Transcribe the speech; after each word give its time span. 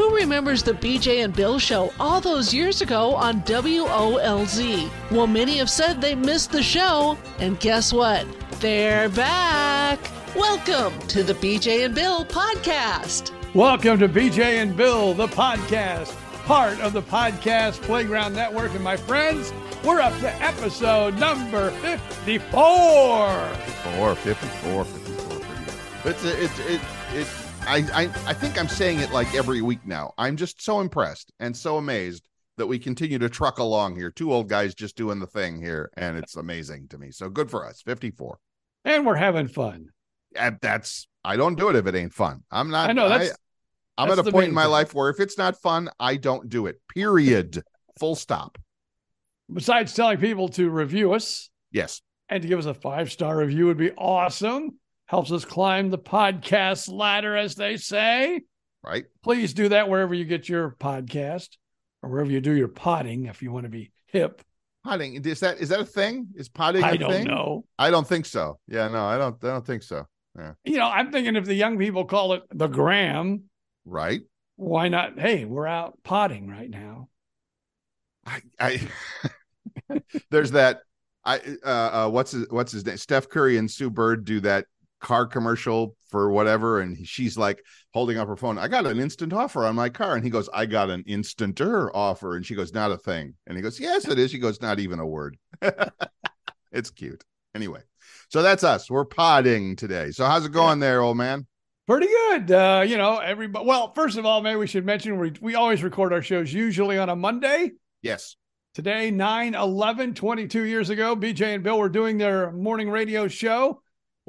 Who 0.00 0.16
remembers 0.16 0.62
the 0.62 0.72
BJ 0.72 1.24
and 1.24 1.36
Bill 1.36 1.58
show 1.58 1.92
all 2.00 2.22
those 2.22 2.54
years 2.54 2.80
ago 2.80 3.14
on 3.14 3.42
WOLZ? 3.42 4.90
Well, 5.10 5.26
many 5.26 5.58
have 5.58 5.68
said 5.68 6.00
they 6.00 6.14
missed 6.14 6.52
the 6.52 6.62
show, 6.62 7.18
and 7.38 7.60
guess 7.60 7.92
what? 7.92 8.26
They're 8.60 9.10
back. 9.10 9.98
Welcome 10.34 10.98
to 11.08 11.22
the 11.22 11.34
BJ 11.34 11.84
and 11.84 11.94
Bill 11.94 12.24
podcast. 12.24 13.32
Welcome 13.54 13.98
to 13.98 14.08
BJ 14.08 14.62
and 14.62 14.74
Bill, 14.74 15.12
the 15.12 15.28
podcast, 15.28 16.16
part 16.46 16.80
of 16.80 16.94
the 16.94 17.02
Podcast 17.02 17.82
Playground 17.82 18.32
Network. 18.32 18.72
And 18.72 18.82
my 18.82 18.96
friends, 18.96 19.52
we're 19.84 20.00
up 20.00 20.18
to 20.20 20.34
episode 20.42 21.18
number 21.18 21.72
54. 21.72 23.28
54, 23.54 24.14
54, 24.14 24.84
54. 24.86 26.10
It's, 26.10 26.24
it's, 26.24 26.58
it, 26.60 26.80
it, 27.12 27.26
I, 27.62 27.84
I, 27.92 28.02
I 28.26 28.34
think 28.34 28.58
I'm 28.58 28.68
saying 28.68 29.00
it 29.00 29.12
like 29.12 29.34
every 29.34 29.62
week 29.62 29.86
now. 29.86 30.12
I'm 30.18 30.36
just 30.36 30.60
so 30.62 30.80
impressed 30.80 31.32
and 31.38 31.56
so 31.56 31.76
amazed 31.76 32.26
that 32.56 32.66
we 32.66 32.78
continue 32.78 33.18
to 33.18 33.28
truck 33.28 33.58
along 33.58 33.96
here. 33.96 34.10
Two 34.10 34.32
old 34.32 34.48
guys 34.48 34.74
just 34.74 34.96
doing 34.96 35.18
the 35.20 35.26
thing 35.26 35.60
here, 35.62 35.90
and 35.96 36.18
it's 36.18 36.36
amazing 36.36 36.88
to 36.88 36.98
me. 36.98 37.10
So 37.12 37.28
good 37.28 37.50
for 37.50 37.66
us. 37.66 37.80
54. 37.82 38.38
And 38.84 39.06
we're 39.06 39.14
having 39.14 39.46
fun. 39.46 39.90
And 40.34 40.58
that's 40.60 41.06
I 41.24 41.36
don't 41.36 41.56
do 41.56 41.68
it 41.68 41.76
if 41.76 41.86
it 41.86 41.94
ain't 41.94 42.14
fun. 42.14 42.42
I'm 42.50 42.70
not. 42.70 42.90
I 42.90 42.92
know 42.92 43.08
that's. 43.08 43.32
I, 43.98 44.04
am 44.04 44.10
at 44.10 44.18
a 44.18 44.30
point 44.30 44.48
in 44.48 44.54
my 44.54 44.62
thing. 44.62 44.70
life 44.72 44.94
where 44.94 45.10
if 45.10 45.20
it's 45.20 45.36
not 45.36 45.60
fun, 45.60 45.90
I 46.00 46.16
don't 46.16 46.48
do 46.48 46.66
it. 46.66 46.80
Period. 46.92 47.62
Full 47.98 48.14
stop. 48.16 48.58
Besides 49.52 49.94
telling 49.94 50.18
people 50.18 50.48
to 50.50 50.70
review 50.70 51.12
us 51.12 51.50
Yes. 51.72 52.00
and 52.28 52.40
to 52.42 52.48
give 52.48 52.58
us 52.58 52.66
a 52.66 52.74
five 52.74 53.12
star 53.12 53.36
review 53.36 53.66
would 53.66 53.76
be 53.76 53.92
awesome. 53.92 54.78
Helps 55.10 55.32
us 55.32 55.44
climb 55.44 55.90
the 55.90 55.98
podcast 55.98 56.88
ladder, 56.88 57.36
as 57.36 57.56
they 57.56 57.76
say. 57.76 58.42
Right. 58.84 59.06
Please 59.24 59.52
do 59.54 59.68
that 59.70 59.88
wherever 59.88 60.14
you 60.14 60.24
get 60.24 60.48
your 60.48 60.76
podcast 60.78 61.48
or 62.00 62.10
wherever 62.10 62.30
you 62.30 62.40
do 62.40 62.52
your 62.56 62.68
potting 62.68 63.26
if 63.26 63.42
you 63.42 63.50
want 63.50 63.64
to 63.64 63.70
be 63.70 63.90
hip. 64.06 64.40
Potting 64.84 65.16
is 65.24 65.40
that 65.40 65.58
is 65.58 65.70
that 65.70 65.80
a 65.80 65.84
thing? 65.84 66.28
Is 66.36 66.48
potting? 66.48 66.84
I 66.84 66.92
a 66.92 66.96
don't 66.98 67.10
thing? 67.10 67.26
know. 67.26 67.64
I 67.76 67.90
don't 67.90 68.06
think 68.06 68.24
so. 68.24 68.60
Yeah, 68.68 68.86
no, 68.86 69.04
I 69.04 69.18
don't. 69.18 69.34
I 69.42 69.48
don't 69.48 69.66
think 69.66 69.82
so. 69.82 70.06
Yeah. 70.38 70.52
You 70.64 70.78
know, 70.78 70.86
I'm 70.86 71.10
thinking 71.10 71.34
if 71.34 71.44
the 71.44 71.54
young 71.54 71.76
people 71.76 72.04
call 72.04 72.34
it 72.34 72.44
the 72.54 72.68
gram, 72.68 73.42
Right. 73.84 74.20
why 74.54 74.86
not? 74.90 75.18
Hey, 75.18 75.44
we're 75.44 75.66
out 75.66 75.98
potting 76.04 76.46
right 76.46 76.70
now. 76.70 77.08
I, 78.24 78.42
I 78.60 78.88
there's 80.30 80.52
that 80.52 80.82
I 81.24 81.40
uh, 81.64 82.06
uh 82.06 82.08
what's 82.10 82.30
his 82.30 82.46
what's 82.48 82.70
his 82.70 82.86
name 82.86 82.96
Steph 82.96 83.28
Curry 83.28 83.56
and 83.56 83.68
Sue 83.68 83.90
Bird 83.90 84.24
do 84.24 84.38
that 84.42 84.66
car 85.00 85.26
commercial 85.26 85.96
for 86.10 86.30
whatever 86.30 86.80
and 86.80 87.06
she's 87.06 87.38
like 87.38 87.62
holding 87.94 88.18
up 88.18 88.28
her 88.28 88.36
phone 88.36 88.58
I 88.58 88.68
got 88.68 88.86
an 88.86 89.00
instant 89.00 89.32
offer 89.32 89.64
on 89.64 89.74
my 89.74 89.88
car. 89.88 90.14
And 90.14 90.24
he 90.24 90.30
goes 90.30 90.48
I 90.52 90.66
got 90.66 90.90
an 90.90 91.04
instanter 91.04 91.90
offer. 91.94 92.36
And 92.36 92.44
she 92.44 92.54
goes 92.54 92.72
not 92.74 92.90
a 92.90 92.98
thing. 92.98 93.34
And 93.46 93.56
he 93.56 93.62
goes 93.62 93.80
yes 93.80 94.06
it 94.06 94.18
is. 94.18 94.30
She 94.30 94.38
goes 94.38 94.60
not 94.60 94.80
even 94.80 94.98
a 94.98 95.06
word. 95.06 95.36
It's 96.72 96.90
cute. 96.90 97.24
Anyway 97.54 97.80
so 98.28 98.42
that's 98.42 98.62
us. 98.62 98.90
We're 98.90 99.04
podding 99.04 99.76
today. 99.76 100.12
So 100.12 100.24
how's 100.24 100.46
it 100.46 100.52
going 100.52 100.78
there 100.78 101.00
old 101.00 101.16
man? 101.16 101.46
Pretty 101.86 102.06
good. 102.06 102.52
Uh, 102.52 102.84
you 102.86 102.96
know, 102.96 103.18
everybody. 103.18 103.66
Well, 103.66 103.92
first 103.94 104.16
of 104.16 104.24
all, 104.24 104.40
maybe 104.40 104.56
we 104.56 104.68
should 104.68 104.86
mention 104.86 105.18
we, 105.18 105.32
we 105.40 105.56
always 105.56 105.82
record 105.82 106.12
our 106.12 106.22
shows 106.22 106.52
usually 106.52 106.98
on 106.98 107.08
a 107.08 107.16
Monday. 107.16 107.72
yes. 108.02 108.36
Today, 108.72 109.10
9 109.10 109.56
11, 109.56 110.14
22 110.14 110.62
years 110.62 110.90
ago, 110.90 111.16
BJ 111.16 111.56
and 111.56 111.64
Bill 111.64 111.76
were 111.76 111.88
doing 111.88 112.18
their 112.18 112.52
morning 112.52 112.88
radio 112.88 113.26
show 113.26 113.82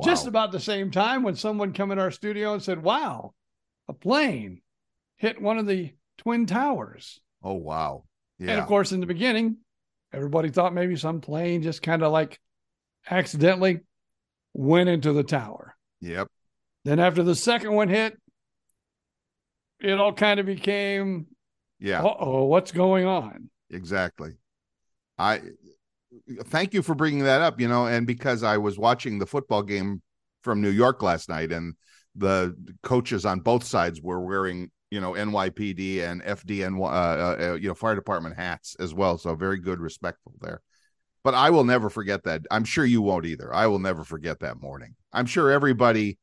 just 0.03 0.27
about 0.27 0.51
the 0.51 0.59
same 0.59 0.91
time 0.91 1.23
when 1.23 1.35
someone 1.35 1.73
come 1.73 1.91
in 1.91 1.99
our 1.99 2.11
studio 2.11 2.53
and 2.53 2.61
said, 2.63 2.81
Wow, 2.83 3.33
a 3.87 3.93
plane 3.93 4.61
hit 5.17 5.41
one 5.41 5.57
of 5.57 5.67
the 5.67 5.93
Twin 6.17 6.45
Towers. 6.45 7.19
oh 7.43 7.53
wow 7.53 8.03
yeah 8.39 8.51
And 8.51 8.59
of 8.61 8.67
course, 8.67 8.91
in 8.91 8.99
the 8.99 9.05
beginning, 9.05 9.57
everybody 10.13 10.49
thought 10.49 10.73
maybe 10.73 10.95
some 10.95 11.21
plane 11.21 11.61
just 11.63 11.81
kind 11.81 12.03
of 12.03 12.11
like 12.11 12.39
accidentally 13.09 13.81
went 14.53 14.89
into 14.89 15.13
the 15.13 15.23
tower. 15.23 15.75
yep 16.01 16.27
Then 16.85 16.99
after 16.99 17.23
the 17.23 17.35
second 17.35 17.73
one 17.73 17.89
hit, 17.89 18.17
it 19.79 19.99
all 19.99 20.13
kind 20.13 20.39
of 20.39 20.45
became, 20.45 21.27
yeah 21.79 22.01
uh 22.03 22.15
oh, 22.19 22.45
what's 22.45 22.71
going 22.71 23.05
on? 23.05 23.49
exactly 23.71 24.31
i 25.17 25.39
thank 26.45 26.73
you 26.73 26.81
for 26.81 26.95
bringing 26.95 27.23
that 27.23 27.41
up 27.41 27.59
you 27.59 27.67
know 27.67 27.85
and 27.85 28.05
because 28.05 28.43
i 28.43 28.57
was 28.57 28.77
watching 28.77 29.17
the 29.17 29.25
football 29.25 29.63
game 29.63 30.01
from 30.43 30.61
new 30.61 30.69
york 30.69 31.01
last 31.01 31.29
night 31.29 31.51
and 31.51 31.73
the 32.15 32.55
coaches 32.83 33.25
on 33.25 33.39
both 33.39 33.63
sides 33.63 34.01
were 34.01 34.19
wearing 34.19 34.69
you 34.91 34.99
know 34.99 35.13
nypd 35.13 36.01
and 36.01 36.21
fdn 36.23 36.79
uh, 36.79 37.51
uh, 37.51 37.53
you 37.55 37.67
know 37.67 37.73
fire 37.73 37.95
department 37.95 38.35
hats 38.35 38.75
as 38.79 38.93
well. 38.93 39.17
So 39.17 39.33
very 39.35 39.59
good 39.59 39.79
respectful 39.79 40.33
there. 40.41 40.61
But 41.23 41.33
i 41.33 41.49
will 41.49 41.63
never 41.63 41.89
forget 41.89 42.23
that. 42.23 42.41
I'm 42.51 42.65
sure 42.65 42.85
you 42.85 43.01
won't 43.01 43.25
either. 43.25 43.53
I 43.53 43.67
will 43.67 43.79
never 43.79 44.03
forget 44.03 44.39
that 44.41 44.61
morning. 44.61 44.95
I'm 45.13 45.25
sure 45.25 45.49
everybody 45.49 46.17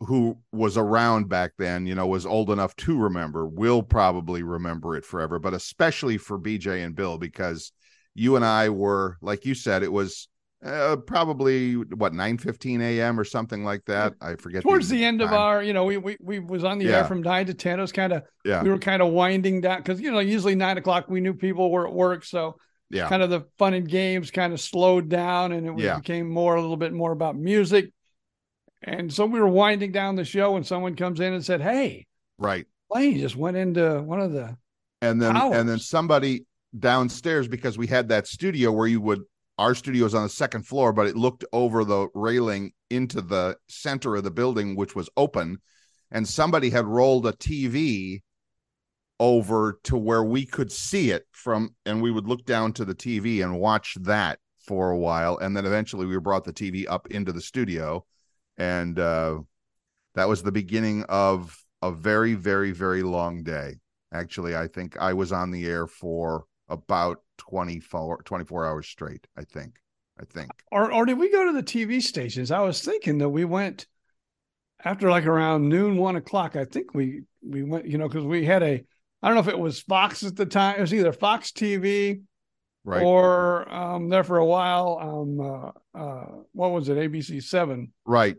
who 0.00 0.38
was 0.52 0.76
around 0.76 1.28
back 1.28 1.52
then, 1.58 1.86
you 1.86 1.94
know, 1.94 2.06
was 2.06 2.26
old 2.26 2.50
enough 2.50 2.74
to 2.76 2.98
remember, 2.98 3.46
will 3.46 3.82
probably 3.82 4.42
remember 4.42 4.96
it 4.96 5.04
forever, 5.04 5.38
but 5.38 5.54
especially 5.54 6.18
for 6.18 6.38
BJ 6.38 6.84
and 6.84 6.94
Bill, 6.94 7.16
because 7.16 7.72
you 8.14 8.36
and 8.36 8.44
I 8.44 8.68
were, 8.68 9.16
like 9.20 9.44
you 9.44 9.54
said, 9.54 9.82
it 9.82 9.92
was 9.92 10.28
uh, 10.64 10.96
probably 10.96 11.74
what 11.74 12.14
9 12.14 12.38
15 12.38 12.80
a.m. 12.80 13.20
or 13.20 13.24
something 13.24 13.64
like 13.64 13.84
that. 13.84 14.14
I 14.20 14.36
forget. 14.36 14.62
Towards 14.62 14.88
the 14.88 15.04
end 15.04 15.20
of 15.20 15.32
our, 15.32 15.62
you 15.62 15.72
know, 15.72 15.84
we 15.84 15.98
we, 15.98 16.16
we 16.20 16.38
was 16.38 16.64
on 16.64 16.78
the 16.78 16.88
air 16.88 17.04
from 17.04 17.20
nine 17.22 17.46
to 17.46 17.54
ten. 17.54 17.78
It 17.78 17.82
was 17.82 17.92
kind 17.92 18.12
of 18.12 18.22
Yeah. 18.44 18.62
we 18.62 18.70
were 18.70 18.78
kind 18.78 19.02
of 19.02 19.12
winding 19.12 19.60
down 19.60 19.78
because 19.78 20.00
you 20.00 20.10
know 20.10 20.20
usually 20.20 20.54
nine 20.54 20.78
o'clock 20.78 21.06
we 21.08 21.20
knew 21.20 21.34
people 21.34 21.70
were 21.70 21.86
at 21.86 21.92
work, 21.92 22.24
so 22.24 22.56
Yeah. 22.88 23.08
kind 23.08 23.22
of 23.22 23.28
the 23.30 23.42
fun 23.58 23.74
and 23.74 23.86
games 23.88 24.30
kind 24.30 24.52
of 24.54 24.60
slowed 24.60 25.08
down, 25.10 25.52
and 25.52 25.66
it 25.66 25.78
Yeah. 25.78 25.96
became 25.98 26.30
more 26.30 26.54
a 26.54 26.60
little 26.60 26.78
bit 26.78 26.92
more 26.92 27.12
about 27.12 27.36
music. 27.36 27.92
And 28.82 29.12
so 29.12 29.26
we 29.26 29.40
were 29.40 29.48
winding 29.48 29.92
down 29.92 30.14
the 30.14 30.24
show, 30.24 30.56
and 30.56 30.66
someone 30.66 30.94
comes 30.94 31.20
in 31.20 31.32
and 31.32 31.44
said, 31.44 31.60
"Hey, 31.60 32.06
Right. 32.38 32.66
Lane 32.90 33.18
just 33.18 33.36
went 33.36 33.56
into 33.56 34.00
one 34.02 34.20
of 34.20 34.32
the 34.32 34.56
and 35.02 35.20
then 35.20 35.36
and 35.36 35.68
then 35.68 35.78
somebody 35.78 36.46
downstairs 36.78 37.48
because 37.48 37.78
we 37.78 37.86
had 37.86 38.08
that 38.08 38.26
studio 38.26 38.72
where 38.72 38.86
you 38.86 39.00
would 39.00 39.22
our 39.58 39.74
studio 39.74 40.02
was 40.04 40.14
on 40.14 40.24
the 40.24 40.28
second 40.28 40.66
floor 40.66 40.92
but 40.92 41.06
it 41.06 41.16
looked 41.16 41.44
over 41.52 41.84
the 41.84 42.08
railing 42.14 42.72
into 42.90 43.20
the 43.20 43.56
center 43.68 44.16
of 44.16 44.24
the 44.24 44.30
building 44.30 44.76
which 44.76 44.94
was 44.94 45.08
open. 45.16 45.58
And 46.10 46.28
somebody 46.28 46.70
had 46.70 46.86
rolled 46.86 47.26
a 47.26 47.32
tv 47.32 48.22
over 49.20 49.78
to 49.84 49.96
where 49.96 50.24
we 50.24 50.44
could 50.44 50.72
see 50.72 51.10
it 51.10 51.24
from 51.30 51.74
and 51.86 52.02
we 52.02 52.10
would 52.10 52.26
look 52.26 52.44
down 52.44 52.72
to 52.74 52.84
the 52.84 52.94
tv 52.94 53.42
and 53.42 53.60
watch 53.60 53.96
that 54.00 54.38
for 54.66 54.90
a 54.90 54.98
while. 54.98 55.38
And 55.38 55.56
then 55.56 55.66
eventually 55.66 56.06
we 56.06 56.18
brought 56.18 56.44
the 56.44 56.52
tv 56.52 56.86
up 56.88 57.06
into 57.08 57.32
the 57.32 57.40
studio. 57.40 58.04
And 58.56 58.98
uh 58.98 59.40
that 60.14 60.28
was 60.28 60.42
the 60.42 60.52
beginning 60.52 61.04
of 61.04 61.56
a 61.82 61.92
very 61.92 62.34
very 62.34 62.72
very 62.72 63.02
long 63.04 63.44
day. 63.44 63.76
Actually 64.12 64.56
i 64.56 64.66
think 64.66 64.96
i 64.98 65.12
was 65.12 65.32
on 65.32 65.50
the 65.52 65.66
air 65.66 65.86
for 65.86 66.44
about 66.68 67.22
24 67.38 68.22
24 68.22 68.66
hours 68.66 68.86
straight 68.86 69.26
i 69.36 69.44
think 69.44 69.74
i 70.20 70.24
think 70.24 70.50
or 70.70 70.92
or 70.92 71.06
did 71.06 71.18
we 71.18 71.30
go 71.30 71.44
to 71.46 71.52
the 71.52 71.62
TV 71.62 72.02
stations? 72.02 72.50
I 72.50 72.60
was 72.60 72.82
thinking 72.82 73.18
that 73.18 73.28
we 73.28 73.44
went 73.44 73.86
after 74.84 75.08
like 75.08 75.26
around 75.26 75.68
noon, 75.68 75.96
one 75.96 76.16
o'clock. 76.16 76.56
I 76.56 76.64
think 76.64 76.94
we 76.94 77.22
we 77.42 77.62
went, 77.62 77.86
you 77.86 77.98
know, 77.98 78.08
because 78.08 78.24
we 78.24 78.44
had 78.44 78.62
a 78.62 78.84
I 79.22 79.28
don't 79.28 79.34
know 79.34 79.40
if 79.40 79.48
it 79.48 79.58
was 79.58 79.80
Fox 79.80 80.22
at 80.24 80.36
the 80.36 80.46
time. 80.46 80.78
It 80.78 80.82
was 80.82 80.94
either 80.94 81.12
Fox 81.12 81.52
TV 81.52 82.22
right 82.84 83.02
or 83.02 83.72
um 83.72 84.08
there 84.08 84.24
for 84.24 84.38
a 84.38 84.44
while. 84.44 84.98
Um 85.00 85.40
uh, 85.40 85.98
uh 85.98 86.26
what 86.52 86.72
was 86.72 86.88
it, 86.88 86.96
ABC 86.96 87.42
seven. 87.42 87.92
right 88.04 88.36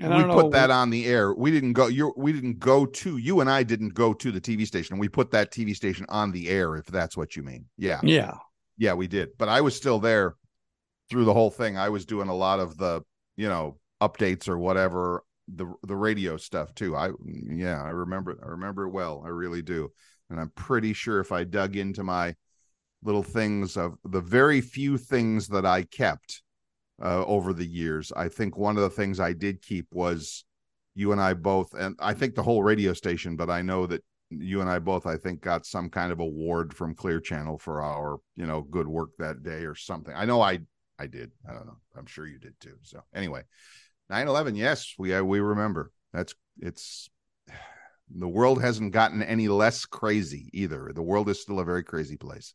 And 0.00 0.14
we 0.16 0.22
put 0.24 0.44
know 0.46 0.50
that 0.50 0.70
on 0.70 0.90
the 0.90 1.06
air 1.06 1.32
we 1.34 1.50
didn't 1.50 1.74
go 1.74 1.86
you 1.88 2.12
we 2.16 2.32
didn't 2.32 2.58
go 2.58 2.86
to 2.86 3.16
you 3.18 3.40
and 3.40 3.50
i 3.50 3.62
didn't 3.62 3.94
go 3.94 4.12
to 4.14 4.32
the 4.32 4.40
tv 4.40 4.66
station 4.66 4.98
we 4.98 5.08
put 5.08 5.30
that 5.32 5.52
tv 5.52 5.74
station 5.76 6.06
on 6.08 6.32
the 6.32 6.48
air 6.48 6.76
if 6.76 6.86
that's 6.86 7.16
what 7.16 7.36
you 7.36 7.42
mean 7.42 7.66
yeah 7.76 8.00
Yeah. 8.02 8.34
yeah 8.78 8.94
we 8.94 9.06
did 9.06 9.30
but 9.38 9.48
i 9.48 9.60
was 9.60 9.76
still 9.76 9.98
there 9.98 10.36
through 11.10 11.24
the 11.24 11.34
whole 11.34 11.50
thing 11.50 11.76
i 11.76 11.88
was 11.88 12.06
doing 12.06 12.28
a 12.28 12.34
lot 12.34 12.60
of 12.60 12.76
the 12.76 13.02
you 13.36 13.48
know 13.48 13.78
updates 14.00 14.48
or 14.48 14.58
whatever 14.58 15.22
the 15.54 15.72
the 15.82 15.96
radio 15.96 16.36
stuff 16.36 16.74
too. 16.74 16.96
I 16.96 17.10
yeah, 17.48 17.82
I 17.82 17.90
remember 17.90 18.38
I 18.42 18.48
remember 18.50 18.84
it 18.86 18.90
well. 18.90 19.22
I 19.24 19.28
really 19.30 19.62
do. 19.62 19.90
And 20.30 20.38
I'm 20.38 20.50
pretty 20.50 20.92
sure 20.92 21.18
if 21.18 21.32
I 21.32 21.42
dug 21.44 21.76
into 21.76 22.04
my 22.04 22.36
little 23.02 23.22
things 23.24 23.76
of 23.76 23.96
the 24.04 24.20
very 24.20 24.60
few 24.60 24.96
things 24.96 25.48
that 25.48 25.66
I 25.66 25.82
kept 25.82 26.42
uh, 27.02 27.24
over 27.26 27.52
the 27.52 27.66
years, 27.66 28.12
I 28.14 28.28
think 28.28 28.56
one 28.56 28.76
of 28.76 28.82
the 28.82 28.90
things 28.90 29.20
I 29.20 29.32
did 29.32 29.62
keep 29.62 29.86
was 29.92 30.44
you 30.94 31.12
and 31.12 31.20
I 31.20 31.34
both, 31.34 31.74
and 31.74 31.96
I 31.98 32.14
think 32.14 32.34
the 32.34 32.42
whole 32.42 32.62
radio 32.62 32.92
station, 32.92 33.36
but 33.36 33.50
I 33.50 33.62
know 33.62 33.86
that 33.86 34.04
you 34.30 34.60
and 34.60 34.70
I 34.70 34.78
both, 34.78 35.06
I 35.06 35.16
think, 35.16 35.40
got 35.40 35.66
some 35.66 35.88
kind 35.88 36.12
of 36.12 36.20
award 36.20 36.74
from 36.74 36.94
Clear 36.94 37.20
Channel 37.20 37.58
for 37.58 37.82
our, 37.82 38.18
you 38.36 38.46
know, 38.46 38.62
good 38.62 38.86
work 38.86 39.10
that 39.18 39.42
day 39.42 39.64
or 39.64 39.74
something. 39.74 40.14
I 40.14 40.24
know 40.24 40.40
I, 40.40 40.60
I 40.98 41.06
did. 41.06 41.32
I 41.48 41.52
don't 41.52 41.66
know. 41.66 41.78
I'm 41.96 42.06
sure 42.06 42.26
you 42.26 42.38
did 42.38 42.54
too. 42.60 42.76
So 42.82 43.02
anyway, 43.14 43.42
9/11. 44.10 44.56
Yes, 44.56 44.94
we 44.98 45.14
uh, 45.14 45.22
we 45.22 45.40
remember. 45.40 45.90
That's 46.12 46.34
it's. 46.60 47.08
The 48.12 48.26
world 48.26 48.60
hasn't 48.60 48.92
gotten 48.92 49.22
any 49.22 49.46
less 49.46 49.86
crazy 49.86 50.50
either. 50.52 50.90
The 50.92 51.00
world 51.00 51.28
is 51.28 51.40
still 51.40 51.60
a 51.60 51.64
very 51.64 51.84
crazy 51.84 52.16
place. 52.16 52.54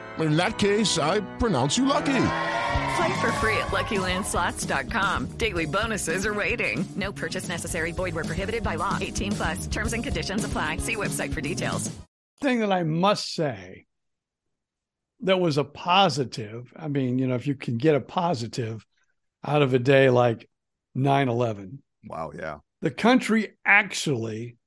In 0.19 0.35
that 0.37 0.57
case, 0.57 0.97
I 0.97 1.21
pronounce 1.37 1.77
you 1.77 1.85
lucky. 1.85 2.23
Play 2.95 3.21
for 3.21 3.31
free 3.33 3.57
at 3.57 3.67
LuckyLandSlots.com. 3.67 5.25
Daily 5.37 5.65
bonuses 5.65 6.25
are 6.25 6.33
waiting. 6.33 6.85
No 6.95 7.11
purchase 7.11 7.47
necessary. 7.47 7.91
Void 7.91 8.13
where 8.13 8.23
prohibited 8.25 8.63
by 8.63 8.75
law. 8.75 8.97
18 9.01 9.31
plus. 9.31 9.67
Terms 9.67 9.93
and 9.93 10.03
conditions 10.03 10.43
apply. 10.43 10.77
See 10.77 10.95
website 10.95 11.33
for 11.33 11.41
details. 11.41 11.89
thing 12.41 12.59
that 12.59 12.71
I 12.71 12.83
must 12.83 13.33
say 13.35 13.85
that 15.21 15.39
was 15.39 15.57
a 15.57 15.63
positive. 15.63 16.73
I 16.75 16.87
mean, 16.87 17.17
you 17.19 17.27
know, 17.27 17.35
if 17.35 17.45
you 17.47 17.55
can 17.55 17.77
get 17.77 17.95
a 17.95 18.01
positive 18.01 18.85
out 19.45 19.61
of 19.61 19.73
a 19.73 19.79
day 19.79 20.09
like 20.09 20.49
9 20.95 21.29
11, 21.29 21.81
Wow. 22.05 22.31
Yeah. 22.37 22.57
the 22.81 22.91
country 22.91 23.57
actually 23.65 24.57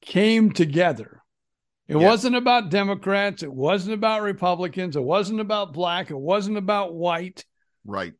came 0.00 0.52
together. 0.52 1.21
It 1.88 1.96
Yes. 1.96 2.02
wasn't 2.02 2.36
about 2.36 2.70
Democrats. 2.70 3.42
It 3.42 3.52
wasn't 3.52 3.94
about 3.94 4.22
Republicans. 4.22 4.96
It 4.96 5.02
wasn't 5.02 5.40
about 5.40 5.72
black. 5.72 6.10
It 6.10 6.18
wasn't 6.18 6.56
about 6.56 6.94
white. 6.94 7.44
Right. 7.84 8.14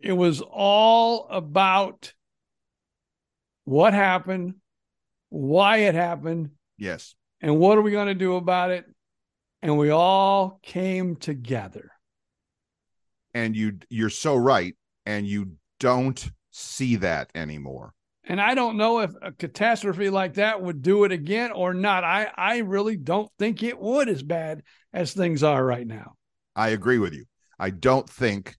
It 0.00 0.12
was 0.12 0.40
all 0.40 1.26
about 1.28 2.14
what 3.64 3.92
happened, 3.92 4.54
why 5.28 5.78
it 5.78 5.94
happened, 5.94 6.50
Yes. 6.78 7.14
and 7.40 7.58
what 7.58 7.76
are 7.76 7.82
we 7.82 7.90
going 7.90 8.06
to 8.08 8.14
do 8.14 8.36
about 8.36 8.70
it? 8.70 8.86
And 9.60 9.76
we 9.76 9.90
all 9.90 10.60
came 10.62 11.16
together. 11.16 11.90
And 13.34 13.54
you 13.54 13.78
you're 13.90 14.08
so 14.10 14.36
right. 14.36 14.76
And 15.04 15.26
you 15.26 15.56
don't 15.80 16.30
see 16.50 16.96
that 16.96 17.30
anymore. 17.34 17.94
And 18.28 18.40
I 18.42 18.54
don't 18.54 18.76
know 18.76 19.00
if 19.00 19.10
a 19.22 19.32
catastrophe 19.32 20.10
like 20.10 20.34
that 20.34 20.60
would 20.60 20.82
do 20.82 21.04
it 21.04 21.12
again 21.12 21.50
or 21.50 21.72
not. 21.72 22.04
I, 22.04 22.28
I 22.36 22.58
really 22.58 22.96
don't 22.96 23.30
think 23.38 23.62
it 23.62 23.78
would 23.78 24.08
as 24.08 24.22
bad 24.22 24.62
as 24.92 25.14
things 25.14 25.42
are 25.42 25.64
right 25.64 25.86
now. 25.86 26.12
I 26.54 26.68
agree 26.68 26.98
with 26.98 27.14
you. 27.14 27.24
I 27.58 27.70
don't 27.70 28.08
think 28.08 28.54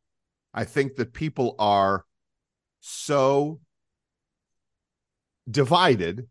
I 0.53 0.63
think 0.63 0.95
that 0.95 1.13
people 1.13 1.55
are 1.59 2.03
so 2.79 3.59
divided, 5.49 6.27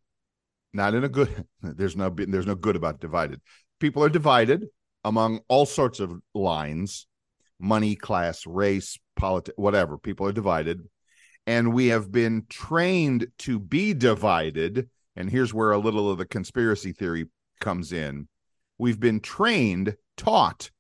not 0.73 0.95
in 0.95 1.05
a 1.05 1.09
good 1.09 1.47
there's 1.63 1.97
no 1.97 2.11
there's 2.11 2.47
no 2.47 2.57
good 2.57 2.75
about 2.75 3.01
divided. 3.01 3.41
People 3.79 4.03
are 4.03 4.09
divided 4.09 4.67
among 5.05 5.41
all 5.49 5.65
sorts 5.65 6.01
of 6.01 6.13
lines, 6.35 7.07
money, 7.61 7.95
class, 7.95 8.47
race, 8.47 8.99
politics, 9.15 9.57
whatever. 9.57 9.97
People 9.97 10.27
are 10.27 10.33
divided. 10.33 10.81
And 11.49 11.73
we 11.73 11.87
have 11.89 12.13
been 12.13 12.45
trained 12.49 13.29
to 13.39 13.59
be 13.59 13.95
divided. 13.95 14.89
And 15.17 15.31
here's 15.31 15.55
where 15.55 15.73
a 15.73 15.79
little 15.79 16.11
of 16.11 16.19
the 16.19 16.27
conspiracy 16.27 16.93
theory 16.93 17.27
comes 17.61 17.93
in. 17.93 18.29
We've 18.79 19.01
been 19.01 19.21
trained, 19.21 19.97
taught 20.19 20.71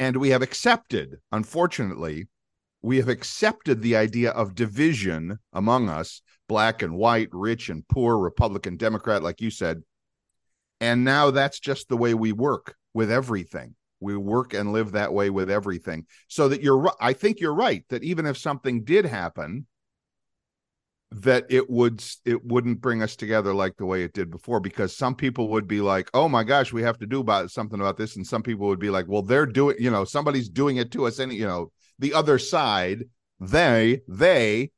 and 0.00 0.16
we 0.16 0.30
have 0.30 0.42
accepted 0.42 1.18
unfortunately 1.30 2.26
we 2.82 2.96
have 2.96 3.10
accepted 3.10 3.82
the 3.82 3.94
idea 3.94 4.30
of 4.30 4.54
division 4.54 5.38
among 5.52 5.88
us 5.88 6.22
black 6.48 6.82
and 6.82 6.96
white 6.96 7.28
rich 7.30 7.68
and 7.68 7.86
poor 7.86 8.18
republican 8.18 8.76
democrat 8.76 9.22
like 9.22 9.40
you 9.40 9.50
said 9.50 9.82
and 10.80 11.04
now 11.04 11.30
that's 11.30 11.60
just 11.60 11.88
the 11.88 11.96
way 11.96 12.14
we 12.14 12.32
work 12.32 12.74
with 12.94 13.12
everything 13.12 13.74
we 14.00 14.16
work 14.16 14.54
and 14.54 14.72
live 14.72 14.92
that 14.92 15.12
way 15.12 15.30
with 15.30 15.50
everything. 15.50 16.06
So 16.28 16.48
that 16.48 16.62
you're 16.62 16.92
i 17.00 17.12
think 17.12 17.40
you're 17.40 17.54
right 17.54 17.84
that 17.88 18.04
even 18.04 18.26
if 18.26 18.36
something 18.36 18.84
did 18.84 19.04
happen 19.04 19.66
that 21.12 21.44
it 21.48 21.68
would 21.68 22.02
it 22.24 22.44
wouldn't 22.44 22.80
bring 22.80 23.02
us 23.02 23.16
together 23.16 23.52
like 23.52 23.76
the 23.76 23.86
way 23.86 24.04
it 24.04 24.12
did 24.12 24.30
before 24.30 24.60
because 24.60 24.96
some 24.96 25.14
people 25.14 25.48
would 25.48 25.66
be 25.66 25.80
like 25.80 26.08
oh 26.14 26.28
my 26.28 26.44
gosh 26.44 26.72
we 26.72 26.82
have 26.82 26.98
to 26.98 27.06
do 27.06 27.20
about 27.20 27.50
something 27.50 27.80
about 27.80 27.96
this 27.96 28.16
and 28.16 28.26
some 28.26 28.42
people 28.42 28.68
would 28.68 28.78
be 28.78 28.90
like 28.90 29.06
well 29.08 29.22
they're 29.22 29.46
doing 29.46 29.76
you 29.78 29.90
know 29.90 30.04
somebody's 30.04 30.48
doing 30.48 30.76
it 30.76 30.92
to 30.92 31.06
us 31.06 31.18
and 31.18 31.32
you 31.32 31.46
know 31.46 31.72
the 31.98 32.14
other 32.14 32.38
side 32.38 33.04
they 33.40 34.00
they 34.08 34.70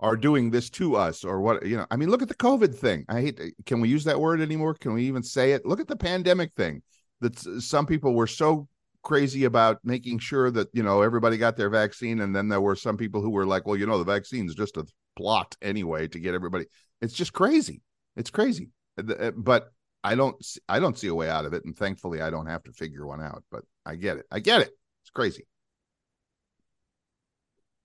are 0.00 0.16
doing 0.16 0.50
this 0.50 0.70
to 0.70 0.96
us 0.96 1.24
or 1.24 1.40
what 1.40 1.66
you 1.66 1.76
know 1.76 1.86
i 1.90 1.96
mean 1.96 2.10
look 2.10 2.22
at 2.22 2.28
the 2.28 2.34
covid 2.34 2.74
thing. 2.74 3.04
I 3.08 3.20
hate 3.20 3.40
can 3.66 3.80
we 3.80 3.88
use 3.88 4.04
that 4.04 4.20
word 4.20 4.40
anymore? 4.40 4.74
Can 4.74 4.94
we 4.94 5.04
even 5.04 5.22
say 5.22 5.52
it? 5.52 5.66
Look 5.66 5.80
at 5.80 5.88
the 5.88 5.96
pandemic 5.96 6.52
thing 6.54 6.82
that 7.20 7.38
some 7.62 7.86
people 7.86 8.14
were 8.14 8.26
so 8.26 8.68
crazy 9.02 9.44
about 9.44 9.78
making 9.84 10.18
sure 10.18 10.50
that 10.50 10.68
you 10.72 10.82
know 10.82 11.02
everybody 11.02 11.36
got 11.36 11.56
their 11.56 11.70
vaccine 11.70 12.20
and 12.20 12.34
then 12.34 12.48
there 12.48 12.60
were 12.60 12.74
some 12.74 12.96
people 12.96 13.22
who 13.22 13.30
were 13.30 13.46
like 13.46 13.64
well 13.64 13.76
you 13.76 13.86
know 13.86 13.98
the 13.98 14.04
vaccine's 14.04 14.54
just 14.54 14.76
a 14.76 14.84
plot 15.16 15.56
anyway 15.62 16.08
to 16.08 16.18
get 16.18 16.34
everybody 16.34 16.64
it's 17.00 17.14
just 17.14 17.32
crazy 17.32 17.80
it's 18.16 18.30
crazy 18.30 18.70
Uh, 18.98 19.30
but 19.36 19.70
i 20.02 20.16
don't 20.16 20.34
i 20.68 20.80
don't 20.80 20.98
see 20.98 21.06
a 21.06 21.14
way 21.14 21.30
out 21.30 21.44
of 21.44 21.52
it 21.52 21.64
and 21.64 21.76
thankfully 21.76 22.20
i 22.20 22.30
don't 22.30 22.48
have 22.48 22.64
to 22.64 22.72
figure 22.72 23.06
one 23.06 23.22
out 23.22 23.44
but 23.50 23.62
i 23.86 23.94
get 23.94 24.16
it 24.16 24.26
i 24.32 24.40
get 24.40 24.60
it 24.60 24.70
it's 25.02 25.10
crazy 25.10 25.46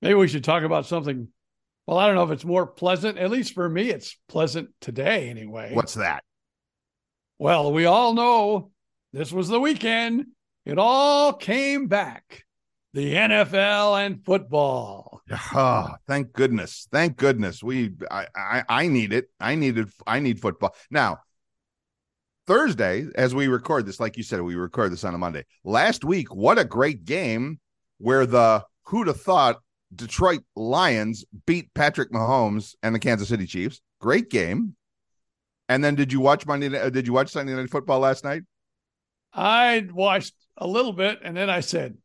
Maybe 0.02 0.16
we 0.16 0.28
should 0.28 0.44
talk 0.44 0.64
about 0.64 0.86
something. 0.86 1.28
Well, 1.86 1.98
I 1.98 2.08
don't 2.08 2.16
know 2.16 2.24
if 2.24 2.32
it's 2.32 2.46
more 2.46 2.66
pleasant. 2.66 3.18
At 3.18 3.30
least 3.30 3.54
for 3.54 3.70
me, 3.70 3.90
it's 3.90 4.18
pleasant 4.28 4.70
today 4.80 5.30
anyway. 5.30 5.72
what's 5.74 5.94
that 5.96 6.24
Well, 7.38 7.72
we 7.72 7.86
all 7.86 8.14
know 8.14 8.72
this 9.14 9.32
was 9.32 9.48
the 9.48 9.60
weekend. 9.60 10.28
It 10.66 10.78
all 10.78 11.34
came 11.34 11.88
back. 11.88 12.46
The 12.94 13.14
NFL 13.14 14.06
and 14.06 14.24
football. 14.26 15.22
Oh, 15.56 15.96
thank 16.08 16.34
goodness. 16.34 16.90
Thank 16.92 17.16
goodness. 17.16 17.64
We 17.64 17.92
I, 18.10 18.28
I 18.36 18.64
I 18.68 18.88
need 18.88 19.14
it. 19.14 19.30
I 19.40 19.56
needed 19.56 19.90
I 20.06 20.20
need 20.20 20.42
football. 20.42 20.76
Now, 20.90 21.20
Thursday, 22.48 23.06
as 23.16 23.34
we 23.34 23.48
record 23.48 23.86
this, 23.86 24.02
like 24.02 24.18
you 24.18 24.24
said, 24.24 24.42
we 24.42 24.56
record 24.56 24.92
this 24.92 25.06
on 25.06 25.16
a 25.16 25.18
Monday. 25.18 25.46
Last 25.64 26.04
week, 26.04 26.36
what 26.36 26.60
a 26.60 26.66
great 26.66 27.06
game 27.06 27.62
where 27.98 28.26
the 28.26 28.66
who'd 28.84 29.08
have 29.08 29.22
thought 29.22 29.62
Detroit 29.96 30.42
Lions 30.56 31.24
beat 31.46 31.74
Patrick 31.74 32.12
Mahomes 32.12 32.76
and 32.84 32.94
the 32.94 33.00
Kansas 33.00 33.30
City 33.30 33.46
Chiefs. 33.46 33.82
Great 34.02 34.30
game. 34.30 34.76
And 35.70 35.82
then 35.82 35.96
did 35.96 36.12
you 36.12 36.20
watch 36.20 36.46
Monday 36.46 36.78
uh, 36.78 36.90
did 36.90 37.08
you 37.08 37.14
watch 37.14 37.30
Sunday 37.30 37.54
night 37.54 37.70
football 37.70 38.00
last 38.00 38.26
night? 38.26 38.44
I 39.34 39.88
watched 39.92 40.34
a 40.58 40.68
little 40.68 40.94
bit 40.94 41.20
and 41.24 41.36
then 41.36 41.50
I 41.50 41.62
said, 41.62 41.98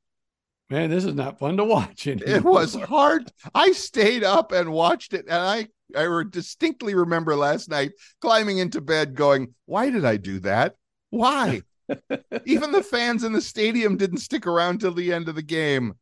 man, 0.70 0.90
this 0.90 1.04
is 1.04 1.14
not 1.14 1.38
fun 1.38 1.56
to 1.56 1.64
watch. 1.64 2.06
It 2.06 2.44
was 2.44 2.74
hard. 2.74 3.30
I 3.54 3.72
stayed 3.72 4.24
up 4.24 4.52
and 4.52 4.72
watched 4.72 5.12
it, 5.14 5.26
and 5.28 5.38
I 5.38 5.68
I 5.94 6.22
distinctly 6.28 6.94
remember 6.94 7.36
last 7.36 7.68
night 7.68 7.92
climbing 8.20 8.58
into 8.58 8.80
bed, 8.80 9.14
going, 9.14 9.54
"Why 9.66 9.90
did 9.90 10.04
I 10.04 10.16
do 10.16 10.40
that? 10.40 10.74
Why?" 11.10 11.62
Even 12.46 12.72
the 12.72 12.82
fans 12.82 13.22
in 13.22 13.32
the 13.32 13.40
stadium 13.40 13.96
didn't 13.96 14.18
stick 14.18 14.46
around 14.46 14.80
till 14.80 14.94
the 14.94 15.12
end 15.12 15.28
of 15.28 15.36
the 15.36 15.42
game. 15.42 15.94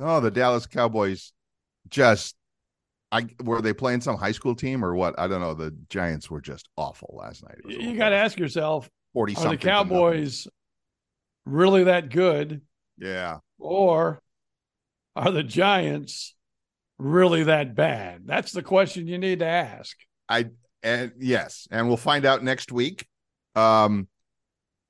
Oh, 0.00 0.20
the 0.20 0.30
Dallas 0.30 0.66
Cowboys 0.66 1.32
just. 1.88 2.34
I 3.12 3.26
were 3.44 3.60
they 3.60 3.74
playing 3.74 4.00
some 4.00 4.16
high 4.16 4.32
school 4.32 4.54
team 4.54 4.82
or 4.82 4.94
what? 4.94 5.14
I 5.18 5.28
don't 5.28 5.42
know. 5.42 5.52
The 5.52 5.76
Giants 5.90 6.30
were 6.30 6.40
just 6.40 6.70
awful 6.78 7.14
last 7.20 7.44
night. 7.44 7.58
You 7.66 7.94
got 7.94 8.08
to 8.08 8.16
ask 8.16 8.38
yourself, 8.38 8.88
forty 9.12 9.34
are 9.36 9.36
the 9.36 9.40
something. 9.42 9.58
to 9.58 9.66
nothing. 9.66 9.88
Cowboys 9.90 10.48
really 11.44 11.84
that 11.84 12.10
good? 12.10 12.62
Yeah, 12.98 13.38
Or 13.58 14.22
are 15.16 15.30
the 15.32 15.42
Giants 15.42 16.34
really 16.98 17.44
that 17.44 17.74
bad? 17.74 18.22
That's 18.26 18.52
the 18.52 18.62
question 18.62 19.06
you 19.06 19.18
need 19.18 19.40
to 19.40 19.46
ask. 19.46 19.96
I 20.28 20.46
and 20.82 21.12
yes, 21.18 21.66
and 21.70 21.88
we'll 21.88 21.96
find 21.96 22.24
out 22.24 22.42
next 22.42 22.72
week. 22.72 23.06
Um, 23.54 24.08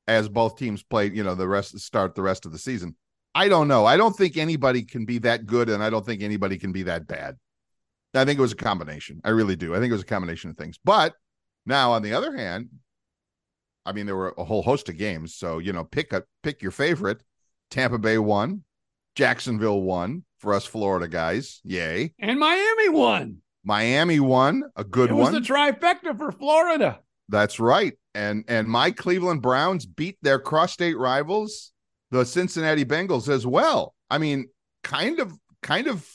as 0.09 0.29
both 0.29 0.57
teams 0.57 0.83
play, 0.83 1.11
you 1.11 1.23
know, 1.23 1.35
the 1.35 1.49
rest 1.49 1.79
start 1.79 2.15
the 2.15 2.23
rest 2.23 2.45
of 2.45 2.53
the 2.53 2.59
season. 2.59 2.97
I 3.35 3.49
don't 3.49 3.69
know. 3.69 3.87
I 3.87 3.97
don't 3.97 4.15
think 4.17 4.37
anybody 4.37 4.83
can 4.83 5.05
be 5.05 5.19
that 5.19 5.47
good, 5.47 5.71
and 5.71 5.83
I 5.83 5.91
don't 5.91 6.05
think 6.05 6.23
anybody 6.23 6.59
can 6.59 6.73
be 6.73 6.83
that 6.85 7.07
bad. 7.07 7.37
I 8.15 8.25
think 8.25 8.39
it 8.39 8.43
was 8.43 8.53
a 8.53 8.57
combination. 8.57 9.21
I 9.25 9.31
really 9.31 9.57
do. 9.57 9.75
I 9.75 9.79
think 9.79 9.91
it 9.91 9.95
was 9.95 10.03
a 10.03 10.07
combination 10.07 10.51
of 10.51 10.57
things. 10.57 10.79
But 10.85 11.15
now, 11.65 11.93
on 11.93 12.03
the 12.03 12.13
other 12.13 12.37
hand, 12.37 12.69
I 13.85 13.93
mean, 13.93 14.07
there 14.07 14.17
were 14.17 14.35
a 14.39 14.45
whole 14.45 14.63
host 14.63 14.89
of 14.89 14.97
games. 14.97 15.35
So 15.35 15.59
you 15.59 15.73
know, 15.73 15.85
pick 15.85 16.13
a 16.13 16.25
pick 16.43 16.63
your 16.63 16.71
favorite. 16.71 17.23
Tampa 17.71 17.99
Bay 17.99 18.19
won, 18.19 18.65
Jacksonville 19.15 19.83
won 19.83 20.25
for 20.39 20.53
us 20.53 20.67
Florida 20.67 21.09
guys. 21.09 21.61
Yay! 21.65 22.13
And 22.19 22.39
Miami 22.39 22.89
won. 22.91 23.39
Miami 23.65 24.21
won, 24.21 24.65
a 24.77 24.85
good 24.85 25.11
one. 25.11 25.19
it 25.19 25.23
was 25.23 25.33
one. 25.33 25.43
the 25.43 25.49
trifecta 25.49 26.17
for 26.17 26.33
Florida. 26.33 27.01
That's 27.29 27.61
right. 27.61 27.95
And 28.15 28.45
and 28.49 28.69
my 28.69 28.91
Cleveland 28.91 29.43
Browns 29.43 29.87
beat 29.87 30.19
their 30.23 30.39
cross-state 30.39 30.99
rivals, 30.99 31.73
the 32.11 32.25
Cincinnati 32.25 32.85
Bengals 32.85 33.29
as 33.29 33.47
well. 33.47 33.95
I 34.11 34.19
mean, 34.19 34.49
kind 34.83 35.19
of 35.19 35.33
kind 35.63 35.87
of 35.87 36.07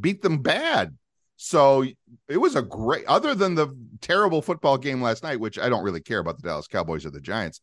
beat 0.00 0.22
them 0.22 0.38
bad. 0.38 0.96
So 1.36 1.84
it 2.28 2.38
was 2.38 2.56
a 2.56 2.62
great 2.62 3.04
other 3.06 3.34
than 3.34 3.54
the 3.54 3.68
terrible 4.00 4.42
football 4.42 4.78
game 4.78 5.00
last 5.02 5.22
night, 5.22 5.40
which 5.40 5.58
I 5.58 5.68
don't 5.68 5.84
really 5.84 6.00
care 6.00 6.18
about 6.18 6.36
the 6.40 6.48
Dallas 6.48 6.66
Cowboys 6.66 7.04
or 7.06 7.10
the 7.10 7.20
Giants. 7.20 7.60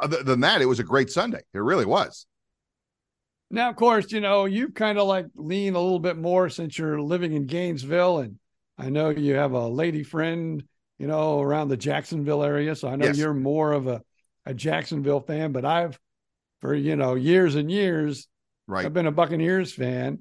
Other 0.00 0.22
than 0.22 0.40
that, 0.40 0.60
it 0.60 0.66
was 0.66 0.80
a 0.80 0.84
great 0.84 1.10
Sunday. 1.10 1.40
It 1.52 1.58
really 1.58 1.84
was. 1.84 2.26
Now, 3.50 3.70
of 3.70 3.76
course, 3.76 4.10
you 4.10 4.20
know, 4.20 4.46
you've 4.46 4.74
kind 4.74 4.98
of 4.98 5.06
like 5.06 5.26
lean 5.36 5.74
a 5.74 5.80
little 5.80 6.00
bit 6.00 6.16
more 6.16 6.48
since 6.48 6.76
you're 6.76 7.00
living 7.00 7.32
in 7.32 7.46
Gainesville. 7.46 8.18
And 8.20 8.38
I 8.78 8.90
know 8.90 9.10
you 9.10 9.34
have 9.34 9.52
a 9.52 9.68
lady 9.68 10.02
friend, 10.02 10.62
you 10.98 11.06
know, 11.06 11.40
around 11.40 11.68
the 11.68 11.76
Jacksonville 11.76 12.42
area. 12.42 12.74
So 12.74 12.88
I 12.88 12.96
know 12.96 13.06
Yes. 13.06 13.18
you're 13.18 13.34
more 13.34 13.72
of 13.72 13.86
a, 13.86 14.02
a 14.46 14.54
Jacksonville 14.54 15.20
fan, 15.20 15.52
but 15.52 15.64
I've, 15.64 15.98
for, 16.60 16.74
you 16.74 16.96
know, 16.96 17.14
years 17.14 17.54
and 17.54 17.70
years, 17.70 18.26
Right. 18.66 18.86
I've 18.86 18.94
been 18.94 19.06
a 19.06 19.12
Buccaneers 19.12 19.72
fan. 19.72 20.20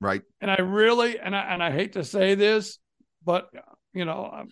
Right. 0.00 0.22
And 0.40 0.50
I 0.50 0.56
really, 0.62 1.20
and 1.20 1.36
I, 1.36 1.42
and 1.42 1.62
I 1.62 1.70
hate 1.70 1.92
to 1.92 2.04
say 2.04 2.34
this, 2.34 2.78
but, 3.24 3.50
you 3.92 4.04
know, 4.04 4.24
I'm- 4.24 4.50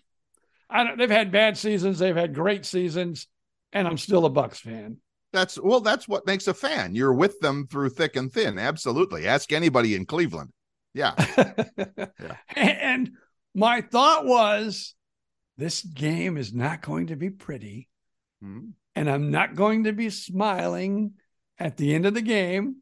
I 0.72 0.84
don't, 0.84 0.98
they've 0.98 1.10
had 1.10 1.32
bad 1.32 1.58
seasons, 1.58 1.98
they've 1.98 2.14
had 2.14 2.32
great 2.32 2.64
seasons, 2.64 3.26
and 3.72 3.88
I'm 3.88 3.98
still 3.98 4.24
a 4.24 4.30
Bucs 4.30 4.58
fan. 4.58 4.98
That's 5.32 5.58
well, 5.60 5.80
that's 5.80 6.06
what 6.06 6.26
makes 6.26 6.46
a 6.46 6.54
fan. 6.54 6.94
You're 6.94 7.12
with 7.12 7.40
them 7.40 7.66
through 7.68 7.90
thick 7.90 8.14
and 8.16 8.32
thin. 8.32 8.58
Absolutely. 8.58 9.26
Ask 9.26 9.52
anybody 9.52 9.94
in 9.96 10.06
Cleveland. 10.06 10.50
Yeah. 10.94 11.14
yeah. 11.76 12.36
And 12.54 13.10
my 13.54 13.80
thought 13.80 14.26
was 14.26 14.94
this 15.56 15.82
game 15.82 16.36
is 16.36 16.52
not 16.54 16.82
going 16.82 17.08
to 17.08 17.16
be 17.16 17.30
pretty, 17.30 17.88
Hmm. 18.40 18.70
and 18.94 19.10
I'm 19.10 19.30
not 19.32 19.56
going 19.56 19.84
to 19.84 19.92
be 19.92 20.10
smiling 20.10 21.14
at 21.58 21.76
the 21.76 21.94
end 21.94 22.06
of 22.06 22.14
the 22.14 22.22
game. 22.22 22.76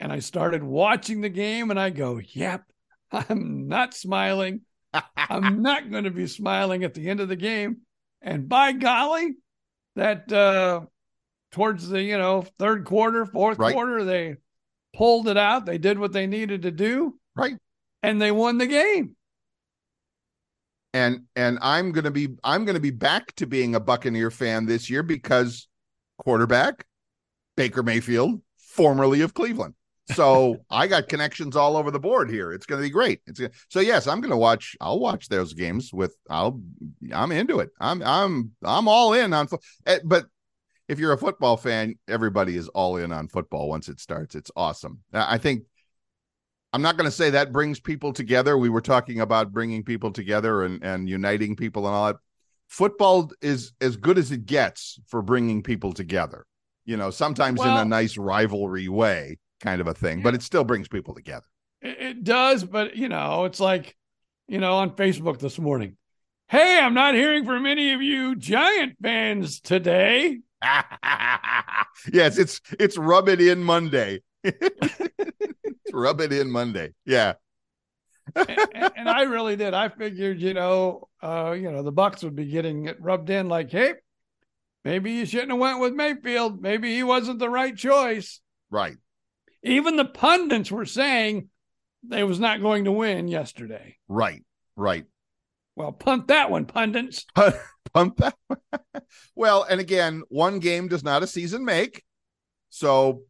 And 0.00 0.12
I 0.12 0.18
started 0.18 0.62
watching 0.64 1.20
the 1.20 1.28
game, 1.28 1.70
and 1.70 1.78
I 1.78 1.90
go, 1.90 2.20
Yep, 2.20 2.64
I'm 3.12 3.68
not 3.68 3.94
smiling. 3.94 4.62
I'm 5.16 5.62
not 5.62 5.90
going 5.90 6.04
to 6.04 6.10
be 6.10 6.26
smiling 6.26 6.84
at 6.84 6.94
the 6.94 7.08
end 7.08 7.20
of 7.20 7.28
the 7.28 7.36
game. 7.36 7.78
And 8.22 8.48
by 8.48 8.72
golly, 8.72 9.36
that 9.96 10.30
uh 10.32 10.82
towards 11.52 11.88
the 11.88 12.02
you 12.02 12.18
know 12.18 12.42
third 12.58 12.84
quarter, 12.84 13.26
fourth 13.26 13.58
Right. 13.58 13.72
quarter, 13.72 14.04
they 14.04 14.36
pulled 14.94 15.28
it 15.28 15.36
out. 15.36 15.66
They 15.66 15.78
did 15.78 15.98
what 15.98 16.12
they 16.12 16.26
needed 16.26 16.62
to 16.62 16.70
do, 16.70 17.18
Right. 17.36 17.56
and 18.02 18.20
they 18.20 18.30
won 18.32 18.58
the 18.58 18.66
game. 18.66 19.16
and 20.92 21.22
and 21.36 21.58
I'm 21.62 21.92
gonna 21.92 22.10
be 22.10 22.36
I'm 22.44 22.64
gonna 22.64 22.80
be 22.80 22.90
back 22.90 23.32
to 23.36 23.46
being 23.46 23.74
a 23.74 23.80
Buccaneer 23.80 24.30
fan 24.30 24.66
this 24.66 24.90
year 24.90 25.02
because 25.02 25.68
quarterback 26.18 26.84
Baker 27.56 27.82
Mayfield, 27.82 28.42
formerly 28.58 29.20
of 29.22 29.32
Cleveland. 29.34 29.74
So 30.14 30.58
I 30.70 30.86
got 30.86 31.08
connections 31.08 31.56
all 31.56 31.76
over 31.76 31.90
the 31.90 32.00
board 32.00 32.30
here. 32.30 32.52
It's 32.52 32.66
gonna 32.66 32.82
be 32.82 32.90
great. 32.90 33.20
It's 33.26 33.38
gonna, 33.40 33.52
so 33.68 33.80
yes, 33.80 34.06
I'm 34.06 34.20
gonna 34.20 34.36
watch. 34.36 34.76
I'll 34.80 35.00
watch 35.00 35.28
those 35.28 35.54
games 35.54 35.92
with. 35.92 36.16
I'll. 36.28 36.60
I'm 37.12 37.32
into 37.32 37.60
it. 37.60 37.70
I'm 37.80 38.02
I'm 38.02 38.52
I'm 38.62 38.88
all 38.88 39.12
in 39.14 39.32
on. 39.32 39.48
eh, 39.86 40.00
But 40.04 40.26
if 40.88 40.98
you're 40.98 41.12
a 41.12 41.18
football 41.18 41.56
fan, 41.56 41.96
everybody 42.08 42.56
is 42.56 42.68
all 42.68 42.96
in 42.96 43.12
on 43.12 43.28
football 43.28 43.68
once 43.68 43.88
it 43.88 44.00
starts. 44.00 44.34
It's 44.34 44.50
awesome. 44.56 45.00
I 45.12 45.34
I 45.34 45.38
think 45.38 45.64
I'm 46.72 46.82
not 46.82 46.96
going 46.96 47.06
to 47.10 47.16
say 47.16 47.30
that 47.30 47.52
brings 47.52 47.80
people 47.80 48.12
together. 48.12 48.56
We 48.56 48.68
were 48.68 48.80
talking 48.80 49.20
about 49.20 49.52
bringing 49.52 49.82
people 49.82 50.12
together 50.12 50.62
and, 50.62 50.82
and 50.84 51.08
uniting 51.08 51.56
people 51.56 51.86
and 51.86 51.94
all 51.94 52.06
that. 52.06 52.16
Football 52.68 53.32
is 53.42 53.72
as 53.80 53.96
good 53.96 54.18
as 54.18 54.30
it 54.30 54.46
gets 54.46 55.00
for 55.08 55.22
bringing 55.22 55.62
people 55.62 55.92
together. 55.92 56.46
You 56.84 56.96
know, 56.96 57.10
sometimes 57.10 57.60
in 57.64 57.76
a 57.76 57.84
nice 57.84 58.16
rivalry 58.16 58.88
way, 58.88 59.38
kind 59.60 59.80
of 59.80 59.86
a 59.86 59.94
thing, 59.94 60.22
but 60.22 60.34
it 60.34 60.42
still 60.42 60.64
brings 60.64 60.88
people 60.88 61.14
together. 61.14 61.46
It, 61.82 62.24
does, 62.24 62.64
but 62.64 62.96
you 62.96 63.08
know, 63.08 63.44
it's 63.44 63.60
like, 63.60 63.96
you 64.48 64.58
know, 64.58 64.74
on 64.74 64.90
Facebook 64.90 65.38
this 65.38 65.58
morning. 65.58 65.96
Hey, 66.48 66.78
I'm 66.80 66.94
not 66.94 67.14
hearing 67.14 67.44
from 67.44 67.64
any 67.64 67.92
of 67.92 68.02
you 68.02 68.34
Giant 68.34 68.96
fans 69.00 69.60
today. 69.60 70.40
yes, 72.12 72.38
it's 72.38 72.60
it's 72.78 72.98
rub 72.98 73.28
it 73.28 73.40
in 73.40 73.62
Monday. 73.62 74.22
it's 74.42 75.92
rub 75.92 76.20
it 76.20 76.32
in 76.32 76.50
Monday. 76.50 76.92
Yeah. 77.06 77.34
and, 78.34 78.92
and 78.96 79.08
I 79.08 79.22
really 79.22 79.56
did. 79.56 79.74
I 79.74 79.88
figured, 79.88 80.40
you 80.40 80.54
know, 80.54 81.08
uh, 81.22 81.54
you 81.56 81.70
know, 81.70 81.82
the 81.82 81.92
Bucs 81.92 82.22
would 82.22 82.36
be 82.36 82.46
getting 82.46 82.86
it 82.86 83.00
rubbed 83.00 83.30
in 83.30 83.48
like, 83.48 83.70
hey, 83.70 83.94
maybe 84.84 85.12
you 85.12 85.26
shouldn't 85.26 85.50
have 85.50 85.60
went 85.60 85.80
with 85.80 85.94
Mayfield. 85.94 86.60
Maybe 86.60 86.94
he 86.94 87.02
wasn't 87.02 87.38
the 87.38 87.48
right 87.48 87.76
choice. 87.76 88.40
Right. 88.70 88.96
Even 89.62 89.96
the 89.96 90.04
pundits 90.04 90.70
were 90.70 90.86
saying 90.86 91.48
they 92.02 92.24
was 92.24 92.40
not 92.40 92.62
going 92.62 92.84
to 92.84 92.92
win 92.92 93.28
yesterday. 93.28 93.96
Right. 94.08 94.42
Right. 94.76 95.04
Well, 95.76 95.92
punt 95.92 96.28
that 96.28 96.50
one, 96.50 96.66
pundits. 96.66 97.26
Pump 97.94 98.16
that. 98.18 98.36
well, 99.34 99.64
and 99.68 99.80
again, 99.80 100.22
one 100.28 100.58
game 100.58 100.88
does 100.88 101.02
not 101.02 101.22
a 101.22 101.26
season 101.26 101.64
make. 101.64 102.04
So 102.70 103.22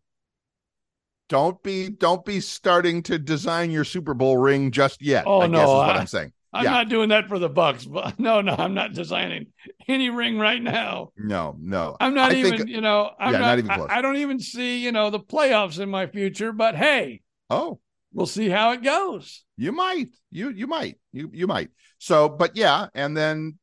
don't 1.28 1.62
be 1.62 1.88
don't 1.88 2.24
be 2.24 2.40
starting 2.40 3.02
to 3.04 3.18
design 3.18 3.70
your 3.70 3.84
Super 3.84 4.14
Bowl 4.14 4.36
ring 4.36 4.70
just 4.70 5.00
yet. 5.00 5.24
Oh, 5.26 5.40
I 5.40 5.46
guess 5.46 5.52
no, 5.52 5.62
is 5.62 5.68
what 5.68 5.96
I- 5.96 5.98
I'm 6.00 6.06
saying. 6.06 6.32
I'm 6.52 6.64
Yeah. 6.64 6.70
not 6.70 6.88
doing 6.88 7.10
that 7.10 7.28
for 7.28 7.38
the 7.38 7.48
Bucs, 7.50 7.90
but 7.90 8.18
no, 8.18 8.40
no, 8.40 8.54
I'm 8.58 8.74
not 8.74 8.92
designing 8.92 9.46
any 9.88 10.10
ring 10.10 10.38
right 10.38 10.60
now. 10.62 11.10
No, 11.16 11.56
no. 11.60 11.96
I'm 12.00 12.14
not 12.14 12.32
I 12.32 12.36
even, 12.36 12.56
think- 12.58 12.68
you 12.70 12.80
know, 12.80 13.10
I'm 13.18 13.32
yeah, 13.32 13.38
not, 13.38 13.46
not 13.46 13.58
even 13.58 13.70
I- 13.70 13.76
close. 13.76 13.88
I, 13.90 14.02
don't 14.02 14.16
even 14.16 14.40
see, 14.40 14.78
you 14.84 14.92
know, 14.92 15.10
the 15.10 15.20
playoffs 15.20 15.78
in 15.78 15.88
my 15.88 16.06
future, 16.06 16.52
but 16.52 16.74
hey, 16.76 17.20
oh, 17.50 17.78
we'll 18.12 18.26
see 18.26 18.48
how 18.48 18.72
it 18.72 18.82
goes. 18.82 19.44
you 19.56 19.72
might. 19.72 20.08
You 20.30 20.50
you 20.50 20.66
might. 20.66 20.96
You 21.12 21.30
you 21.32 21.46
might. 21.46 21.70
So, 21.98 22.28
but 22.28 22.56
yeah, 22.56 22.86
and 22.94 23.16
then 23.16 23.58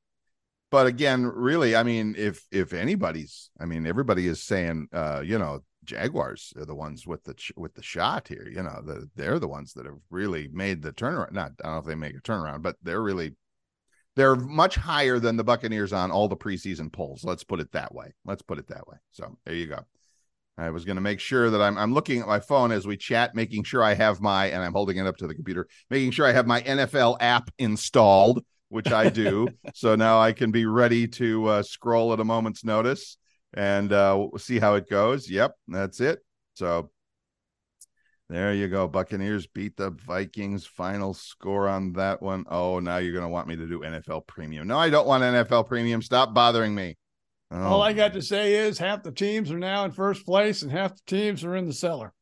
but 0.70 0.86
again, 0.88 1.26
really, 1.26 1.76
I 1.76 1.84
mean, 1.84 2.16
if 2.18 2.44
if 2.52 2.74
anybody's 2.74 3.50
I 3.60 3.66
mean, 3.66 3.86
everybody 3.88 4.28
is 4.28 4.44
saying 4.44 4.88
uh, 4.94 5.22
you 5.26 5.38
know, 5.40 5.64
Jaguars 5.88 6.54
are 6.58 6.66
the 6.66 6.76
ones 6.76 7.08
with 7.08 7.24
the 7.24 7.34
ch- 7.34 7.54
with 7.58 7.74
the 7.74 7.82
shot 7.82 8.28
here. 8.28 8.48
You 8.48 8.62
know, 8.62 8.82
the, 8.86 9.10
they're 9.16 9.40
the 9.40 9.48
ones 9.48 9.74
that 9.74 9.86
have 9.86 9.98
really 10.12 10.48
made 10.50 10.82
the 10.82 10.94
turnaround. 10.94 11.32
Not 11.32 11.54
I 11.64 11.68
don't 11.68 11.74
know 11.74 11.80
if 11.80 11.86
they 11.86 11.96
make 11.96 12.16
a 12.16 12.22
turnaround, 12.22 12.62
but 12.62 12.76
they're 12.84 13.02
really 13.02 13.36
they're 14.16 14.36
much 14.36 14.76
higher 14.76 15.20
than 15.20 15.38
the 15.38 15.44
Buccaneers 15.44 15.94
on 15.94 16.12
all 16.12 16.28
the 16.28 16.36
preseason 16.36 16.92
polls. 16.92 17.24
Let's 17.24 17.44
put 17.44 17.60
it 17.60 17.72
that 17.72 17.94
way. 17.94 18.14
Let's 18.26 18.42
put 18.42 18.60
it 18.60 18.68
that 18.68 18.88
way. 18.88 18.98
So 19.12 19.38
there 19.46 19.56
you 19.56 19.68
go. 19.68 19.80
I 20.58 20.72
was 20.72 20.86
going 20.86 20.96
to 20.96 21.02
make 21.02 21.20
sure 21.20 21.50
that 21.50 21.62
I'm 21.62 21.78
I'm 21.78 21.94
looking 21.94 22.20
at 22.20 22.28
my 22.28 22.40
phone 22.40 22.72
as 22.72 22.86
we 22.86 22.98
chat, 22.98 23.34
making 23.34 23.64
sure 23.64 23.84
I 23.84 23.94
have 23.94 24.22
my 24.22 24.48
and 24.48 24.64
I'm 24.64 24.74
holding 24.74 24.98
it 24.98 25.08
up 25.08 25.18
to 25.18 25.28
the 25.28 25.36
computer, 25.36 25.68
making 25.90 26.12
sure 26.12 26.26
I 26.26 26.34
have 26.34 26.48
my 26.48 26.62
NFL 26.62 27.18
app 27.20 27.50
installed, 27.58 28.44
which 28.70 28.92
I 28.92 29.10
do. 29.10 29.48
so 29.74 29.96
now 29.96 30.20
I 30.20 30.34
can 30.34 30.52
be 30.52 30.66
ready 30.66 31.08
to 31.10 31.46
uh, 31.46 31.64
scroll 31.64 32.12
at 32.14 32.20
a 32.20 32.26
moment's 32.26 32.66
notice 32.66 33.18
and 33.54 33.92
uh, 33.92 34.16
we'll 34.18 34.40
see 34.40 34.60
how 34.60 34.76
it 34.76 34.90
goes. 34.90 35.30
Yep, 35.30 35.56
that's 35.68 36.00
it. 36.00 36.20
So 36.56 36.92
there 38.30 38.54
you 38.54 38.68
go. 38.68 38.88
Buccaneers 38.88 39.48
beat 39.48 39.78
the 39.78 39.92
Vikings. 39.92 40.66
Final 40.66 41.14
score 41.14 41.68
on 41.68 41.94
that 41.94 42.22
one. 42.22 42.46
Oh, 42.50 42.80
now 42.80 42.98
you're 42.98 43.14
going 43.14 43.24
to 43.24 43.30
want 43.30 43.48
me 43.48 43.56
to 43.56 43.68
do 43.68 43.80
NFL 43.80 44.28
Premium. 44.28 44.68
No, 44.68 44.78
I 44.78 44.90
don't 44.90 45.08
want 45.08 45.24
NFL 45.24 45.68
Premium. 45.68 46.02
Stop 46.02 46.34
bothering 46.34 46.76
me. 46.76 46.98
Oh, 47.52 47.62
All 47.62 47.82
I 47.82 47.94
got 47.94 48.14
to 48.14 48.22
say 48.22 48.56
is 48.56 48.78
half 48.78 49.04
the 49.04 49.12
teams 49.12 49.52
are 49.52 49.60
now 49.60 49.86
in 49.86 49.92
first 49.92 50.26
place 50.26 50.62
and 50.62 50.72
half 50.72 50.96
the 50.96 51.02
teams 51.08 51.44
are 51.46 51.56
in 51.56 51.66
the 51.66 51.74
cellar. 51.74 52.14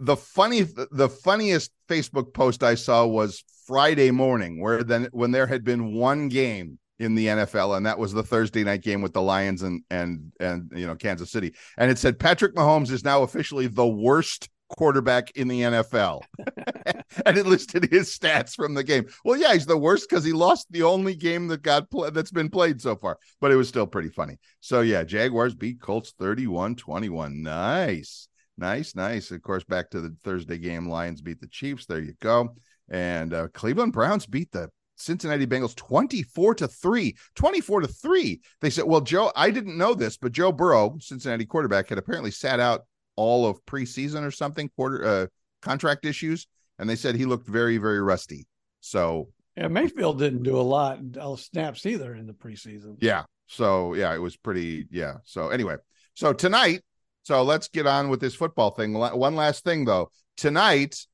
the 0.00 0.16
funny 0.16 0.62
the 0.62 1.08
funniest 1.08 1.70
Facebook 1.88 2.34
post 2.34 2.62
I 2.62 2.74
saw 2.74 3.06
was 3.06 3.44
Friday 3.66 4.10
morning, 4.10 4.60
where 4.60 4.82
then 4.82 5.08
when 5.12 5.30
there 5.30 5.46
had 5.46 5.64
been 5.64 5.94
one 5.94 6.28
game 6.28 6.78
in 7.02 7.14
the 7.14 7.26
NFL, 7.26 7.76
and 7.76 7.86
that 7.86 7.98
was 7.98 8.12
the 8.12 8.22
Thursday 8.22 8.64
night 8.64 8.82
game 8.82 9.02
with 9.02 9.12
the 9.12 9.22
Lions 9.22 9.62
and 9.62 9.82
and 9.90 10.32
and 10.40 10.70
you 10.74 10.86
know 10.86 10.94
Kansas 10.94 11.30
City, 11.30 11.54
and 11.76 11.90
it 11.90 11.98
said 11.98 12.18
Patrick 12.18 12.54
Mahomes 12.54 12.90
is 12.90 13.04
now 13.04 13.22
officially 13.22 13.66
the 13.66 13.86
worst 13.86 14.48
quarterback 14.68 15.30
in 15.32 15.48
the 15.48 15.60
NFL, 15.60 16.22
and 17.26 17.36
it 17.36 17.46
listed 17.46 17.90
his 17.90 18.16
stats 18.16 18.54
from 18.54 18.74
the 18.74 18.84
game. 18.84 19.06
Well, 19.24 19.36
yeah, 19.36 19.52
he's 19.52 19.66
the 19.66 19.76
worst 19.76 20.08
because 20.08 20.24
he 20.24 20.32
lost 20.32 20.66
the 20.70 20.84
only 20.84 21.14
game 21.14 21.48
that 21.48 21.62
got 21.62 21.88
that's 22.12 22.30
been 22.30 22.48
played 22.48 22.80
so 22.80 22.96
far, 22.96 23.18
but 23.40 23.50
it 23.50 23.56
was 23.56 23.68
still 23.68 23.86
pretty 23.86 24.08
funny. 24.08 24.38
So 24.60 24.80
yeah, 24.80 25.02
Jaguars 25.02 25.54
beat 25.54 25.80
Colts 25.80 26.14
31-21. 26.20 27.34
Nice. 27.34 28.28
Nice, 28.58 28.94
nice. 28.94 29.30
Of 29.30 29.42
course, 29.42 29.64
back 29.64 29.90
to 29.90 30.00
the 30.00 30.14
Thursday 30.22 30.58
game. 30.58 30.88
Lions 30.88 31.22
beat 31.22 31.40
the 31.40 31.48
Chiefs. 31.48 31.86
There 31.86 32.00
you 32.00 32.14
go. 32.20 32.54
And 32.88 33.32
uh, 33.32 33.48
Cleveland 33.48 33.92
Browns 33.92 34.26
beat 34.26 34.52
the 34.52 34.68
Cincinnati 35.02 35.46
Bengals 35.46 35.74
24 35.74 36.54
to 36.56 36.68
3. 36.68 37.16
24 37.34 37.80
to 37.80 37.86
3. 37.88 38.40
They 38.60 38.70
said, 38.70 38.84
well, 38.84 39.00
Joe, 39.00 39.32
I 39.36 39.50
didn't 39.50 39.76
know 39.76 39.94
this, 39.94 40.16
but 40.16 40.32
Joe 40.32 40.52
Burrow, 40.52 40.96
Cincinnati 41.00 41.44
quarterback, 41.44 41.88
had 41.88 41.98
apparently 41.98 42.30
sat 42.30 42.60
out 42.60 42.84
all 43.16 43.46
of 43.46 43.64
preseason 43.66 44.22
or 44.22 44.30
something, 44.30 44.70
quarter 44.76 45.04
uh, 45.04 45.26
contract 45.60 46.04
issues. 46.04 46.46
And 46.78 46.88
they 46.88 46.96
said 46.96 47.14
he 47.14 47.26
looked 47.26 47.48
very, 47.48 47.78
very 47.78 48.00
rusty. 48.00 48.46
So 48.80 49.28
Yeah, 49.56 49.68
Mayfield 49.68 50.18
didn't 50.18 50.42
do 50.42 50.58
a 50.58 50.62
lot 50.62 50.98
of 51.18 51.40
snaps 51.40 51.86
either 51.86 52.14
in 52.14 52.26
the 52.26 52.32
preseason. 52.32 52.96
Yeah. 53.00 53.24
So 53.46 53.94
yeah, 53.94 54.14
it 54.14 54.18
was 54.18 54.36
pretty. 54.36 54.86
Yeah. 54.90 55.16
So 55.24 55.50
anyway, 55.50 55.76
so 56.14 56.32
tonight, 56.32 56.82
so 57.22 57.42
let's 57.42 57.68
get 57.68 57.86
on 57.86 58.08
with 58.08 58.20
this 58.20 58.34
football 58.34 58.70
thing. 58.70 58.94
One 58.94 59.36
last 59.36 59.62
thing 59.64 59.84
though. 59.84 60.10
Tonight, 60.36 61.06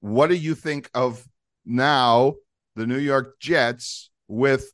what 0.00 0.28
do 0.28 0.34
you 0.34 0.54
think 0.54 0.90
of 0.94 1.24
now 1.64 2.34
the 2.76 2.86
New 2.86 2.98
York 2.98 3.40
Jets 3.40 4.10
with 4.28 4.72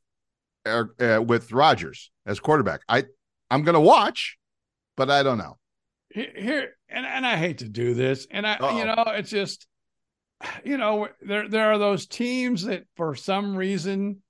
uh, 0.67 0.85
uh, 1.01 1.23
with 1.27 1.51
Rodgers 1.53 2.11
as 2.27 2.39
quarterback? 2.41 2.83
I 2.89 3.05
I'm 3.51 3.63
gonna 3.63 3.81
watch, 3.81 4.37
but 4.97 5.11
I 5.11 5.23
don't 5.23 5.39
know. 5.39 5.57
Here, 6.11 6.75
and, 6.91 7.07
and 7.07 7.27
I 7.27 7.37
hate 7.37 7.59
to 7.59 7.69
do 7.69 7.95
this, 7.95 8.27
and 8.31 8.47
I, 8.47 8.57
Uh-oh. 8.57 8.79
you 8.79 8.85
know, 8.85 9.05
it's 9.07 9.31
just, 9.31 9.67
you 10.63 10.77
know, 10.77 11.09
there 11.23 11.49
there 11.49 11.73
are 11.73 11.79
those 11.79 12.07
teams 12.07 12.65
that 12.65 12.85
for 12.97 13.15
some 13.15 13.57
reason 13.57 14.23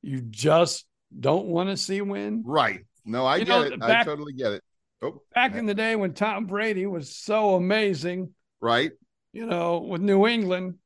you 0.00 0.22
just 0.22 0.86
don't 1.18 1.46
want 1.46 1.68
to 1.68 1.76
see 1.76 2.00
win. 2.00 2.42
Right. 2.46 2.80
No, 3.04 3.26
I 3.26 3.36
You 3.36 3.44
get 3.44 3.48
know, 3.50 3.62
it. 3.62 3.82
I 3.82 4.02
totally 4.02 4.32
get 4.32 4.52
it. 4.52 4.62
Oh, 5.02 5.22
Back 5.34 5.54
in 5.56 5.66
the 5.66 5.74
day 5.74 5.96
when 5.96 6.14
Tom 6.14 6.46
Brady 6.46 6.86
was 6.86 7.14
so 7.14 7.54
amazing, 7.54 8.30
right. 8.60 8.92
you 9.32 9.44
know, 9.46 9.78
with 9.80 10.00
New 10.00 10.26
England, 10.26 10.76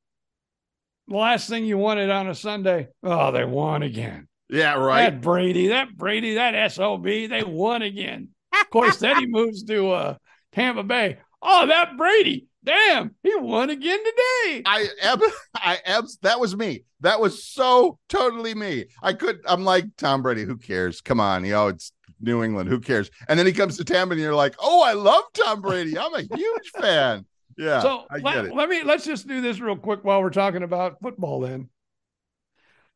the 1.08 1.16
last 1.16 1.48
thing 1.48 1.64
you 1.64 1.78
wanted 1.78 2.10
on 2.10 2.28
a 2.28 2.34
Sunday, 2.34 2.88
oh, 3.02 3.32
they 3.32 3.44
won 3.44 3.82
again. 3.82 4.28
Yeah. 4.48 4.74
Right. 4.74 5.10
That 5.10 5.20
Brady, 5.20 5.68
that 5.68 5.96
Brady, 5.96 6.34
that 6.34 6.72
SOB, 6.72 7.04
they 7.04 7.42
won 7.44 7.82
again. 7.82 8.28
Of 8.60 8.70
course, 8.70 8.98
then 8.98 9.18
he 9.18 9.26
moves 9.28 9.64
to 9.64 9.90
uh, 9.90 10.16
Tampa 10.52 10.82
Bay. 10.82 11.18
Oh, 11.42 11.66
that 11.66 11.96
Brady, 11.96 12.46
damn, 12.62 13.14
he 13.22 13.34
won 13.36 13.68
again 13.70 13.98
today. 13.98 14.62
I 14.64 14.88
ab- 15.02 15.22
I 15.54 15.78
abs 15.84 16.18
that 16.22 16.40
was 16.40 16.56
me. 16.56 16.84
That 17.00 17.20
was 17.20 17.44
so 17.44 17.98
totally 18.08 18.54
me. 18.54 18.86
I 19.02 19.12
could 19.12 19.40
I'm 19.46 19.64
like 19.64 19.84
Tom 19.96 20.22
Brady, 20.22 20.44
who 20.44 20.56
cares? 20.56 21.00
Come 21.00 21.20
on, 21.20 21.44
you 21.44 21.52
know, 21.52 21.68
it's 21.68 21.92
New 22.20 22.42
England, 22.42 22.68
who 22.70 22.80
cares? 22.80 23.10
And 23.28 23.38
then 23.38 23.46
he 23.46 23.52
comes 23.52 23.76
to 23.76 23.84
Tampa 23.84 24.12
and 24.12 24.20
you're 24.20 24.34
like, 24.34 24.54
"Oh, 24.58 24.82
I 24.82 24.92
love 24.92 25.24
Tom 25.34 25.60
Brady. 25.60 25.98
I'm 25.98 26.14
a 26.14 26.22
huge 26.22 26.70
fan." 26.80 27.26
Yeah. 27.56 27.80
so 27.80 28.04
let, 28.22 28.54
let 28.54 28.68
me 28.68 28.82
let's 28.82 29.04
just 29.04 29.28
do 29.28 29.40
this 29.40 29.60
real 29.60 29.76
quick 29.76 30.04
while 30.04 30.20
we're 30.22 30.30
talking 30.30 30.62
about 30.62 31.00
football. 31.00 31.40
Then, 31.40 31.68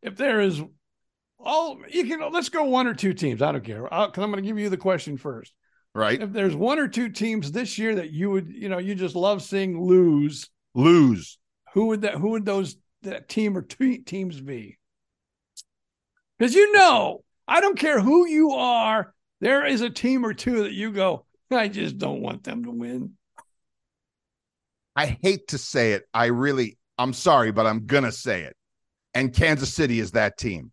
if 0.03 0.17
there 0.17 0.41
is 0.41 0.63
all 1.39 1.79
you 1.89 2.05
can, 2.05 2.33
let's 2.33 2.49
go 2.49 2.65
one 2.65 2.87
or 2.87 2.95
two 2.95 3.15
teams. 3.15 3.43
I 3.43 3.53
don't 3.53 3.65
care 3.65 3.83
because 3.83 4.13
I'm 4.17 4.31
going 4.31 4.43
to 4.43 4.49
give 4.49 4.59
you 4.59 4.69
the 4.69 4.77
question 4.77 5.17
first. 5.17 5.53
Right? 5.95 6.21
If 6.21 6.33
there's 6.33 6.55
one 6.55 6.79
or 6.79 6.89
two 6.89 7.09
teams 7.09 7.51
this 7.51 7.79
year 7.79 7.97
that 7.97 8.11
you 8.11 8.31
would, 8.31 8.49
you 8.49 8.69
know, 8.69 8.79
you 8.79 8.95
just 8.95 9.17
love 9.17 9.43
seeing 9.43 9.83
lose, 9.83 10.49
Lose. 10.75 11.39
who 11.75 11.87
would 11.87 12.03
that? 12.03 12.15
Who 12.15 12.31
would 12.31 12.45
those 12.45 12.77
that 13.03 13.29
team 13.29 13.57
or 13.57 13.63
two 13.63 13.99
teams 13.99 14.41
be? 14.41 14.79
Because 16.39 16.55
you 16.55 16.73
know, 16.73 17.25
I 17.47 17.61
don't 17.61 17.79
care 17.79 18.01
who 18.01 18.27
you 18.27 18.53
are. 18.53 19.13
There 19.41 19.67
is 19.67 19.81
a 19.81 19.91
team 19.91 20.25
or 20.25 20.35
two 20.35 20.65
that 20.65 20.73
you 20.73 20.93
go. 20.93 21.25
I 21.51 21.69
just 21.69 21.99
don't 21.99 22.21
want 22.21 22.45
them 22.45 22.65
to 22.65 22.71
win. 22.71 23.15
I 24.99 25.17
hate 25.23 25.47
to 25.49 25.59
say 25.59 25.93
it. 25.93 26.09
I 26.13 26.27
really 26.27 26.77
I'm 26.99 27.13
sorry, 27.13 27.53
but 27.53 27.67
I'm 27.67 27.87
gonna 27.87 28.11
say 28.11 28.43
it. 28.43 28.57
And 29.15 29.33
Kansas 29.33 29.73
City 29.73 30.01
is 30.01 30.11
that 30.11 30.37
team. 30.37 30.73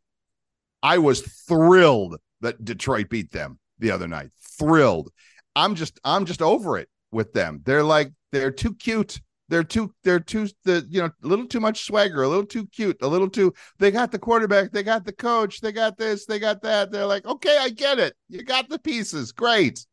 I 0.81 0.97
was 0.97 1.21
thrilled 1.21 2.17
that 2.41 2.65
Detroit 2.65 3.09
beat 3.09 3.31
them 3.31 3.59
the 3.77 3.91
other 3.91 4.07
night. 4.07 4.31
Thrilled. 4.57 5.11
I'm 5.55 5.75
just 5.75 5.99
I'm 6.03 6.25
just 6.25 6.41
over 6.41 6.75
it 6.79 6.89
with 7.11 7.33
them. 7.33 7.61
They're 7.65 7.83
like 7.83 8.13
they're 8.31 8.49
too 8.49 8.73
cute. 8.73 9.21
They're 9.49 9.63
too 9.63 9.93
they're 10.03 10.19
too 10.19 10.47
the 10.63 10.83
you 10.89 11.03
know 11.03 11.11
a 11.23 11.27
little 11.27 11.45
too 11.45 11.59
much 11.59 11.85
swagger, 11.85 12.23
a 12.23 12.27
little 12.27 12.47
too 12.47 12.65
cute, 12.65 12.97
a 13.03 13.07
little 13.07 13.29
too 13.29 13.53
they 13.77 13.91
got 13.91 14.11
the 14.11 14.17
quarterback, 14.17 14.71
they 14.71 14.81
got 14.81 15.05
the 15.05 15.13
coach, 15.13 15.61
they 15.61 15.71
got 15.71 15.99
this, 15.99 16.25
they 16.25 16.39
got 16.39 16.63
that. 16.63 16.91
They're 16.91 17.05
like, 17.05 17.27
"Okay, 17.27 17.59
I 17.61 17.69
get 17.69 17.99
it. 17.99 18.15
You 18.29 18.41
got 18.41 18.69
the 18.69 18.79
pieces. 18.79 19.31
Great." 19.31 19.85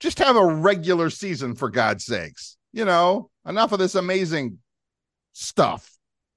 Just 0.00 0.18
have 0.18 0.36
a 0.36 0.46
regular 0.46 1.08
season 1.08 1.54
for 1.54 1.70
God's 1.70 2.04
sakes. 2.04 2.57
You 2.72 2.84
know, 2.84 3.30
enough 3.46 3.72
of 3.72 3.78
this 3.78 3.94
amazing 3.94 4.58
stuff 5.32 5.90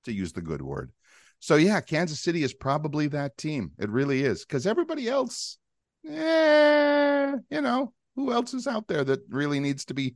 to 0.06 0.14
use 0.14 0.34
the 0.34 0.42
good 0.42 0.62
word. 0.62 0.92
So 1.40 1.56
yeah, 1.56 1.82
Kansas 1.82 2.20
City 2.20 2.44
is 2.44 2.54
probably 2.54 3.08
that 3.08 3.38
team. 3.38 3.72
It 3.80 3.90
really 3.90 4.24
is 4.24 4.46
because 4.46 4.68
everybody 4.68 5.10
else, 5.10 5.58
eh, 6.08 7.34
you 7.50 7.62
know, 7.62 7.94
who 8.16 8.32
else 8.32 8.54
is 8.54 8.68
out 8.68 8.88
there 8.88 9.04
that 9.04 9.22
really 9.30 9.60
needs 9.60 9.86
to 9.86 9.94
be? 9.94 10.16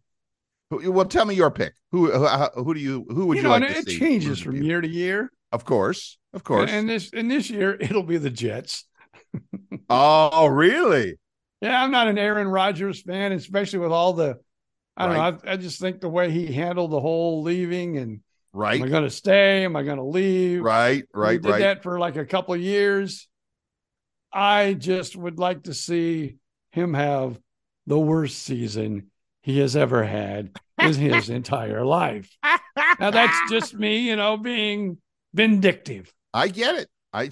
Well, 0.69 1.06
tell 1.06 1.25
me 1.25 1.36
your 1.36 1.51
pick. 1.51 1.73
Who 1.91 2.12
who, 2.12 2.28
who 2.63 2.73
do 2.73 2.80
you 2.80 3.06
who 3.10 3.28
would 3.28 3.38
you, 3.38 3.43
know, 3.43 3.49
like 3.49 3.63
it 3.63 3.88
changes 3.88 4.39
from 4.39 4.62
year 4.62 4.82
to 4.82 4.88
year. 4.88 5.32
Of 5.51 5.65
course, 5.65 6.17
of 6.34 6.43
course. 6.43 6.69
And 6.71 6.88
this 6.88 7.12
and 7.13 7.30
this 7.30 7.49
year 7.49 7.75
it'll 7.80 8.04
be 8.04 8.17
the 8.17 8.30
Jets. 8.30 8.86
oh, 9.89 10.47
really? 10.47 11.17
Yeah, 11.62 11.82
I'm 11.82 11.91
not 11.91 12.08
an 12.08 12.17
Aaron 12.17 12.47
Rodgers 12.47 13.01
fan, 13.01 13.32
especially 13.32 13.80
with 13.80 13.91
all 13.91 14.13
the 14.13 14.38
I 14.97 15.05
don't 15.05 15.15
know. 15.15 15.49
I, 15.49 15.53
I 15.53 15.58
just 15.58 15.79
think 15.79 15.99
the 15.99 16.10
way 16.10 16.31
he 16.31 16.51
handled 16.53 16.91
the 16.91 16.99
whole 16.99 17.41
leaving 17.43 17.97
and 17.97 18.21
Right, 18.53 18.79
am 18.79 18.88
I 18.88 18.89
going 18.89 19.03
to 19.03 19.10
stay? 19.10 19.65
Am 19.65 19.75
I 19.75 19.84
going 19.84 19.97
to 19.97 20.03
leave? 20.03 20.62
right, 20.62 21.03
He 21.03 21.08
right, 21.13 21.41
did 21.41 21.49
right. 21.49 21.60
that 21.60 21.84
for 21.84 21.99
like 21.99 22.15
a 22.15 22.25
couple 22.25 22.53
of 22.53 22.62
years. 22.62 23.27
I 24.31 24.73
just 24.73 25.15
would 25.17 25.39
like 25.39 25.63
to 25.63 25.73
see 25.73 26.38
him 26.71 26.93
have 26.93 27.38
the 27.86 27.99
worst 27.99 28.39
season 28.43 29.12
he 29.41 29.60
has 29.60 29.75
ever 29.75 30.03
had 30.05 30.51
in 30.79 30.93
his 30.93 31.29
entire 31.29 31.84
life. 31.86 32.29
Now 32.99 33.12
that's 33.12 33.38
just 33.51 33.73
me, 33.73 34.08
you 34.08 34.15
know, 34.15 34.38
being 34.38 34.99
vindictive. 35.34 36.13
I 36.34 36.47
get 36.47 36.75
it. 36.75 36.89
I 37.12 37.31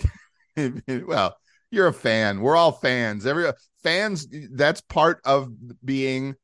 well, 1.06 1.38
you're 1.72 1.88
a 1.88 1.94
fan. 1.94 2.42
We're 2.42 2.58
all 2.58 2.74
fans. 2.74 3.26
Every 3.26 3.50
fans. 3.82 4.28
That's 4.52 4.82
part 4.82 5.22
of 5.24 5.50
being 5.84 6.36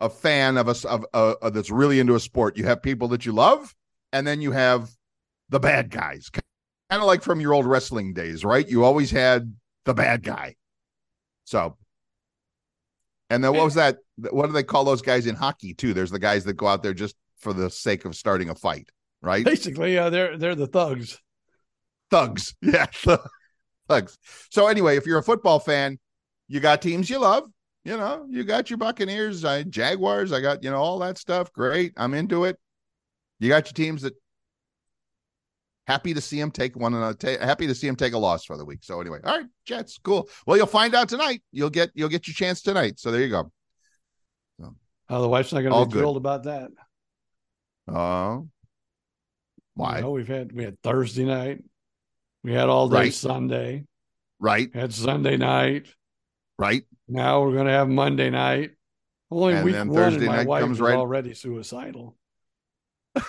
a 0.00 0.10
fan 0.10 0.56
of 0.56 0.68
us 0.68 0.84
of, 0.84 1.04
uh, 1.14 1.34
of 1.42 1.54
that's 1.54 1.70
really 1.70 2.00
into 2.00 2.14
a 2.14 2.20
sport. 2.20 2.56
You 2.56 2.64
have 2.64 2.82
people 2.82 3.08
that 3.08 3.24
you 3.26 3.32
love, 3.32 3.74
and 4.12 4.26
then 4.26 4.40
you 4.40 4.52
have 4.52 4.90
the 5.48 5.60
bad 5.60 5.90
guys. 5.90 6.30
Kind 6.30 7.02
of 7.02 7.06
like 7.06 7.22
from 7.22 7.40
your 7.40 7.54
old 7.54 7.66
wrestling 7.66 8.12
days, 8.12 8.44
right? 8.44 8.66
You 8.68 8.84
always 8.84 9.10
had 9.10 9.54
the 9.84 9.94
bad 9.94 10.22
guy. 10.22 10.56
So, 11.44 11.76
and 13.30 13.42
then 13.42 13.52
what 13.52 13.64
was 13.64 13.74
that? 13.74 13.98
What 14.30 14.46
do 14.46 14.52
they 14.52 14.62
call 14.62 14.84
those 14.84 15.02
guys 15.02 15.26
in 15.26 15.34
hockey 15.34 15.74
too? 15.74 15.94
There's 15.94 16.10
the 16.10 16.18
guys 16.18 16.44
that 16.44 16.54
go 16.54 16.66
out 16.66 16.82
there 16.82 16.94
just 16.94 17.16
for 17.38 17.52
the 17.52 17.70
sake 17.70 18.04
of 18.04 18.14
starting 18.14 18.50
a 18.50 18.54
fight, 18.54 18.88
right? 19.22 19.44
Basically, 19.44 19.98
uh, 19.98 20.10
they're 20.10 20.36
they're 20.36 20.54
the 20.54 20.66
thugs. 20.66 21.18
thugs. 22.10 22.54
Yeah, 22.62 22.86
thugs. 23.88 24.18
So 24.50 24.66
anyway, 24.66 24.96
if 24.96 25.06
you're 25.06 25.18
a 25.18 25.22
football 25.24 25.58
fan, 25.58 25.98
you 26.48 26.60
got 26.60 26.82
teams 26.82 27.10
you 27.10 27.18
love. 27.18 27.48
You 27.86 27.96
know, 27.96 28.26
you 28.28 28.42
got 28.42 28.68
your 28.68 28.78
Buccaneers, 28.78 29.44
I 29.44 29.62
Jaguars. 29.62 30.32
I 30.32 30.40
got 30.40 30.64
you 30.64 30.70
know 30.70 30.78
all 30.78 30.98
that 30.98 31.18
stuff. 31.18 31.52
Great, 31.52 31.92
I'm 31.96 32.14
into 32.14 32.44
it. 32.44 32.58
You 33.38 33.48
got 33.48 33.66
your 33.66 33.74
teams 33.74 34.02
that 34.02 34.14
happy 35.86 36.12
to 36.12 36.20
see 36.20 36.40
them 36.40 36.50
take 36.50 36.74
one 36.76 36.94
another. 36.94 37.14
Ta- 37.14 37.44
happy 37.46 37.68
to 37.68 37.76
see 37.76 37.86
them 37.86 37.94
take 37.94 38.12
a 38.12 38.18
loss 38.18 38.44
for 38.44 38.56
the 38.56 38.64
week. 38.64 38.80
So 38.82 39.00
anyway, 39.00 39.20
all 39.22 39.38
right, 39.38 39.46
Jets, 39.66 40.00
cool. 40.02 40.28
Well, 40.48 40.56
you'll 40.56 40.66
find 40.66 40.96
out 40.96 41.08
tonight. 41.08 41.44
You'll 41.52 41.70
get 41.70 41.90
you'll 41.94 42.08
get 42.08 42.26
your 42.26 42.34
chance 42.34 42.60
tonight. 42.60 42.98
So 42.98 43.12
there 43.12 43.20
you 43.22 43.30
go. 43.30 43.52
Oh, 45.08 45.22
the 45.22 45.28
wife's 45.28 45.52
not 45.52 45.60
going 45.60 45.72
to 45.72 45.86
be 45.86 45.92
good. 45.92 46.00
thrilled 46.00 46.16
about 46.16 46.42
that. 46.42 46.70
Oh, 47.86 48.48
why? 49.74 49.98
You 49.98 50.02
know, 50.02 50.10
we've 50.10 50.26
had 50.26 50.50
we 50.50 50.64
had 50.64 50.82
Thursday 50.82 51.24
night, 51.24 51.62
we 52.42 52.52
had 52.52 52.68
all 52.68 52.88
day 52.88 52.96
Right. 52.96 53.14
Sunday, 53.14 53.84
Right, 54.40 54.74
had 54.74 54.92
Sunday 54.92 55.36
night. 55.36 55.86
right. 56.58 56.82
Now 57.08 57.42
we're 57.42 57.52
going 57.52 57.66
to 57.66 57.72
have 57.72 57.88
Monday 57.88 58.30
night. 58.30 58.72
Only 59.30 59.54
And 59.54 59.64
week 59.64 59.74
then 59.74 59.88
one, 59.88 59.96
Thursday 59.96 60.26
my 60.26 60.36
night 60.36 60.46
wife 60.46 60.62
comes 60.62 60.80
right- 60.80 60.94
already 60.94 61.34
suicidal. 61.34 62.16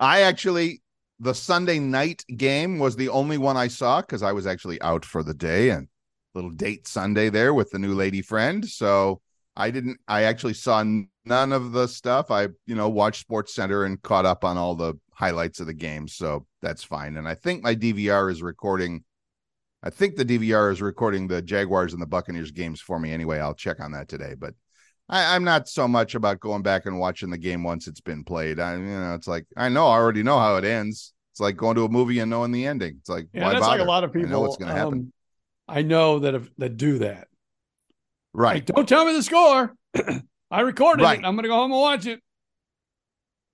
I 0.00 0.22
actually 0.22 0.82
the 1.20 1.34
Sunday 1.34 1.78
night 1.80 2.24
game 2.36 2.78
was 2.78 2.94
the 2.94 3.08
only 3.08 3.38
one 3.38 3.56
I 3.56 3.66
saw 3.68 4.00
because 4.00 4.22
I 4.22 4.32
was 4.32 4.46
actually 4.46 4.80
out 4.82 5.04
for 5.04 5.22
the 5.22 5.34
day 5.34 5.70
and 5.70 5.88
little 6.34 6.50
date 6.50 6.86
Sunday 6.86 7.28
there 7.30 7.52
with 7.54 7.70
the 7.70 7.78
new 7.78 7.94
lady 7.94 8.22
friend. 8.22 8.64
So 8.64 9.20
I 9.56 9.70
didn't 9.70 9.98
I 10.06 10.22
actually 10.22 10.54
saw 10.54 10.84
none 11.24 11.52
of 11.52 11.72
the 11.72 11.88
stuff. 11.88 12.30
I, 12.30 12.48
you 12.66 12.74
know, 12.76 12.88
watched 12.88 13.28
SportsCenter 13.28 13.86
and 13.86 14.00
caught 14.02 14.26
up 14.26 14.44
on 14.44 14.56
all 14.56 14.76
the 14.76 14.94
highlights 15.12 15.58
of 15.58 15.66
the 15.66 15.74
game. 15.74 16.06
So 16.06 16.46
that's 16.62 16.84
fine. 16.84 17.16
And 17.16 17.26
I 17.26 17.34
think 17.34 17.64
my 17.64 17.74
DVR 17.74 18.30
is 18.30 18.40
recording 18.42 19.02
I 19.82 19.90
think 19.90 20.16
the 20.16 20.24
DVR 20.24 20.72
is 20.72 20.82
recording 20.82 21.28
the 21.28 21.40
Jaguars 21.40 21.92
and 21.92 22.02
the 22.02 22.06
Buccaneers 22.06 22.50
games 22.50 22.80
for 22.80 22.98
me 22.98 23.12
anyway. 23.12 23.38
I'll 23.38 23.54
check 23.54 23.80
on 23.80 23.92
that 23.92 24.08
today, 24.08 24.34
but 24.38 24.54
I, 25.08 25.36
am 25.36 25.44
not 25.44 25.68
so 25.68 25.86
much 25.88 26.14
about 26.14 26.40
going 26.40 26.62
back 26.62 26.86
and 26.86 26.98
watching 26.98 27.30
the 27.30 27.38
game 27.38 27.62
once 27.62 27.86
it's 27.86 28.00
been 28.00 28.24
played. 28.24 28.58
I, 28.60 28.74
you 28.74 28.82
know, 28.82 29.14
it's 29.14 29.28
like 29.28 29.46
I 29.56 29.68
know 29.68 29.86
I 29.86 29.92
already 29.96 30.22
know 30.22 30.38
how 30.38 30.56
it 30.56 30.64
ends. 30.64 31.12
It's 31.32 31.40
like 31.40 31.56
going 31.56 31.76
to 31.76 31.84
a 31.84 31.88
movie 31.88 32.18
and 32.18 32.28
knowing 32.30 32.50
the 32.52 32.66
ending. 32.66 32.96
It's 33.00 33.08
like 33.08 33.28
Yeah, 33.32 33.44
why 33.44 33.52
that's 33.52 33.60
bother? 33.60 33.78
like 33.78 33.86
a 33.86 33.88
lot 33.88 34.04
of 34.04 34.12
people. 34.12 34.28
I 34.28 34.32
know 34.32 34.40
what's 34.40 34.56
going 34.56 34.68
to 34.68 34.74
happen. 34.74 34.98
um, 34.98 35.12
I 35.68 35.82
know 35.82 36.18
that 36.20 36.34
if, 36.34 36.50
that 36.58 36.76
do 36.76 36.98
that. 36.98 37.28
right. 38.34 38.54
Like, 38.56 38.66
don't 38.66 38.88
tell 38.88 39.04
me 39.04 39.12
the 39.12 39.22
score. 39.22 39.74
I 40.50 40.60
recorded 40.60 41.02
Right. 41.04 41.18
it. 41.20 41.24
I'm 41.24 41.34
going 41.34 41.44
to 41.44 41.48
go 41.48 41.54
home 41.54 41.70
and 41.72 41.80
watch 41.80 42.06
it. 42.06 42.20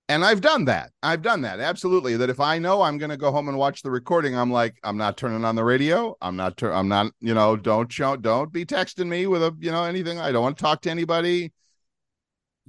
And 0.07 0.23
I've 0.23 0.41
done 0.41 0.65
that. 0.65 0.91
I've 1.01 1.21
done 1.21 1.41
that 1.41 1.59
absolutely. 1.59 2.15
That 2.17 2.29
if 2.29 2.39
I 2.39 2.59
know 2.59 2.81
I'm 2.81 2.97
going 2.97 3.09
to 3.09 3.17
go 3.17 3.31
home 3.31 3.49
and 3.49 3.57
watch 3.57 3.81
the 3.81 3.91
recording, 3.91 4.37
I'm 4.37 4.51
like, 4.51 4.77
I'm 4.83 4.97
not 4.97 5.17
turning 5.17 5.43
on 5.43 5.55
the 5.55 5.63
radio. 5.63 6.15
I'm 6.21 6.35
not. 6.35 6.57
Tur- 6.57 6.73
I'm 6.73 6.87
not. 6.87 7.11
You 7.19 7.33
know, 7.33 7.55
don't 7.55 7.91
show. 7.91 8.15
Don't 8.15 8.51
be 8.51 8.65
texting 8.65 9.07
me 9.07 9.27
with 9.27 9.43
a 9.43 9.55
you 9.59 9.71
know 9.71 9.83
anything. 9.83 10.19
I 10.19 10.31
don't 10.31 10.43
want 10.43 10.57
to 10.57 10.61
talk 10.61 10.81
to 10.81 10.91
anybody. 10.91 11.53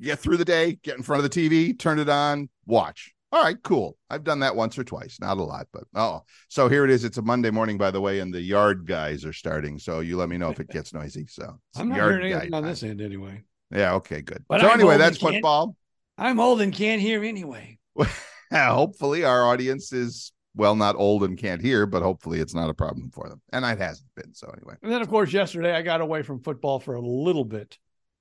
Get 0.00 0.18
through 0.18 0.36
the 0.38 0.44
day. 0.44 0.78
Get 0.82 0.96
in 0.96 1.02
front 1.02 1.24
of 1.24 1.30
the 1.30 1.48
TV. 1.48 1.78
Turn 1.78 1.98
it 1.98 2.08
on. 2.08 2.48
Watch. 2.66 3.12
All 3.32 3.42
right, 3.42 3.60
cool. 3.64 3.98
I've 4.08 4.24
done 4.24 4.38
that 4.40 4.54
once 4.54 4.78
or 4.78 4.84
twice, 4.84 5.18
not 5.20 5.36
a 5.36 5.42
lot, 5.42 5.66
but 5.72 5.84
oh, 5.94 6.22
so 6.48 6.68
here 6.68 6.84
it 6.84 6.90
is. 6.90 7.04
It's 7.04 7.18
a 7.18 7.22
Monday 7.22 7.50
morning, 7.50 7.76
by 7.76 7.90
the 7.90 8.00
way, 8.00 8.20
and 8.20 8.32
the 8.32 8.40
yard 8.40 8.86
guys 8.86 9.24
are 9.24 9.32
starting. 9.32 9.78
So 9.78 10.00
you 10.00 10.16
let 10.16 10.28
me 10.28 10.38
know 10.38 10.50
if 10.50 10.60
it 10.60 10.70
gets 10.70 10.94
noisy. 10.94 11.26
So 11.28 11.58
I'm 11.76 11.88
not 11.88 11.96
hearing 11.96 12.32
anything 12.32 12.54
on 12.54 12.62
this 12.62 12.82
end 12.82 13.00
anyway. 13.00 13.42
Yeah, 13.70 13.94
okay, 13.94 14.22
good. 14.22 14.44
But 14.48 14.60
so 14.60 14.68
I'm 14.68 14.74
anyway, 14.74 14.96
that's 14.96 15.18
football. 15.18 15.76
I'm 16.18 16.40
old 16.40 16.60
and 16.60 16.72
can't 16.72 17.00
hear 17.00 17.22
anyway. 17.22 17.78
Hopefully 18.52 19.24
our 19.24 19.46
audience 19.46 19.92
is 19.92 20.32
well 20.54 20.74
not 20.74 20.96
old 20.96 21.22
and 21.22 21.36
can't 21.36 21.60
hear 21.60 21.84
but 21.84 22.02
hopefully 22.02 22.40
it's 22.40 22.54
not 22.54 22.70
a 22.70 22.74
problem 22.74 23.10
for 23.10 23.28
them 23.28 23.40
and 23.52 23.64
it 23.64 23.78
hasn't 23.78 24.08
been 24.16 24.32
so 24.32 24.48
anyway 24.56 24.74
And 24.82 24.90
then, 24.90 25.02
of 25.02 25.08
course, 25.08 25.32
yesterday 25.32 25.74
I 25.74 25.82
got 25.82 26.00
away 26.00 26.22
from 26.22 26.42
football 26.42 26.80
for 26.80 26.94
a 26.94 27.00
little 27.00 27.44
bit 27.44 27.76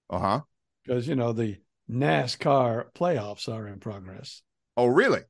uh-huh 0.10 0.42
because, 0.84 1.08
you 1.08 1.16
know, 1.16 1.32
the 1.32 1.58
NASCAR 1.90 2.86
playoffs 2.94 3.48
are 3.48 3.68
in 3.68 3.80
progress. 3.80 4.42
oh 4.76 4.88
really 4.88 5.22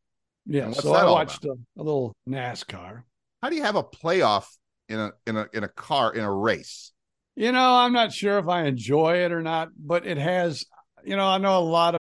Yeah. 0.45 0.71
So 0.71 0.93
I 0.93 1.05
watched 1.05 1.45
a, 1.45 1.51
a 1.51 1.83
little 1.83 2.15
NASCAR. 2.27 3.03
how 3.43 3.49
do 3.49 3.55
you 3.55 3.63
have 3.63 3.75
a 3.75 3.83
playoff 3.83 4.45
in 4.89 4.99
a 4.99 5.11
in 5.27 5.37
a 5.37 5.47
in 5.53 5.63
a 5.63 5.67
car 5.69 6.13
in 6.13 6.23
a 6.23 6.31
race 6.33 6.91
You 7.35 7.51
know, 7.51 7.75
I'm 7.75 7.93
not 7.93 8.13
sure 8.13 8.39
if 8.39 8.47
I 8.47 8.63
enjoy 8.65 9.17
it 9.25 9.31
or 9.31 9.41
not, 9.41 9.69
but 9.77 10.07
it 10.07 10.17
has, 10.17 10.65
you 11.03 11.15
know, 11.15 11.27
I 11.27 11.37
know 11.37 11.59
a 11.59 11.59
lot 11.59 11.93
of 11.93 11.99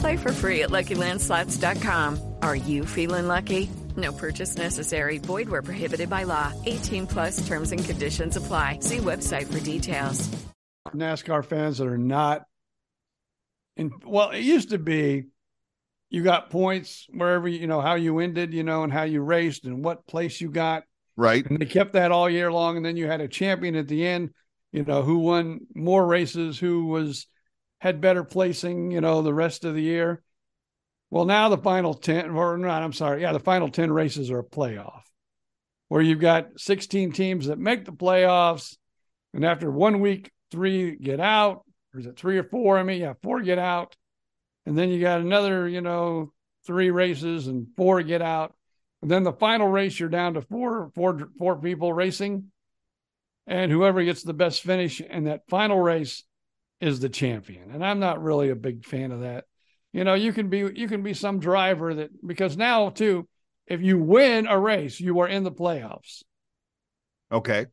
Play 0.00 0.16
for 0.16 0.32
free 0.32 0.62
at 0.62 0.70
LuckyLandSlots.com. 0.70 2.34
Are 2.42 2.56
you 2.56 2.86
feeling 2.86 3.28
lucky? 3.28 3.68
No 3.96 4.12
purchase 4.12 4.56
necessary. 4.56 5.18
Void 5.18 5.50
where 5.50 5.62
prohibited 5.62 6.08
by 6.08 6.22
law. 6.22 6.52
18 6.64 7.06
plus 7.06 7.46
terms 7.46 7.70
and 7.70 7.84
conditions 7.84 8.36
apply. 8.36 8.78
See 8.80 8.98
website 8.98 9.52
for 9.52 9.60
details. 9.60 10.30
NASCAR 10.94 11.44
fans 11.44 11.78
that 11.78 11.86
are 11.86 11.98
not 11.98 12.44
in 13.76 13.92
well, 14.04 14.30
it 14.30 14.40
used 14.40 14.70
to 14.70 14.78
be 14.78 15.26
you 16.08 16.24
got 16.24 16.50
points 16.50 17.06
wherever 17.12 17.46
you 17.46 17.66
know 17.66 17.82
how 17.82 17.94
you 17.94 18.18
ended, 18.20 18.54
you 18.54 18.64
know, 18.64 18.84
and 18.84 18.92
how 18.92 19.02
you 19.02 19.20
raced 19.20 19.64
and 19.64 19.84
what 19.84 20.06
place 20.06 20.40
you 20.40 20.50
got. 20.50 20.84
right 21.16 21.44
And 21.44 21.58
they 21.60 21.66
kept 21.66 21.92
that 21.92 22.10
all 22.10 22.28
year 22.28 22.50
long. 22.50 22.78
And 22.78 22.84
then 22.84 22.96
you 22.96 23.06
had 23.06 23.20
a 23.20 23.28
champion 23.28 23.76
at 23.76 23.86
the 23.86 24.06
end, 24.06 24.30
you 24.72 24.82
know, 24.82 25.02
who 25.02 25.18
won 25.18 25.66
more 25.74 26.06
races, 26.06 26.58
who 26.58 26.86
was 26.86 27.26
had 27.80 28.00
better 28.00 28.22
placing, 28.22 28.90
you 28.90 29.00
know, 29.00 29.22
the 29.22 29.34
rest 29.34 29.64
of 29.64 29.74
the 29.74 29.82
year. 29.82 30.22
Well, 31.10 31.24
now 31.24 31.48
the 31.48 31.58
final 31.58 31.94
10, 31.94 32.30
or 32.30 32.56
not, 32.56 32.82
I'm 32.82 32.92
sorry. 32.92 33.22
Yeah, 33.22 33.32
the 33.32 33.40
final 33.40 33.68
10 33.68 33.90
races 33.90 34.30
are 34.30 34.38
a 34.38 34.44
playoff 34.44 35.02
where 35.88 36.02
you've 36.02 36.20
got 36.20 36.50
16 36.56 37.12
teams 37.12 37.46
that 37.46 37.58
make 37.58 37.84
the 37.84 37.92
playoffs. 37.92 38.76
And 39.34 39.44
after 39.44 39.70
one 39.70 40.00
week, 40.00 40.30
three 40.52 40.96
get 40.96 41.18
out. 41.18 41.64
Or 41.92 42.00
is 42.00 42.06
it 42.06 42.16
three 42.16 42.38
or 42.38 42.44
four? 42.44 42.78
I 42.78 42.84
mean, 42.84 43.00
yeah, 43.00 43.14
four 43.22 43.40
get 43.40 43.58
out. 43.58 43.96
And 44.66 44.78
then 44.78 44.90
you 44.90 45.00
got 45.00 45.20
another, 45.20 45.66
you 45.66 45.80
know, 45.80 46.32
three 46.66 46.90
races 46.90 47.48
and 47.48 47.66
four 47.76 48.02
get 48.02 48.22
out. 48.22 48.54
And 49.02 49.10
then 49.10 49.24
the 49.24 49.32
final 49.32 49.66
race, 49.66 49.98
you're 49.98 50.10
down 50.10 50.34
to 50.34 50.42
four, 50.42 50.92
four, 50.94 51.28
four 51.38 51.56
people 51.56 51.92
racing. 51.92 52.52
And 53.46 53.72
whoever 53.72 54.04
gets 54.04 54.22
the 54.22 54.34
best 54.34 54.62
finish 54.62 55.00
in 55.00 55.24
that 55.24 55.48
final 55.48 55.80
race 55.80 56.22
is 56.80 57.00
the 57.00 57.08
champion. 57.08 57.70
And 57.70 57.84
I'm 57.84 58.00
not 58.00 58.22
really 58.22 58.50
a 58.50 58.56
big 58.56 58.84
fan 58.84 59.12
of 59.12 59.20
that. 59.20 59.44
You 59.92 60.04
know, 60.04 60.14
you 60.14 60.32
can 60.32 60.48
be 60.48 60.58
you 60.58 60.88
can 60.88 61.02
be 61.02 61.14
some 61.14 61.40
driver 61.40 61.94
that 61.94 62.10
because 62.26 62.56
now 62.56 62.90
too, 62.90 63.28
if 63.66 63.80
you 63.82 63.98
win 63.98 64.46
a 64.46 64.58
race, 64.58 65.00
you 65.00 65.18
are 65.20 65.28
in 65.28 65.42
the 65.42 65.52
playoffs. 65.52 66.22
okay 67.32 67.66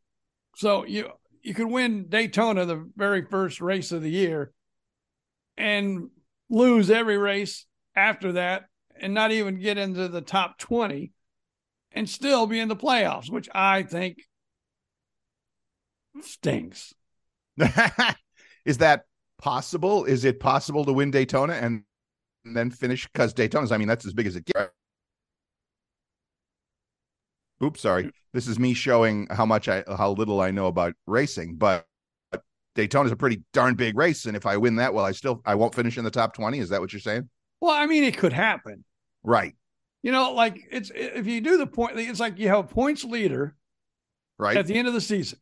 So 0.55 0.85
you 0.85 1.11
you 1.41 1.53
could 1.53 1.67
win 1.67 2.07
Daytona 2.09 2.65
the 2.65 2.89
very 2.95 3.23
first 3.23 3.61
race 3.61 3.91
of 3.91 4.01
the 4.01 4.09
year 4.09 4.51
and 5.55 6.09
lose 6.49 6.89
every 6.89 7.17
race 7.17 7.65
after 7.95 8.33
that 8.33 8.65
and 8.99 9.13
not 9.13 9.31
even 9.31 9.59
get 9.59 9.77
into 9.77 10.07
the 10.07 10.21
top 10.21 10.57
20 10.57 11.11
and 11.91 12.09
still 12.09 12.47
be 12.47 12.59
in 12.59 12.67
the 12.67 12.75
playoffs, 12.75 13.29
which 13.29 13.47
I 13.53 13.83
think 13.83 14.17
stinks. 16.21 16.93
is 18.67 18.77
that 18.80 19.06
possible? 19.39 20.03
Is 20.06 20.25
it 20.25 20.39
possible 20.39 20.86
to 20.86 20.93
win 20.93 21.10
daytona 21.10 21.53
and 21.53 21.84
then 22.45 22.69
finish 22.69 23.08
because 23.08 23.34
daytona's 23.34 23.71
i 23.71 23.77
mean 23.77 23.88
that's 23.88 24.06
as 24.06 24.13
big 24.13 24.27
as 24.27 24.36
it 24.36 24.45
gets. 24.45 24.69
Oops 27.63 27.82
sorry. 27.82 28.12
This 28.34 28.47
is 28.47 28.60
me 28.60 28.73
showing 28.73 29.27
how 29.32 29.45
much 29.45 29.67
i 29.67 29.84
how 29.88 30.12
little 30.12 30.41
i 30.41 30.51
know 30.51 30.67
about 30.67 30.93
racing 31.08 31.56
but 31.56 31.88
daytona's 32.75 33.12
a 33.12 33.15
pretty 33.15 33.41
darn 33.53 33.73
big 33.73 33.97
race 33.97 34.25
and 34.25 34.38
if 34.38 34.45
i 34.45 34.56
win 34.56 34.75
that 34.75 34.93
well 34.93 35.03
i 35.03 35.12
still 35.12 35.41
i 35.45 35.56
won't 35.56 35.73
finish 35.73 35.97
in 35.97 36.03
the 36.03 36.12
top 36.12 36.34
20 36.34 36.60
is 36.60 36.69
that 36.69 36.80
what 36.80 36.93
you're 36.93 36.99
saying? 36.99 37.27
Well, 37.60 37.71
I 37.71 37.88
mean, 37.88 38.03
it 38.03 38.17
could 38.17 38.34
happen. 38.34 38.84
right. 39.23 39.56
You 40.03 40.12
know, 40.12 40.34
like 40.34 40.60
it's 40.71 40.91
if 40.93 41.25
you 41.25 41.41
do 41.41 41.58
the 41.58 41.67
point, 41.67 41.99
it's 41.99 42.19
like 42.19 42.38
you 42.38 42.47
have 42.49 42.60
a 42.60 42.63
points 42.67 43.03
leader 43.03 43.56
right. 44.38 44.56
at 44.56 44.67
the 44.67 44.75
end 44.75 44.88
of 44.88 44.93
the 44.93 45.01
season. 45.01 45.39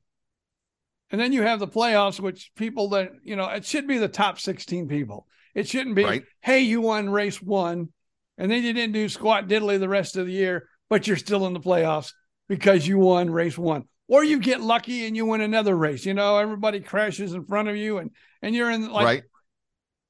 And 1.12 1.22
then 1.22 1.32
you 1.34 1.44
have 1.44 1.60
the 1.60 1.68
playoffs, 1.68 2.20
which 2.20 2.52
people 2.56 2.90
that, 2.90 3.12
you 3.24 3.36
know, 3.36 3.48
it 3.50 3.66
should 3.66 3.88
be 3.88 3.98
the 4.00 4.08
top 4.08 4.40
16 4.40 4.88
people. 4.88 5.28
It 5.54 5.68
shouldn't 5.68 5.96
be, 5.96 6.04
Right. 6.04 6.24
hey, 6.42 6.62
you 6.62 6.82
won 6.82 7.10
race 7.10 7.42
one, 7.42 7.90
and 8.38 8.52
then 8.52 8.64
you 8.64 8.74
didn't 8.74 8.94
do 8.94 9.08
squat 9.08 9.48
diddly 9.48 9.80
the 9.80 9.88
rest 9.88 10.18
of 10.18 10.26
the 10.26 10.34
year, 10.34 10.68
but 10.90 11.08
you're 11.08 11.16
still 11.16 11.46
in 11.48 11.54
the 11.54 11.60
playoffs 11.60 12.12
because 12.50 12.88
you 12.88 12.98
won 12.98 13.30
race 13.30 13.58
one. 13.58 13.86
Or 14.08 14.24
you 14.24 14.40
get 14.40 14.62
lucky 14.62 15.08
and 15.08 15.16
you 15.16 15.26
win 15.26 15.42
another 15.42 15.76
race. 15.76 16.06
You 16.06 16.14
know, 16.14 16.38
everybody 16.38 16.80
crashes 16.80 17.34
in 17.34 17.46
front 17.46 17.70
of 17.70 17.76
you 17.76 17.98
and 17.98 18.12
and 18.42 18.54
you're 18.54 18.70
in 18.70 18.92
like 18.92 19.06
right 19.06 19.24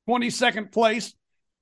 22nd 0.10 0.72
place, 0.72 1.14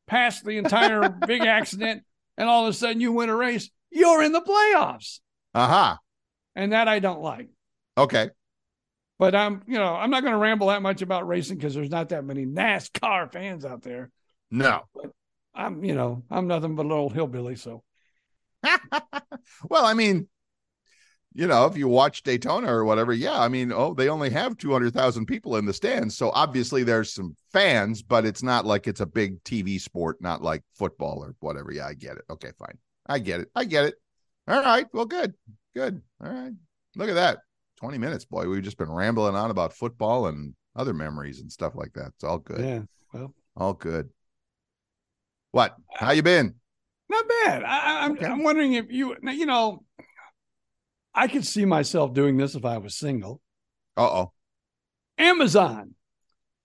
past 0.08 0.44
the 0.44 0.58
entire 0.58 1.10
big 1.28 1.42
accident, 1.42 2.04
and 2.38 2.50
all 2.50 2.64
of 2.66 2.70
a 2.70 2.74
sudden 2.74 3.00
you 3.02 3.12
win 3.12 3.30
a 3.30 3.36
race. 3.36 3.70
You're 3.92 4.24
in 4.24 4.32
the 4.32 4.42
playoffs. 4.42 5.20
uh-huh 5.54 5.98
And 6.56 6.74
that 6.74 6.88
I 6.88 7.00
don't 7.00 7.22
like. 7.22 7.50
okay 7.98 8.30
But 9.24 9.36
I'm, 9.36 9.64
you 9.68 9.78
know, 9.80 9.96
I'm 9.96 10.10
not 10.10 10.22
going 10.22 10.34
to 10.34 10.38
ramble 10.38 10.68
that 10.68 10.82
much 10.82 11.02
about 11.02 11.26
racing 11.26 11.56
because 11.56 11.74
there's 11.74 11.90
not 11.90 12.10
that 12.10 12.26
many 12.26 12.46
NASCAR 12.46 13.32
fans 13.32 13.64
out 13.64 13.82
there. 13.82 14.12
no 14.52 14.82
I'm, 15.56 15.82
you 15.82 15.96
know, 15.96 16.24
I'm 16.30 16.48
nothing 16.48 16.76
but 16.76 16.86
a 16.86 16.90
little 16.90 17.10
hillbilly. 17.10 17.56
So 17.56 17.84
well, 19.70 19.86
I 19.86 19.94
mean, 19.94 20.28
you 21.34 21.48
know, 21.48 21.68
if 21.68 21.78
you 21.78 21.88
watch 21.88 22.24
Daytona 22.24 22.70
or 22.70 22.84
whatever, 22.84 23.14
yeah, 23.14 23.40
I 23.40 23.48
mean, 23.48 23.72
oh, 23.72 23.94
they 23.94 24.10
only 24.10 24.30
have 24.32 24.58
200,000 24.58 25.26
people 25.26 25.56
in 25.56 25.66
the 25.66 25.74
stands. 25.74 26.18
So 26.18 26.30
obviously 26.32 26.84
there's 26.84 27.14
some 27.14 27.38
fans, 27.54 28.02
but 28.02 28.26
it's 28.26 28.44
not 28.44 28.66
like 28.66 28.88
it's 28.88 29.00
a 29.00 29.06
big 29.06 29.42
TV 29.46 29.80
sport, 29.80 30.18
not 30.20 30.42
like 30.42 30.64
football 30.76 31.24
or 31.24 31.34
whatever. 31.40 31.72
Yeah, 31.72 31.88
I 31.88 31.94
get 31.94 32.18
it. 32.18 32.26
Okay, 32.30 32.52
fine. 32.60 32.78
I 33.08 33.20
get 33.20 33.40
it. 33.40 33.48
I 33.56 33.64
get 33.64 33.86
it. 33.86 33.96
All 34.50 34.62
right. 34.62 34.86
Well, 34.92 35.06
good. 35.06 35.34
Good. 35.74 36.02
All 36.22 36.30
right. 36.30 36.52
Look 36.98 37.08
at 37.08 37.16
that. 37.16 37.40
20 37.84 37.98
minutes, 37.98 38.24
boy. 38.24 38.48
We've 38.48 38.64
just 38.64 38.78
been 38.78 38.90
rambling 38.92 39.36
on 39.36 39.52
about 39.52 39.74
football 39.74 40.28
and 40.28 40.54
other 40.74 40.94
memories 40.94 41.42
and 41.42 41.52
stuff 41.52 41.74
like 41.76 41.92
that. 41.96 42.12
It's 42.16 42.24
all 42.24 42.38
good. 42.38 42.62
yeah, 42.62 42.80
well, 43.12 43.34
All 43.58 43.74
good. 43.74 44.10
What? 45.52 45.76
How 45.94 46.12
you 46.12 46.24
been? 46.24 46.56
not 47.10 47.26
bad. 47.46 47.64
I, 47.64 47.80
I- 47.80 48.06
I'm, 48.06 48.14
Okay. 48.14 48.26
I'm 48.26 48.42
wondering 48.42 48.72
if 48.74 48.86
you, 48.90 49.18
you 49.22 49.46
know, 49.46 49.84
I 51.14 51.28
could 51.28 51.46
see 51.46 51.66
myself 51.66 52.14
doing 52.14 52.38
this 52.38 52.56
if 52.56 52.64
I 52.64 52.78
was 52.78 52.96
single. 52.96 53.42
Uh-oh. 53.98 54.32
Amazon 55.18 55.96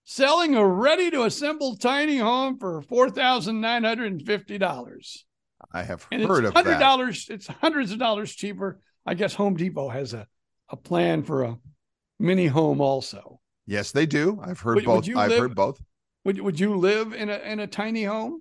selling 0.05 0.55
a 0.55 0.65
ready 0.65 1.11
to 1.11 1.25
assemble 1.25 1.77
tiny 1.77 2.19
home 2.19 2.59
for 2.61 2.81
$4,950. 2.83 5.25
I 5.73 5.83
have 5.83 6.07
and 6.13 6.23
heard 6.25 6.45
it's 6.45 6.51
of 6.51 6.55
hundred 6.55 6.75
that. 6.75 6.79
dollars. 6.81 7.27
It's 7.29 7.49
hundreds 7.49 7.91
of 7.91 7.99
dollars 7.99 8.33
cheaper. 8.37 8.79
I 9.05 9.15
guess 9.15 9.35
Home 9.35 9.57
Depot 9.57 9.89
has 9.89 10.15
a 10.15 10.29
a 10.71 10.77
plan 10.77 11.23
for 11.23 11.43
a 11.43 11.59
mini 12.19 12.47
home 12.47 12.81
also. 12.81 13.41
Yes, 13.67 13.93
they 13.93 14.07
do. 14.07 14.41
I've 14.43 14.61
heard 14.61 14.77
Would- 14.77 14.87
would 14.87 14.95
both. 14.97 15.07
you 15.07 15.19
I've 15.19 15.31
live- 15.31 15.41
heard 15.41 15.55
both. 15.55 15.83
Would 16.25 16.41
would 16.41 16.61
you 16.61 16.77
live 16.77 17.13
in 17.13 17.29
a 17.31 17.39
in 17.39 17.61
a 17.61 17.67
tiny 17.67 18.05
home? 18.05 18.41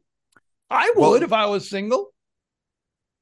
I 0.70 0.92
would 0.96 1.02
Well- 1.02 1.24
if 1.24 1.32
I 1.34 1.46
was 1.46 1.70
single. 1.70 2.14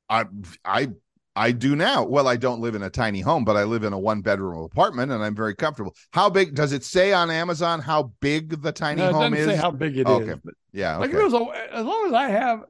I 0.10 0.26
I 0.64 0.90
I 1.36 1.52
do 1.52 1.76
now. 1.76 2.04
Well, 2.06 2.28
I 2.28 2.38
don't 2.38 2.62
live 2.62 2.76
in 2.76 2.84
a 2.84 2.90
tiny 2.90 3.20
home, 3.20 3.44
but 3.44 3.58
I 3.58 3.64
live 3.66 3.84
in 3.84 3.92
a 3.92 4.00
one 4.00 4.22
bedroom 4.22 4.64
apartment 4.64 5.12
and 5.12 5.22
I'm 5.24 5.36
very 5.36 5.54
comfortable. 5.56 5.94
How 6.14 6.30
big 6.30 6.56
does 6.56 6.72
it 6.72 6.84
say 6.84 7.12
on 7.12 7.30
Amazon 7.30 7.82
how 7.82 8.14
big 8.22 8.62
the 8.62 8.72
tiny 8.72 9.02
No, 9.02 9.12
home 9.12 9.34
is? 9.34 9.46
say 9.46 9.56
how 9.58 9.72
big 9.72 9.98
it 9.98 10.08
is. 10.08 10.14
Okay. 10.14 10.36
but 10.44 10.54
yeah, 10.72 10.98
okay. 11.00 11.12
it 11.12 11.24
was 11.24 11.34
as 11.34 11.86
long 11.86 12.08
as 12.08 12.14
I 12.14 12.30
have. 12.30 12.64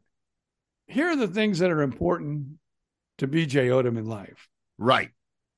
Here 0.87 1.09
are 1.09 1.15
the 1.15 1.27
things 1.27 1.59
that 1.59 1.71
are 1.71 1.81
important 1.81 2.57
to 3.19 3.27
BJ 3.27 3.67
Odom 3.69 3.97
in 3.97 4.05
life. 4.07 4.47
right. 4.77 5.09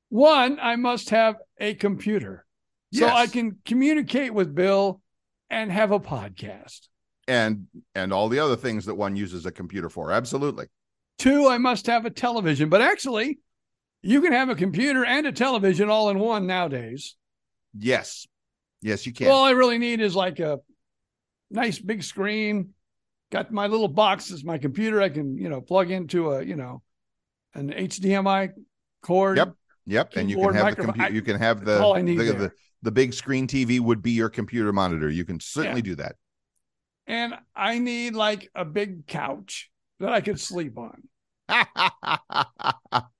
One, 0.10 0.60
I 0.62 0.76
must 0.78 1.10
have 1.10 1.36
a 1.60 1.74
computer 1.74 2.46
so 2.94 3.06
Yes. 3.06 3.14
I 3.14 3.28
can 3.28 3.58
communicate 3.66 4.34
with 4.34 4.56
Bill 4.56 5.02
and 5.50 5.72
have 5.72 5.92
a 5.92 6.00
podcast. 6.00 6.88
and 7.28 7.68
and 7.94 8.14
all 8.14 8.30
the 8.30 8.40
other 8.40 8.56
things 8.56 8.86
that 8.86 8.96
one 8.96 9.16
uses 9.18 9.46
a 9.46 9.52
computer 9.52 9.90
for. 9.90 10.12
Absolutely. 10.12 10.68
Two, 11.18 11.48
I 11.50 11.58
must 11.58 11.88
have 11.88 12.06
a 12.06 12.10
television. 12.10 12.70
But 12.70 12.82
actually, 12.82 13.40
you 14.02 14.22
can 14.22 14.32
have 14.32 14.48
a 14.50 14.56
computer 14.56 15.04
and 15.04 15.28
a 15.28 15.32
television 15.34 15.90
all 15.90 16.10
in 16.10 16.20
one 16.20 16.48
nowadays. 16.48 17.16
Yes. 17.78 18.28
Yes, 18.82 19.06
you 19.06 19.12
can. 19.12 19.28
All 19.30 19.44
I 19.44 19.52
really 19.52 19.78
need 19.80 20.00
is 20.00 20.16
like 20.16 20.40
a 20.40 20.60
nice 21.52 21.80
big 21.80 22.04
screen. 22.04 22.74
Got 23.32 23.52
my 23.52 23.68
little 23.68 23.90
box 23.90 24.32
as 24.32 24.46
my 24.46 24.58
computer. 24.58 25.02
I 25.02 25.10
can, 25.10 25.38
you 25.38 25.50
know, 25.50 25.60
plug 25.60 25.92
into 25.92 26.32
a, 26.32 26.44
you 26.44 26.56
know, 26.56 26.82
an 27.56 27.72
HDMI 27.72 28.52
cord. 29.02 29.36
Yep. 29.38 29.56
Yep. 29.88 30.14
And 30.18 30.30
you 30.30 30.38
can 30.38 30.54
have 30.54 30.76
the 30.76 30.84
computer. 30.84 31.14
You 31.14 31.22
can 31.24 31.38
have 31.40 31.66
the 31.66 31.82
all 31.82 31.96
I 31.96 32.02
need 32.02 32.20
the, 32.20 32.24
the 32.34 32.52
the 32.84 32.92
big 32.92 33.14
screen 33.14 33.48
TV 33.48 33.80
would 33.80 34.02
be 34.04 34.12
your 34.12 34.30
computer 34.30 34.72
monitor. 34.72 35.10
You 35.10 35.26
can 35.26 35.40
certainly 35.40 35.82
do 35.82 35.96
that. 35.96 36.16
And 37.08 37.34
I 37.56 37.80
need 37.80 38.14
like 38.14 38.50
a 38.54 38.66
big 38.66 39.08
couch 39.08 39.70
that 40.00 40.12
I 40.14 40.22
could 40.22 40.40
sleep 40.40 40.78
on. 40.78 41.04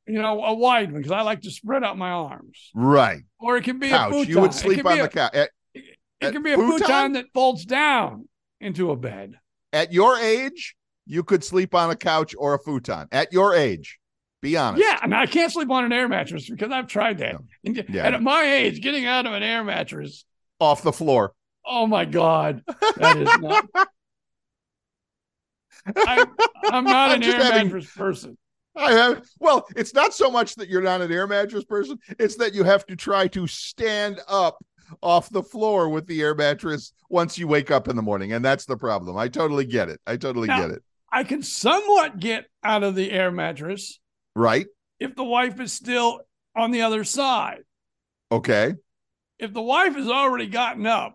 You 0.10 0.22
know, 0.22 0.42
a 0.42 0.54
wide 0.54 0.90
one 0.94 1.02
because 1.02 1.12
I 1.12 1.22
like 1.24 1.42
to 1.42 1.52
spread 1.52 1.84
out 1.84 1.98
my 1.98 2.12
arms. 2.12 2.72
right. 2.74 3.24
Or 3.42 3.58
it 3.58 3.66
can 3.66 3.78
be 3.78 3.88
a 3.88 3.98
Couch. 3.98 4.14
futon. 4.14 4.30
You 4.34 4.40
would 4.40 4.54
sleep 4.54 4.86
on 4.86 4.98
the 5.00 5.04
a- 5.04 5.10
couch. 5.10 5.36
At, 5.36 5.50
It 5.74 5.84
at 6.22 6.32
can 6.34 6.44
be 6.44 6.54
a 6.54 6.56
futon? 6.56 6.80
futon 6.80 7.12
that 7.14 7.26
folds 7.34 7.66
down 7.66 8.30
into 8.62 8.92
a 8.92 8.96
bed. 8.96 9.36
at 9.74 9.92
your 9.92 10.18
age, 10.18 10.78
you 11.06 11.24
could 11.26 11.44
sleep 11.44 11.76
on 11.76 11.90
a 11.90 11.96
couch 11.98 12.34
or 12.38 12.54
a 12.54 12.60
futon. 12.60 13.10
At 13.12 13.34
your 13.34 13.54
age. 13.54 14.00
Be 14.42 14.56
honest. 14.56 14.84
Yeah, 14.86 15.00
and 15.02 15.16
I 15.16 15.26
can't 15.26 15.52
sleep 15.52 15.70
on 15.72 15.84
an 15.84 15.92
air 15.92 16.08
mattress 16.08 16.50
because 16.50 16.72
I've 16.72 16.88
tried 16.88 17.18
that. 17.20 17.34
No. 17.34 17.40
And, 17.66 17.76
Yeah. 17.90 18.06
and 18.06 18.16
at 18.16 18.22
my 18.22 18.44
age, 18.44 18.82
getting 18.82 19.06
out 19.06 19.26
of 19.26 19.34
an 19.34 19.42
air 19.44 19.64
mattress, 19.64 20.26
Off 20.60 20.84
the 20.84 20.92
floor. 20.94 21.34
oh 21.66 21.88
my 21.88 22.06
God, 22.06 22.64
that 22.98 23.18
is 23.18 23.30
not. 23.40 23.66
I, 25.96 26.26
I'm 26.66 26.84
not 26.84 27.12
I'm 27.12 27.16
an 27.22 27.24
air 27.24 27.38
having- 27.44 27.68
mattress 27.68 27.92
person. 27.94 28.38
I 28.76 28.92
have 28.92 29.24
well, 29.40 29.66
it's 29.76 29.96
not 29.96 30.14
so 30.14 30.30
much 30.30 30.54
that 30.56 30.70
you're 30.70 30.84
not 30.84 31.02
an 31.02 31.12
air 31.12 31.26
mattress 31.26 31.64
person, 31.64 31.98
it's 32.20 32.36
that 32.36 32.54
you 32.54 32.64
have 32.64 32.86
to 32.88 32.96
try 32.96 33.28
to 33.30 33.48
stand 33.48 34.20
up 34.28 34.64
off 35.02 35.32
the 35.32 35.42
floor 35.42 35.90
with 35.90 36.06
the 36.06 36.22
air 36.22 36.36
mattress 36.36 36.94
once 37.10 37.40
you 37.40 37.48
wake 37.48 37.72
up 37.72 37.88
in 37.88 37.96
the 37.96 38.02
morning. 38.04 38.34
And 38.34 38.46
that's 38.46 38.66
the 38.66 38.78
problem. 38.78 39.18
I 39.18 39.30
totally 39.30 39.66
get 39.66 39.90
it. 39.90 40.00
I 40.06 40.16
totally 40.18 40.48
Now- 40.48 40.62
get 40.62 40.72
it. 40.72 40.84
I 41.12 41.24
can 41.24 41.42
somewhat 41.42 42.20
get 42.20 42.46
out 42.64 42.84
of 42.84 42.94
the 42.94 43.12
air 43.12 43.32
mattress 43.32 44.00
Right? 44.38 44.68
if 45.00 45.16
the 45.16 45.24
wife 45.24 45.60
is 45.60 45.74
still 45.74 46.22
on 46.56 46.72
the 46.72 46.82
other 46.82 47.04
side. 47.04 47.64
Okay. 48.32 48.74
If 49.40 49.54
the 49.54 49.62
wife 49.62 49.96
has 49.96 50.10
already 50.10 50.48
gotten 50.48 50.86
up, 50.86 51.14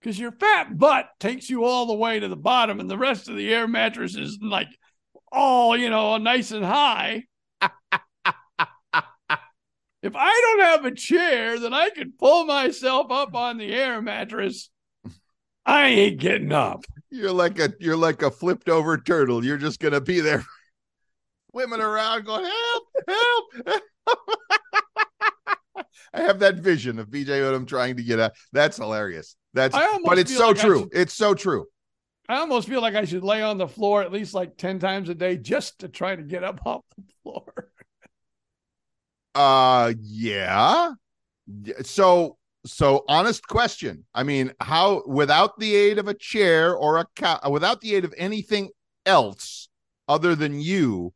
because 0.00 0.18
your 0.18 0.32
fat 0.32 0.76
butt 0.78 1.08
takes 1.20 1.50
you 1.50 1.64
all 1.64 1.86
the 1.86 1.94
way 1.94 2.18
to 2.20 2.28
the 2.28 2.36
bottom, 2.36 2.80
and 2.80 2.90
the 2.90 2.98
rest 2.98 3.28
of 3.28 3.36
the 3.36 3.52
air 3.52 3.68
mattress 3.68 4.16
is 4.16 4.38
like 4.40 4.68
all, 5.30 5.76
you 5.76 5.90
know, 5.90 6.16
nice 6.18 6.50
and 6.52 6.64
high. 6.64 7.24
if 7.60 7.70
I 10.14 10.56
don't 10.56 10.60
have 10.60 10.84
a 10.84 10.94
chair 10.94 11.58
that 11.58 11.72
I 11.72 11.90
can 11.90 12.12
pull 12.18 12.44
myself 12.44 13.10
up 13.10 13.34
on 13.34 13.58
the 13.58 13.72
air 13.72 14.00
mattress, 14.00 14.70
I 15.64 15.86
ain't 15.86 16.20
getting 16.20 16.52
up. 16.52 16.84
You're 17.10 17.32
like 17.32 17.58
a 17.58 17.72
you're 17.78 17.96
like 17.96 18.22
a 18.22 18.30
flipped 18.30 18.68
over 18.68 18.98
turtle. 18.98 19.44
You're 19.44 19.58
just 19.58 19.80
gonna 19.80 20.00
be 20.00 20.20
there 20.20 20.44
swimming 21.52 21.80
around 21.80 22.24
going, 22.24 22.44
help, 22.44 22.84
help. 23.66 23.82
I 26.14 26.20
have 26.22 26.40
that 26.40 26.56
vision 26.56 26.98
of 26.98 27.08
BJ 27.08 27.26
Odom 27.28 27.66
trying 27.66 27.96
to 27.96 28.02
get 28.02 28.20
out. 28.20 28.32
That's 28.52 28.76
hilarious. 28.76 29.36
That's 29.54 29.76
but 30.04 30.18
it's 30.18 30.34
so 30.36 30.48
like 30.48 30.56
true. 30.58 30.80
should- 30.80 30.88
It's 30.92 31.14
so 31.14 31.34
true. 31.34 31.66
I 32.28 32.36
almost 32.36 32.68
feel 32.68 32.80
like 32.80 32.94
I 32.94 33.04
should 33.04 33.24
lay 33.24 33.42
on 33.42 33.58
the 33.58 33.68
floor 33.68 34.02
at 34.02 34.12
least 34.12 34.32
like 34.32 34.56
10 34.56 34.78
times 34.78 35.08
a 35.08 35.14
day 35.14 35.36
just 35.36 35.80
to 35.80 35.88
try 35.88 36.14
to 36.16 36.22
get 36.22 36.44
up 36.44 36.60
off 36.66 36.82
the 36.96 37.04
floor. 37.22 37.68
Uh 39.34 39.92
yeah. 40.00 40.92
So 41.82 42.36
so 42.64 43.04
honest 43.08 43.46
question. 43.48 44.04
I 44.14 44.22
mean, 44.22 44.52
how 44.60 45.02
without 45.06 45.58
the 45.58 45.74
aid 45.74 45.98
of 45.98 46.06
a 46.08 46.14
chair 46.14 46.74
or 46.76 46.98
a 46.98 47.06
couch, 47.16 47.40
without 47.50 47.80
the 47.80 47.94
aid 47.94 48.04
of 48.04 48.14
anything 48.16 48.68
else 49.06 49.68
other 50.06 50.34
than 50.34 50.60
you, 50.60 51.12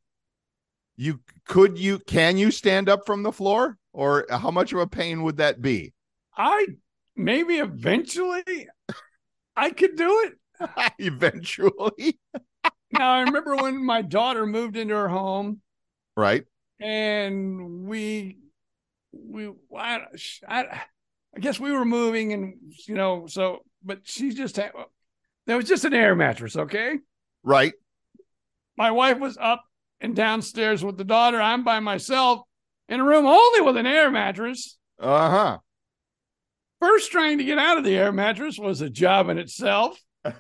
you 0.97 1.21
could 1.47 1.79
you 1.79 1.99
can 2.01 2.37
you 2.39 2.51
stand 2.51 2.89
up 2.89 3.07
from 3.07 3.23
the 3.23 3.33
floor 3.33 3.77
or 3.93 4.27
how 4.31 4.51
much 4.51 4.73
of 4.73 4.79
a 4.81 4.87
pain 4.87 5.23
would 5.23 5.37
that 5.39 5.61
be? 5.63 5.93
I 6.37 6.67
maybe 7.17 7.57
eventually 7.57 8.69
I 9.57 9.71
could 9.71 9.97
do 9.97 10.27
it. 10.27 10.35
Eventually, 10.99 12.19
Now 12.93 13.13
I 13.13 13.21
remember 13.21 13.57
when 13.57 13.85
my 13.85 14.01
daughter 14.01 14.47
moved 14.47 14.77
into 14.77 14.95
her 14.95 15.09
home 15.09 15.61
right? 16.17 16.45
and 16.81 17.87
we 17.87 18.39
we 19.13 19.51
I, 19.77 20.01
I, 20.49 20.83
I 21.37 21.41
guess 21.41 21.61
we 21.61 21.73
were 21.73 21.85
moving 21.85 22.33
and 22.33 22.55
you 22.87 22.95
know 22.95 23.27
so 23.27 23.61
but 23.85 24.01
she 24.05 24.31
just 24.33 24.57
had 24.57 24.73
there 25.47 25.57
was 25.57 25.67
just 25.67 25.85
an 25.85 25.95
air 25.95 26.15
mattress, 26.17 26.57
okay? 26.57 26.99
Right. 27.45 27.73
My 28.77 28.91
wife 28.91 29.19
was 29.19 29.39
up 29.39 29.65
and 30.01 30.15
downstairs 30.15 30.85
with 30.85 30.97
the 30.97 31.05
daughter. 31.05 31.41
I'm 31.41 31.65
by 31.65 31.81
myself 31.81 32.41
in 32.89 33.01
a 33.01 33.05
room 33.05 33.27
only 33.27 33.61
with 33.63 33.77
an 33.77 33.87
air 33.87 34.11
mattress. 34.11 34.79
Uh-huh. 35.01 35.59
First, 36.81 37.11
trying 37.11 37.39
to 37.39 37.45
get 37.45 37.59
out 37.59 37.79
of 37.79 37.85
the 37.85 37.97
air 37.97 38.13
mattress 38.13 38.59
was 38.59 38.81
a 38.81 38.91
job 38.91 39.29
in 39.29 39.39
itself. 39.39 39.99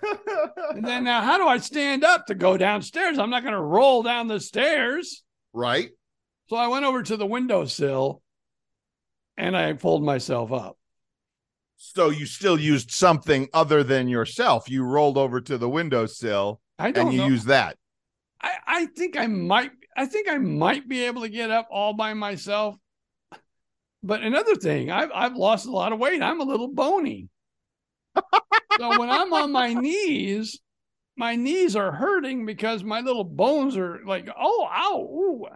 And 0.75 0.85
then 0.85 1.05
now, 1.05 1.23
how 1.23 1.39
do 1.39 1.47
I 1.47 1.59
stand 1.59 2.05
up 2.05 2.27
to 2.27 2.35
go 2.35 2.57
downstairs? 2.59 3.19
I'm 3.19 3.31
not 3.31 3.43
going 3.43 3.55
to 3.55 3.61
roll 3.61 4.03
down 4.03 4.27
the 4.29 4.41
stairs. 4.41 5.23
right. 5.53 5.91
So 6.49 6.57
I 6.57 6.69
went 6.69 6.85
over 6.85 7.03
to 7.03 7.17
the 7.17 7.27
windowsill 7.27 8.21
and 9.37 9.57
I 9.57 9.73
pulled 9.73 10.05
myself 10.05 10.53
up. 10.53 10.77
So 11.77 12.11
you 12.11 12.25
still 12.27 12.59
used 12.61 12.91
something 12.91 13.49
other 13.53 13.83
than 13.83 14.09
yourself. 14.09 14.69
You 14.71 14.83
rolled 14.85 15.19
over 15.19 15.41
to 15.41 15.59
the 15.59 15.69
windowsill 15.69 16.61
I 16.79 16.91
don't 16.93 17.07
and 17.07 17.15
you 17.15 17.21
know. 17.23 17.27
used 17.29 17.47
that. 17.47 17.77
I, 18.47 18.81
I 18.81 18.87
think 18.87 19.17
I 19.17 19.27
might 19.27 19.73
I 19.97 20.07
think 20.07 20.29
I 20.29 20.39
might 20.39 20.89
be 20.89 21.05
able 21.05 21.23
to 21.23 21.29
get 21.29 21.51
up 21.51 21.69
all 21.71 21.95
by 21.95 22.15
myself. 22.15 22.77
But 24.03 24.23
another 24.23 24.55
thing, 24.55 24.91
I've 24.91 25.11
I've 25.15 25.37
lost 25.37 25.67
a 25.67 25.73
lot 25.73 25.93
of 25.93 25.99
weight. 25.99 26.23
I'm 26.23 26.41
a 26.41 26.45
little 26.45 26.69
bony. 26.69 27.29
so 28.17 28.99
when 28.99 29.11
I'm 29.11 29.33
on 29.33 29.53
my 29.53 29.75
knees, 29.75 30.61
my 31.17 31.35
knees 31.35 31.75
are 31.77 31.93
hurting 31.93 32.47
because 32.47 32.85
my 32.85 33.01
little 33.01 33.25
bones 33.25 33.77
are 33.77 34.01
like, 34.07 34.29
oh, 34.39 34.69
ow, 34.71 35.01
ooh. 35.01 35.47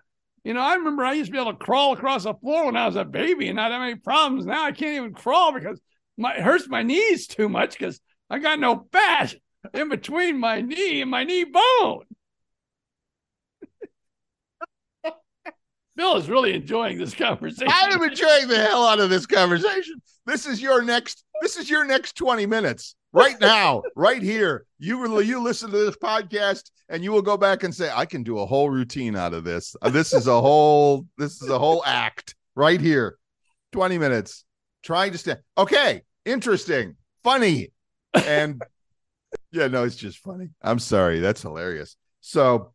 You 0.42 0.55
know, 0.55 0.61
I 0.61 0.74
remember 0.74 1.05
I 1.05 1.12
used 1.12 1.26
to 1.26 1.33
be 1.33 1.38
able 1.38 1.53
to 1.53 1.59
crawl 1.59 1.92
across 1.92 2.24
the 2.24 2.33
floor 2.35 2.66
when 2.66 2.76
I 2.76 2.87
was 2.87 2.96
a 2.96 3.05
baby 3.05 3.48
and 3.48 3.57
not 3.57 3.72
have 3.72 3.83
any 3.83 3.96
problems. 3.96 4.46
Now 4.46 4.64
I 4.64 4.72
can't 4.72 4.96
even 4.96 5.12
crawl 5.12 5.53
because 5.53 5.81
my 6.16 6.35
it 6.35 6.42
hurts 6.42 6.66
my 6.66 6.83
knees 6.83 7.26
too 7.26 7.48
much 7.48 7.79
because 7.79 8.00
I 8.31 8.38
got 8.38 8.59
no 8.59 8.87
fat 8.90 9.35
in 9.74 9.90
between 9.90 10.38
my 10.38 10.62
knee 10.62 11.03
and 11.03 11.11
my 11.11 11.24
knee 11.24 11.44
bone. 11.44 12.05
Bill 16.01 16.17
is 16.17 16.31
really 16.31 16.55
enjoying 16.55 16.97
this 16.97 17.15
conversation. 17.15 17.71
I 17.71 17.91
am 17.93 18.03
enjoying 18.03 18.49
the 18.49 18.57
hell 18.57 18.87
out 18.87 19.01
of 19.01 19.11
this 19.11 19.27
conversation. 19.27 20.01
This 20.25 20.47
is 20.47 20.63
your 20.63 20.81
next. 20.83 21.25
This 21.43 21.59
is 21.59 21.69
your 21.69 21.85
next 21.85 22.15
twenty 22.17 22.47
minutes 22.47 22.95
right 23.13 23.39
now, 23.39 23.83
right 23.97 24.23
here. 24.23 24.65
You 24.79 25.21
you 25.21 25.43
listen 25.43 25.71
to 25.71 25.77
this 25.77 25.97
podcast 25.99 26.71
and 26.89 27.05
you 27.05 27.13
will 27.13 27.21
go 27.21 27.37
back 27.37 27.65
and 27.65 27.75
say, 27.75 27.91
I 27.95 28.07
can 28.07 28.23
do 28.23 28.39
a 28.39 28.47
whole 28.47 28.71
routine 28.71 29.15
out 29.15 29.35
of 29.35 29.45
this. 29.45 29.77
Uh, 29.83 29.91
This 29.91 30.15
is 30.15 30.27
a 30.27 30.41
whole. 30.41 31.07
This 31.19 31.43
is 31.43 31.51
a 31.51 31.59
whole 31.59 31.85
act 31.85 32.35
right 32.55 32.81
here. 32.81 33.19
Twenty 33.71 33.99
minutes 33.99 34.47
trying 34.83 35.13
to 35.13 35.19
stand. 35.19 35.41
Okay, 35.59 36.01
interesting, 36.25 36.97
funny, 37.23 37.73
and 38.15 38.63
yeah, 39.53 39.67
no, 39.67 39.85
it's 39.85 39.97
just 39.97 40.17
funny. 40.21 40.49
I'm 40.63 40.79
sorry, 40.79 41.21
that's 41.21 41.43
hilarious. 41.43 41.97
So 42.23 42.73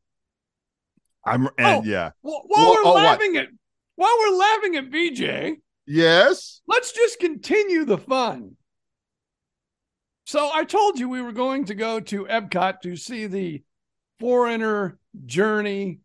I'm 1.25 1.47
and 1.57 1.77
Oh. 1.77 1.83
yeah. 1.85 2.11
Well, 2.21 2.43
while 2.47 2.65
Wha- 2.65 2.71
we're 2.71 2.81
oh, 2.85 2.93
what? 2.93 3.03
laughing 3.03 3.37
at 3.37 3.47
while 3.95 4.15
we're 4.19 4.37
laughing 4.37 4.75
at 4.75 4.89
BJ, 4.91 5.55
Yes. 5.87 6.61
let's 6.67 6.91
just 6.91 7.19
continue 7.19 7.85
the 7.85 7.97
fun. 7.97 8.57
So 10.25 10.49
I 10.53 10.63
told 10.63 10.99
you 10.99 11.07
we 11.07 11.21
were 11.21 11.31
going 11.31 11.65
to 11.65 11.75
go 11.75 11.99
to 11.99 12.25
Epcot 12.25 12.81
to 12.81 12.95
see 12.95 13.27
the 13.27 13.63
Foreigner 14.19 14.97
Journey, 15.25 15.99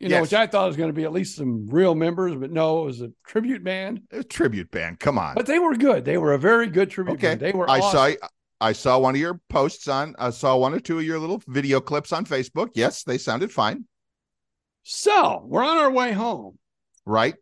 you 0.00 0.08
know, 0.08 0.16
Yes. 0.16 0.22
which 0.22 0.34
I 0.34 0.46
thought 0.46 0.66
was 0.66 0.76
going 0.76 0.88
to 0.88 0.94
be 0.94 1.04
at 1.04 1.12
least 1.12 1.36
some 1.36 1.66
real 1.68 1.94
members, 1.94 2.34
but 2.34 2.50
no, 2.50 2.82
it 2.82 2.86
was 2.86 3.00
a 3.02 3.12
tribute 3.26 3.62
band. 3.62 4.02
A 4.10 4.24
tribute 4.24 4.70
band. 4.70 4.98
Come 4.98 5.16
on. 5.18 5.34
But 5.34 5.46
they 5.46 5.58
were 5.60 5.76
good. 5.76 6.04
They 6.04 6.18
were 6.18 6.32
a 6.32 6.38
very 6.38 6.66
good 6.66 6.90
tribute 6.90 7.14
okay. 7.14 7.28
band. 7.28 7.40
They 7.40 7.52
were 7.52 7.70
I 7.70 7.78
awesome. 7.80 8.16
saw 8.20 8.28
I 8.60 8.72
saw 8.72 8.98
one 8.98 9.14
of 9.16 9.20
your 9.20 9.40
posts 9.48 9.88
on 9.88 10.14
I 10.18 10.30
saw 10.30 10.56
one 10.56 10.72
or 10.74 10.78
two 10.80 10.98
of 10.98 11.04
your 11.04 11.18
little 11.18 11.42
video 11.48 11.80
clips 11.80 12.12
on 12.12 12.24
Facebook. 12.24 12.70
Yes, 12.74 13.02
they 13.04 13.18
sounded 13.18 13.50
fine. 13.52 13.84
So 14.82 15.42
we're 15.46 15.64
on 15.64 15.78
our 15.78 15.90
way 15.90 16.12
home. 16.12 16.58
Right? 17.06 17.34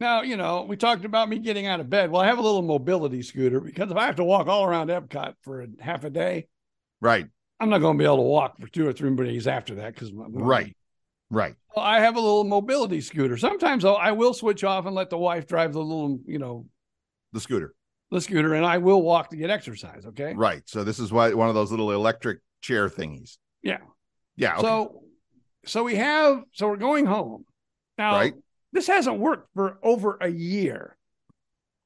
Now, 0.00 0.22
you 0.22 0.36
know, 0.36 0.64
we 0.68 0.76
talked 0.76 1.04
about 1.04 1.28
me 1.28 1.38
getting 1.38 1.66
out 1.66 1.80
of 1.80 1.88
bed. 1.88 2.10
Well, 2.10 2.20
I 2.20 2.26
have 2.26 2.38
a 2.38 2.42
little 2.42 2.62
mobility 2.62 3.22
scooter 3.22 3.60
because 3.60 3.90
if 3.90 3.96
I 3.96 4.06
have 4.06 4.16
to 4.16 4.24
walk 4.24 4.46
all 4.46 4.64
around 4.64 4.88
Epcot 4.90 5.34
for 5.42 5.62
a 5.62 5.68
half 5.80 6.04
a 6.04 6.10
day, 6.10 6.48
Right. 7.00 7.26
I'm 7.60 7.70
not 7.70 7.78
going 7.78 7.96
to 7.96 7.98
be 7.98 8.04
able 8.04 8.16
to 8.16 8.22
walk 8.22 8.58
for 8.58 8.68
two 8.68 8.86
or 8.86 8.92
three 8.92 9.14
days 9.16 9.46
after 9.46 9.76
that 9.76 9.94
because 9.94 10.10
Right. 10.12 10.76
Right. 11.30 11.54
Well, 11.74 11.84
I 11.84 12.00
have 12.00 12.16
a 12.16 12.20
little 12.20 12.44
mobility 12.44 13.00
scooter. 13.00 13.36
Sometimes 13.36 13.82
though, 13.82 13.94
I 13.96 14.12
will 14.12 14.34
switch 14.34 14.64
off 14.64 14.86
and 14.86 14.94
let 14.94 15.10
the 15.10 15.18
wife 15.18 15.46
drive 15.46 15.72
the 15.72 15.80
little, 15.82 16.20
you 16.26 16.38
know, 16.38 16.66
The 17.32 17.40
scooter. 17.40 17.74
the 18.10 18.20
scooter, 18.20 18.54
and 18.54 18.64
I 18.64 18.78
will 18.78 19.02
walk 19.02 19.30
to 19.30 19.36
get 19.36 19.50
exercise. 19.50 20.04
Okay. 20.06 20.34
Right. 20.34 20.62
So 20.66 20.84
this 20.84 20.98
is 20.98 21.10
why 21.12 21.32
one 21.34 21.48
of 21.48 21.54
those 21.54 21.70
little 21.70 21.92
electric 21.92 22.38
chair 22.60 22.88
thingies. 22.88 23.38
Yeah. 23.62 23.78
Yeah. 24.36 24.54
Okay. 24.54 24.62
So, 24.62 25.02
so 25.66 25.82
we 25.82 25.96
have, 25.96 26.42
so 26.52 26.68
we're 26.68 26.76
going 26.76 27.06
home. 27.06 27.44
Now, 27.98 28.12
Right. 28.14 28.34
this 28.72 28.86
hasn't 28.86 29.18
worked 29.18 29.48
for 29.54 29.78
over 29.82 30.16
a 30.20 30.28
year. 30.28 30.96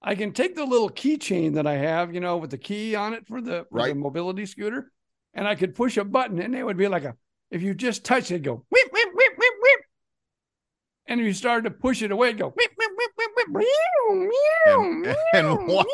I 0.03 0.15
can 0.15 0.33
take 0.33 0.55
the 0.57 0.65
little 0.65 0.89
keychain 0.91 1.55
that 1.55 1.67
I 1.67 1.75
have, 1.77 2.15
you 2.15 2.21
know, 2.21 2.39
with 2.39 2.51
the 2.51 2.59
key 2.59 2.95
on 2.95 3.13
it 3.15 3.27
for 3.27 3.41
the, 3.41 3.67
for 3.71 3.87
the 3.87 3.95
mobility 3.95 4.47
scooter, 4.47 4.91
and 5.35 5.47
I 5.47 5.55
could 5.55 5.75
push 5.75 5.97
a 5.99 6.05
button, 6.05 6.41
and 6.41 6.55
it 6.55 6.65
would 6.65 6.77
be 6.79 6.89
like 6.89 7.05
a, 7.05 7.17
if 7.51 7.63
you 7.63 7.75
just 7.75 8.05
touch 8.05 8.31
it, 8.31 8.37
it'd 8.37 8.45
go 8.45 8.65
whip, 8.71 8.89
whip, 8.93 9.09
whip, 9.15 9.33
whip, 9.37 9.53
whip. 9.61 9.81
And 11.07 11.21
if 11.21 11.27
you 11.27 11.33
started 11.33 11.65
to 11.65 11.71
push 11.73 12.03
it 12.03 12.13
away, 12.13 12.29
it'd 12.29 12.39
go 12.41 12.49
whip, 12.51 12.71
whip, 12.77 12.91
whip, 12.97 13.11
whip, 13.17 13.31
whip, 13.37 13.49
meow, 13.49 14.15
And- 14.83 15.01
meow, 15.03 15.15
and 15.35 15.67
meow, 15.67 15.85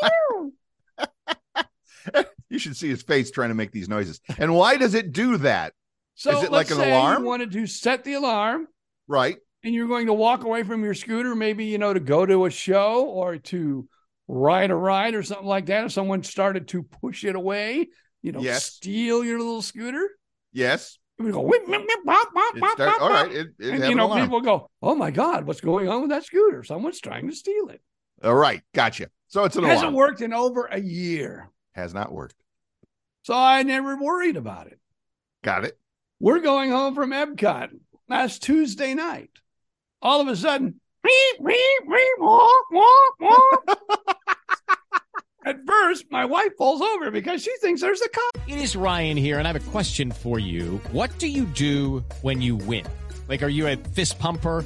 why- 2.13 2.23
you 2.49 2.59
should 2.59 2.77
see 2.77 2.87
his 2.89 3.03
face 3.03 3.29
trying 3.31 3.49
to 3.49 3.55
make 3.55 3.71
these 3.71 3.89
noises. 3.89 4.21
And 4.37 4.55
why 4.55 4.77
does 4.77 4.93
it 4.93 5.11
do 5.11 5.37
that? 5.37 5.73
So 6.19 6.31
Is 6.35 6.43
it 6.45 6.51
like 6.51 6.67
let's 6.67 6.71
an 6.71 6.77
say 6.77 6.91
alarm? 6.91 7.21
You 7.21 7.27
wanted 7.27 7.51
to 7.51 7.67
set 7.67 8.03
the 8.03 8.13
alarm. 8.13 8.67
Right. 9.07 9.37
and 9.63 9.73
you're 9.73 9.87
going 9.87 10.07
to 10.07 10.13
walk 10.13 10.43
away 10.43 10.63
from 10.63 10.83
your 10.83 10.93
scooter, 10.93 11.33
maybe, 11.35 11.65
you 11.65 11.77
know, 11.77 11.93
to 11.93 11.99
go 11.99 12.25
to 12.25 12.45
a 12.45 12.49
show 12.49 13.05
or 13.05 13.37
to 13.37 13.87
ride 14.27 14.71
a 14.71 14.75
ride 14.75 15.13
or 15.15 15.23
something 15.23 15.47
like 15.47 15.67
that. 15.67 15.85
If 15.85 15.91
someone 15.93 16.23
started 16.23 16.67
to 16.69 16.83
push 16.83 17.23
it 17.23 17.35
away, 17.35 17.87
you 18.21 18.31
know, 18.33 18.41
Yes. 18.41 18.65
steal 18.65 19.23
your 19.23 19.37
little 19.37 19.61
scooter, 19.61 20.09
Yes. 20.51 20.97
would 21.19 21.31
go, 21.33 21.41
whip, 21.41 21.67
whip, 21.67 21.81
whip, 21.87 21.99
bop, 22.03 22.33
bop, 22.33 22.55
It 22.55 22.59
bop, 22.61 22.71
start, 22.73 22.99
bop, 22.99 23.01
all 23.01 23.09
right. 23.09 23.31
It, 23.31 23.47
it 23.59 23.69
and, 23.75 23.83
you 23.85 23.95
know, 23.95 24.13
people 24.15 24.41
go, 24.41 24.69
oh 24.81 24.95
my 24.95 25.11
God, 25.11 25.45
what's 25.45 25.61
going 25.61 25.87
on 25.87 26.01
with 26.01 26.09
that 26.09 26.25
scooter? 26.25 26.63
Someone's 26.63 26.99
trying 26.99 27.29
to 27.29 27.35
steal 27.35 27.69
it. 27.69 27.81
All 28.23 28.35
right. 28.35 28.61
Gotcha. 28.73 29.09
So 29.27 29.43
it's 29.43 29.55
an 29.55 29.63
it 29.63 29.67
Hasn't 29.67 29.93
worked 29.93 30.21
in 30.21 30.33
over 30.33 30.65
a 30.65 30.79
year. 30.81 31.49
Has 31.73 31.93
not 31.93 32.11
worked. 32.11 32.35
So 33.21 33.35
I 33.35 33.61
never 33.63 33.95
worried 33.97 34.35
about 34.37 34.67
it. 34.67 34.79
Got 35.43 35.65
it. 35.65 35.77
We're 36.19 36.39
going 36.39 36.71
home 36.71 36.95
from 36.95 37.11
Epcot 37.11 37.69
last 38.09 38.41
Tuesday 38.41 38.95
night. 38.95 39.29
All 40.01 40.19
of 40.19 40.27
a 40.27 40.35
sudden. 40.35 40.81
At 45.45 45.57
first, 45.65 46.05
my 46.09 46.25
wife 46.25 46.57
falls 46.57 46.81
over 46.81 47.11
because 47.11 47.43
she 47.43 47.55
thinks 47.61 47.81
there's 47.81 48.01
a 48.01 48.09
cop. 48.09 48.37
It 48.47 48.57
is 48.57 48.75
Ryan 48.75 49.15
here, 49.15 49.37
and 49.37 49.47
I 49.47 49.53
have 49.53 49.67
a 49.67 49.71
question 49.71 50.11
for 50.11 50.39
you. 50.39 50.81
What 50.91 51.17
do 51.19 51.27
you 51.27 51.45
do 51.45 52.03
when 52.21 52.41
you 52.41 52.55
win? 52.55 52.85
Like, 53.29 53.43
are 53.43 53.49
you 53.49 53.67
a 53.67 53.77
fist 53.77 54.17
pumper? 54.17 54.65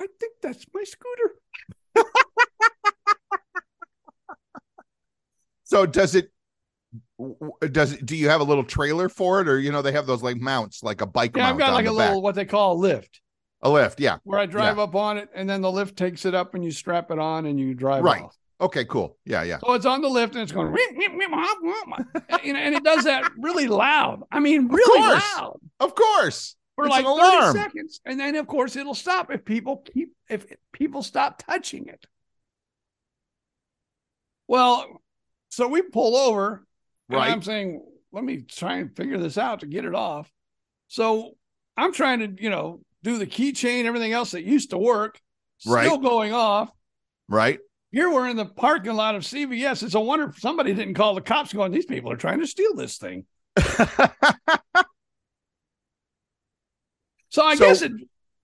I 0.00 0.06
think 0.18 0.34
that's 0.42 0.64
my 0.74 0.82
scooter. 0.84 1.34
So 5.64 5.86
does 5.86 6.14
it? 6.14 6.30
Does 7.70 7.92
it? 7.92 8.04
Do 8.04 8.16
you 8.16 8.28
have 8.28 8.40
a 8.40 8.44
little 8.44 8.64
trailer 8.64 9.08
for 9.08 9.40
it, 9.40 9.48
or 9.48 9.58
you 9.58 9.70
know 9.70 9.82
they 9.82 9.92
have 9.92 10.06
those 10.06 10.22
like 10.22 10.36
mounts, 10.38 10.82
like 10.82 11.00
a 11.00 11.06
bike 11.06 11.36
Yeah, 11.36 11.44
mount 11.44 11.54
I've 11.54 11.58
got 11.58 11.72
like 11.74 11.86
a 11.86 11.90
back, 11.90 11.96
little, 12.08 12.22
what 12.22 12.34
they 12.34 12.44
call 12.44 12.72
a 12.72 12.78
lift, 12.78 13.20
a 13.62 13.70
lift? 13.70 14.00
Yeah. 14.00 14.16
where 14.24 14.40
I 14.40 14.46
drive 14.46 14.78
Yeah. 14.78 14.82
up 14.84 14.94
on 14.96 15.16
it 15.18 15.28
and 15.34 15.48
then 15.48 15.60
the 15.60 15.70
lift 15.70 15.96
takes 15.96 16.24
it 16.24 16.34
up 16.34 16.54
and 16.54 16.64
you 16.64 16.72
strap 16.72 17.10
it 17.12 17.18
on 17.20 17.46
and 17.46 17.60
you 17.60 17.74
drive 17.74 18.02
Right. 18.02 18.22
off. 18.22 18.36
Okay. 18.60 18.84
Cool. 18.84 19.16
Yeah. 19.24 19.42
Yeah. 19.44 19.58
So 19.64 19.74
it's 19.74 19.86
on 19.86 20.02
the 20.02 20.08
lift 20.08 20.34
and 20.34 20.42
it's 20.42 20.50
going, 20.52 20.72
"Whip, 20.72 20.90
whip, 20.96 21.12
whip, 21.14 21.30
whop, 21.30 21.58
whop." 21.62 22.00
and, 22.44 22.74
it 22.74 22.82
does 22.82 23.04
that 23.04 23.30
really 23.38 23.68
loud. 23.68 24.22
I 24.32 24.40
mean, 24.40 24.66
really 24.68 25.00
loud. 25.00 25.60
Of 25.78 25.94
course. 25.94 26.56
For 26.80 26.86
It's 26.86 26.94
like 26.94 27.04
an 27.04 27.52
30 27.52 27.58
seconds. 27.58 28.00
And 28.04 28.18
then 28.18 28.36
of 28.36 28.46
course 28.46 28.76
it'll 28.76 28.94
stop 28.94 29.30
if 29.30 29.44
people 29.44 29.78
keep 29.78 30.12
if 30.28 30.46
people 30.72 31.02
stop 31.02 31.42
touching 31.42 31.86
it. 31.86 32.06
Well, 34.48 35.02
so 35.50 35.68
we 35.68 35.82
pull 35.82 36.16
over 36.16 36.66
and 37.08 37.18
Right. 37.18 37.30
I'm 37.30 37.42
saying, 37.42 37.82
let 38.12 38.24
me 38.24 38.42
try 38.42 38.76
and 38.76 38.94
figure 38.96 39.18
this 39.18 39.36
out 39.38 39.60
to 39.60 39.66
get 39.66 39.84
it 39.84 39.94
off. 39.94 40.30
So 40.88 41.36
I'm 41.76 41.92
trying 41.92 42.20
to, 42.20 42.42
you 42.42 42.50
know, 42.50 42.80
do 43.02 43.18
the 43.18 43.26
keychain, 43.26 43.84
everything 43.84 44.12
else 44.12 44.32
that 44.32 44.44
used 44.44 44.70
to 44.70 44.78
work, 44.78 45.20
right. 45.66 45.86
still 45.86 45.98
going 45.98 46.32
off. 46.32 46.70
Right. 47.28 47.58
Here 47.92 48.10
we're 48.10 48.28
in 48.28 48.36
the 48.36 48.46
parking 48.46 48.94
lot 48.94 49.16
of 49.16 49.22
CVS. 49.22 49.82
It's 49.82 49.94
a 49.94 50.00
wonder 50.00 50.26
if 50.26 50.38
somebody 50.38 50.74
didn't 50.74 50.94
call 50.94 51.14
the 51.14 51.20
cops 51.20 51.52
going, 51.52 51.72
these 51.72 51.86
people 51.86 52.12
are 52.12 52.16
trying 52.16 52.40
to 52.40 52.46
steal 52.46 52.74
this 52.74 52.98
thing. 52.98 53.24
So 57.30 57.42
I 57.44 57.54
So, 57.54 57.64
guess 57.66 57.82
it 57.82 57.92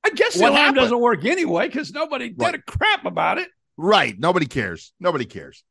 I 0.05 0.11
guess 0.11 0.35
the 0.35 0.42
what 0.42 0.53
happened? 0.53 0.77
doesn't 0.77 1.01
work 1.01 1.25
anyway 1.25 1.66
because 1.66 1.92
nobody 1.92 2.31
did 2.31 2.55
a 2.55 2.62
crap 2.62 3.05
about 3.05 3.38
it. 3.38 3.49
right. 3.77 4.18
Nobody 4.18 4.46
cares. 4.46 4.92
Nobody 5.01 5.25
cares. 5.25 5.62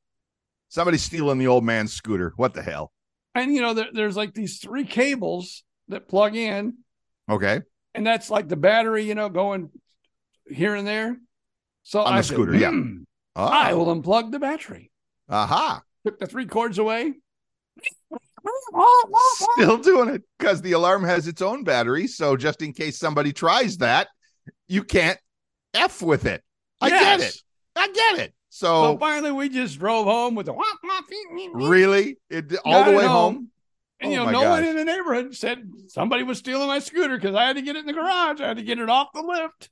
Somebody's 0.69 1.03
stealing 1.03 1.37
the 1.39 1.47
old 1.47 1.63
man's 1.63 1.93
scooter. 1.93 2.33
What 2.35 2.53
the 2.53 2.61
hell? 2.61 2.91
And 3.33 3.53
you 3.53 3.61
know, 3.61 3.73
there, 3.73 3.87
there's 3.93 4.15
like 4.17 4.33
these 4.33 4.59
three 4.59 4.85
cables 4.85 5.63
that 5.89 6.07
plug 6.07 6.35
in, 6.35 6.77
Okay. 7.29 7.61
and 7.93 8.05
that's 8.05 8.29
like 8.29 8.47
the 8.49 8.55
battery, 8.55 9.03
you 9.05 9.15
know, 9.15 9.29
going 9.29 9.69
here 10.49 10.75
and 10.75 10.85
there. 10.87 11.17
So 11.83 12.01
On 12.01 12.13
I 12.13 12.17
the 12.17 12.23
said, 12.23 12.33
scooter, 12.33 12.55
yeah. 12.55 12.71
"Hmm, 12.71 13.03
Oh. 13.37 13.43
I 13.45 13.73
will 13.73 13.87
unplug 13.87 14.31
the 14.31 14.39
battery. 14.39 14.89
Aha. 15.29 15.81
Took 16.05 16.19
the 16.19 16.25
three 16.27 16.45
cords 16.45 16.77
away. 16.77 17.13
Still 19.57 19.77
doing 19.77 20.09
it 20.09 20.23
because 20.37 20.61
the 20.61 20.73
alarm 20.73 21.03
has 21.03 21.27
its 21.27 21.41
own 21.41 21.63
battery. 21.63 22.07
So 22.07 22.35
just 22.35 22.61
in 22.61 22.73
case 22.73 22.97
somebody 22.97 23.33
tries 23.33 23.77
that, 23.77 24.07
you 24.67 24.83
can't 24.83 25.19
F 25.73 26.01
with 26.01 26.25
it. 26.25 26.43
I 26.81 26.89
get 26.89 27.19
it. 27.21 27.41
I 27.75 27.87
get 27.87 28.19
it. 28.19 28.33
So 28.49 28.83
So 28.83 28.97
finally, 28.97 29.31
we 29.31 29.49
just 29.49 29.79
drove 29.79 30.05
home 30.05 30.35
with 30.35 30.45
the 30.45 30.53
really, 31.53 32.17
it 32.29 32.55
all 32.63 32.83
Got 32.83 32.91
the 32.91 32.97
way 32.97 33.05
home. 33.05 33.49
And 33.99 34.09
Oh 34.09 34.13
you 34.13 34.17
know, 34.25 34.31
no 34.31 34.49
one 34.49 34.63
in 34.63 34.75
the 34.75 34.85
neighborhood 34.85 35.35
said 35.35 35.69
somebody 35.87 36.23
was 36.23 36.37
stealing 36.37 36.67
my 36.67 36.79
scooter 36.79 37.17
because 37.17 37.35
I 37.35 37.45
had 37.45 37.55
to 37.55 37.61
get 37.61 37.75
it 37.75 37.79
in 37.79 37.85
the 37.85 37.93
garage. 37.93 38.41
I 38.41 38.47
had 38.47 38.57
to 38.57 38.63
get 38.63 38.79
it 38.79 38.89
off 38.89 39.09
the 39.13 39.21
lift. 39.21 39.69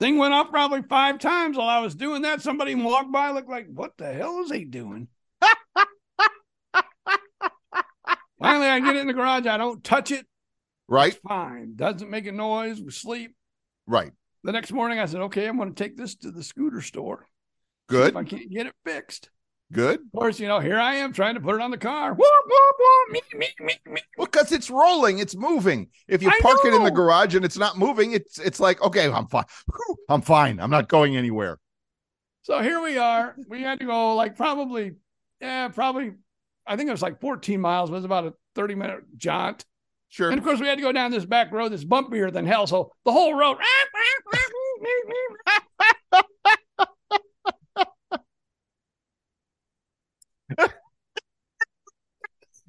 Thing 0.00 0.18
went 0.18 0.34
off 0.34 0.50
probably 0.50 0.82
five 0.82 1.18
times 1.18 1.56
while 1.56 1.68
I 1.68 1.80
was 1.80 1.96
doing 1.96 2.22
that. 2.22 2.40
Somebody 2.40 2.76
walked 2.76 3.10
by, 3.10 3.30
looked 3.30 3.48
like, 3.48 3.66
what 3.72 3.96
the 3.98 4.12
hell 4.12 4.40
is 4.40 4.50
he 4.50 4.64
doing? 4.64 5.08
Finally, 8.40 8.68
I 8.68 8.80
get 8.80 8.96
it 8.96 9.00
in 9.00 9.06
the 9.06 9.12
garage. 9.12 9.46
I 9.46 9.56
don't 9.56 9.82
touch 9.82 10.10
it. 10.10 10.26
Right. 10.88 11.18
Fine. 11.26 11.74
Doesn't 11.76 12.10
make 12.10 12.26
a 12.26 12.32
noise. 12.32 12.80
We 12.80 12.90
sleep. 12.90 13.34
Right. 13.86 14.12
The 14.44 14.52
next 14.52 14.72
morning, 14.72 14.98
I 14.98 15.06
said, 15.06 15.20
okay, 15.22 15.46
I'm 15.46 15.56
going 15.56 15.74
to 15.74 15.84
take 15.84 15.96
this 15.96 16.14
to 16.16 16.30
the 16.30 16.42
scooter 16.42 16.80
store. 16.80 17.26
Good. 17.88 18.10
If 18.10 18.16
I 18.16 18.24
can't 18.24 18.50
get 18.50 18.66
it 18.66 18.74
fixed. 18.84 19.30
Good. 19.70 20.00
Of 20.00 20.18
course, 20.18 20.40
you 20.40 20.48
know, 20.48 20.60
here 20.60 20.78
I 20.78 20.94
am 20.94 21.12
trying 21.12 21.34
to 21.34 21.40
put 21.40 21.54
it 21.54 21.60
on 21.60 21.70
the 21.70 21.76
car. 21.76 22.14
Whoop, 22.14 22.26
whoop, 22.46 22.76
whoop, 22.78 23.12
me, 23.12 23.20
me, 23.38 23.48
me, 23.60 23.74
me. 23.84 24.00
Well, 24.16 24.26
because 24.26 24.50
it's 24.50 24.70
rolling, 24.70 25.18
it's 25.18 25.36
moving. 25.36 25.88
If 26.06 26.22
you 26.22 26.30
park 26.40 26.60
it 26.64 26.72
in 26.72 26.84
the 26.84 26.90
garage 26.90 27.34
and 27.34 27.44
it's 27.44 27.58
not 27.58 27.76
moving, 27.76 28.12
it's 28.12 28.38
it's 28.38 28.60
like 28.60 28.80
okay, 28.80 29.10
I'm 29.10 29.26
fine. 29.26 29.44
I'm 30.08 30.22
fine. 30.22 30.58
I'm 30.58 30.70
not 30.70 30.88
going 30.88 31.18
anywhere. 31.18 31.58
So 32.42 32.62
here 32.62 32.80
we 32.80 32.96
are. 32.96 33.36
We 33.46 33.62
had 33.62 33.80
to 33.80 33.84
go 33.84 34.14
like 34.14 34.36
probably, 34.36 34.92
yeah, 35.38 35.68
probably, 35.68 36.14
I 36.68 36.76
think 36.76 36.88
it 36.88 36.92
was 36.92 37.02
like 37.02 37.20
14 37.20 37.60
miles, 37.60 37.90
but 37.90 37.94
it 37.94 37.98
was 37.98 38.04
about 38.04 38.26
a 38.26 38.34
30 38.54 38.74
minute 38.74 39.04
jaunt. 39.16 39.64
Sure. 40.10 40.30
And 40.30 40.38
of 40.38 40.44
course, 40.44 40.60
we 40.60 40.66
had 40.66 40.76
to 40.76 40.82
go 40.82 40.92
down 40.92 41.10
this 41.10 41.24
back 41.24 41.52
road 41.52 41.72
that's 41.72 41.84
bumpier 41.84 42.32
than 42.32 42.46
hell. 42.46 42.66
So 42.66 42.92
the 43.04 43.12
whole 43.12 43.34
road. 43.34 43.58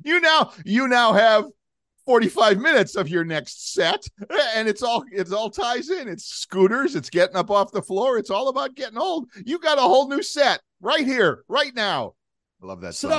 you 0.04 0.20
now 0.20 0.52
you 0.66 0.88
now 0.88 1.14
have 1.14 1.46
45 2.06 2.58
minutes 2.58 2.96
of 2.96 3.08
your 3.08 3.24
next 3.24 3.74
set 3.74 4.04
and 4.56 4.68
it's 4.68 4.84
all 4.84 5.06
it's 5.12 5.32
all 5.32 5.50
ties 5.50 5.90
in 5.90 6.10
it's 6.10 6.26
scooters 6.26 6.96
it's 6.96 7.10
getting 7.10 7.36
up 7.38 7.50
off 7.50 7.72
the 7.72 7.82
floor 7.82 8.18
it's 8.18 8.30
all 8.30 8.50
about 8.50 8.76
getting 8.76 8.98
old 8.98 9.30
you 9.46 9.60
got 9.60 9.78
a 9.78 9.82
whole 9.82 10.10
new 10.10 10.22
set 10.22 10.60
right 10.82 11.06
here 11.06 11.44
right 11.48 11.74
now 11.76 12.14
i 12.62 12.66
love 12.66 12.82
that 12.82 12.96
song. 12.96 13.12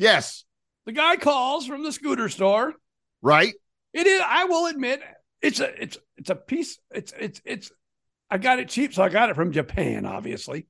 Yes 0.00 0.44
the 0.86 0.92
guy 0.92 1.16
calls 1.16 1.66
from 1.66 1.84
the 1.84 1.92
scooter 1.92 2.28
store. 2.28 2.74
right 3.22 3.54
It 3.92 4.06
is, 4.06 4.20
I 4.26 4.44
will 4.44 4.66
admit, 4.66 5.00
it's 5.42 5.60
a 5.60 5.82
it's 5.82 5.98
it's 6.16 6.30
a 6.30 6.34
piece. 6.34 6.78
It's 6.90 7.12
it's 7.18 7.40
it's 7.44 7.70
I 8.30 8.38
got 8.38 8.58
it 8.58 8.68
cheap, 8.68 8.94
so 8.94 9.02
I 9.02 9.08
got 9.08 9.30
it 9.30 9.36
from 9.36 9.52
Japan, 9.52 10.06
obviously. 10.06 10.66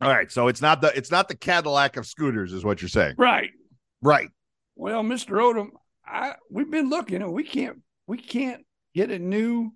all 0.00 0.08
right 0.10 0.30
so 0.30 0.48
it's 0.48 0.60
not 0.60 0.80
the 0.80 0.96
it's 0.96 1.10
not 1.10 1.28
the 1.28 1.36
cadillac 1.36 1.96
of 1.96 2.06
scooters 2.06 2.52
is 2.52 2.64
what 2.64 2.80
you're 2.82 2.88
saying 2.88 3.14
Right. 3.18 3.50
right 4.02 4.28
Well, 4.76 5.02
Mr. 5.02 5.32
Odom, 5.40 5.70
I 6.06 6.34
we've 6.50 6.70
been 6.70 6.90
looking 6.90 7.22
and 7.22 7.32
we 7.32 7.44
can't 7.44 7.78
we 8.06 8.18
can't 8.18 8.64
get 8.94 9.10
a 9.10 9.18
new 9.18 9.72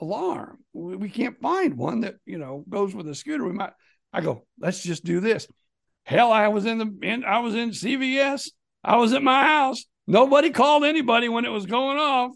alarm. 0.00 0.58
We, 0.72 0.96
we 0.96 1.10
can't 1.10 1.40
find 1.40 1.76
one 1.76 2.00
that, 2.00 2.16
you 2.26 2.38
know, 2.38 2.64
goes 2.68 2.94
with 2.94 3.08
a 3.08 3.14
scooter. 3.14 3.44
We 3.44 3.52
might 3.52 3.72
I 4.12 4.20
go, 4.20 4.46
let's 4.58 4.82
just 4.82 5.04
do 5.04 5.20
this. 5.20 5.46
Hell, 6.08 6.32
I 6.32 6.48
was 6.48 6.64
in 6.64 6.78
the 6.78 6.98
in 7.02 7.22
I 7.22 7.40
was 7.40 7.54
in 7.54 7.68
CVS. 7.68 8.48
I 8.82 8.96
was 8.96 9.12
at 9.12 9.22
my 9.22 9.42
house. 9.44 9.84
Nobody 10.06 10.48
called 10.48 10.84
anybody 10.84 11.28
when 11.28 11.44
it 11.44 11.50
was 11.50 11.66
going 11.66 11.98
off. 11.98 12.30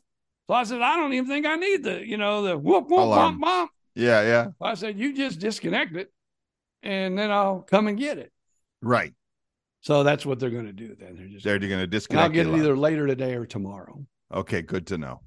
So 0.47 0.53
I 0.53 0.65
said, 0.65 0.83
I 0.83 0.97
don't 0.97 1.15
even 1.15 1.27
think 1.27 1.47
I 1.47 1.57
need 1.57 1.83
the, 1.83 2.07
you 2.07 2.19
know, 2.19 2.43
the 2.43 2.59
whoop 2.59 2.91
whoop 2.91 3.01
Alarm. 3.01 3.41
bump 3.41 3.41
bump. 3.41 3.71
yeah 3.95 4.21
yeah 4.21 4.45
So 4.45 4.53
I 4.67 4.75
said, 4.75 4.99
you 4.99 5.15
just 5.15 5.39
disconnect 5.39 5.97
it 5.97 6.13
and 6.83 7.19
then 7.19 7.31
I'll 7.31 7.61
come 7.61 7.87
and 7.89 7.97
get 7.97 8.19
it. 8.19 8.31
right 8.83 9.15
So 9.81 10.03
that's 10.03 10.27
what 10.27 10.39
they're 10.39 10.51
going 10.51 10.67
to 10.67 10.75
do 10.75 10.95
then. 10.95 11.17
They're 11.17 11.29
just 11.29 11.43
they're 11.43 11.59
going 11.59 11.89
to 11.91 12.07
and 12.11 12.21
I'll 12.21 12.29
get 12.29 12.45
it 12.47 12.51
alarm. 12.51 12.61
either 12.61 12.77
later 12.77 13.07
today 13.07 13.33
or 13.37 13.47
tomorrow. 13.47 14.05
okay 14.35 14.61
good 14.61 14.87
to 14.89 14.99
know 14.99 15.23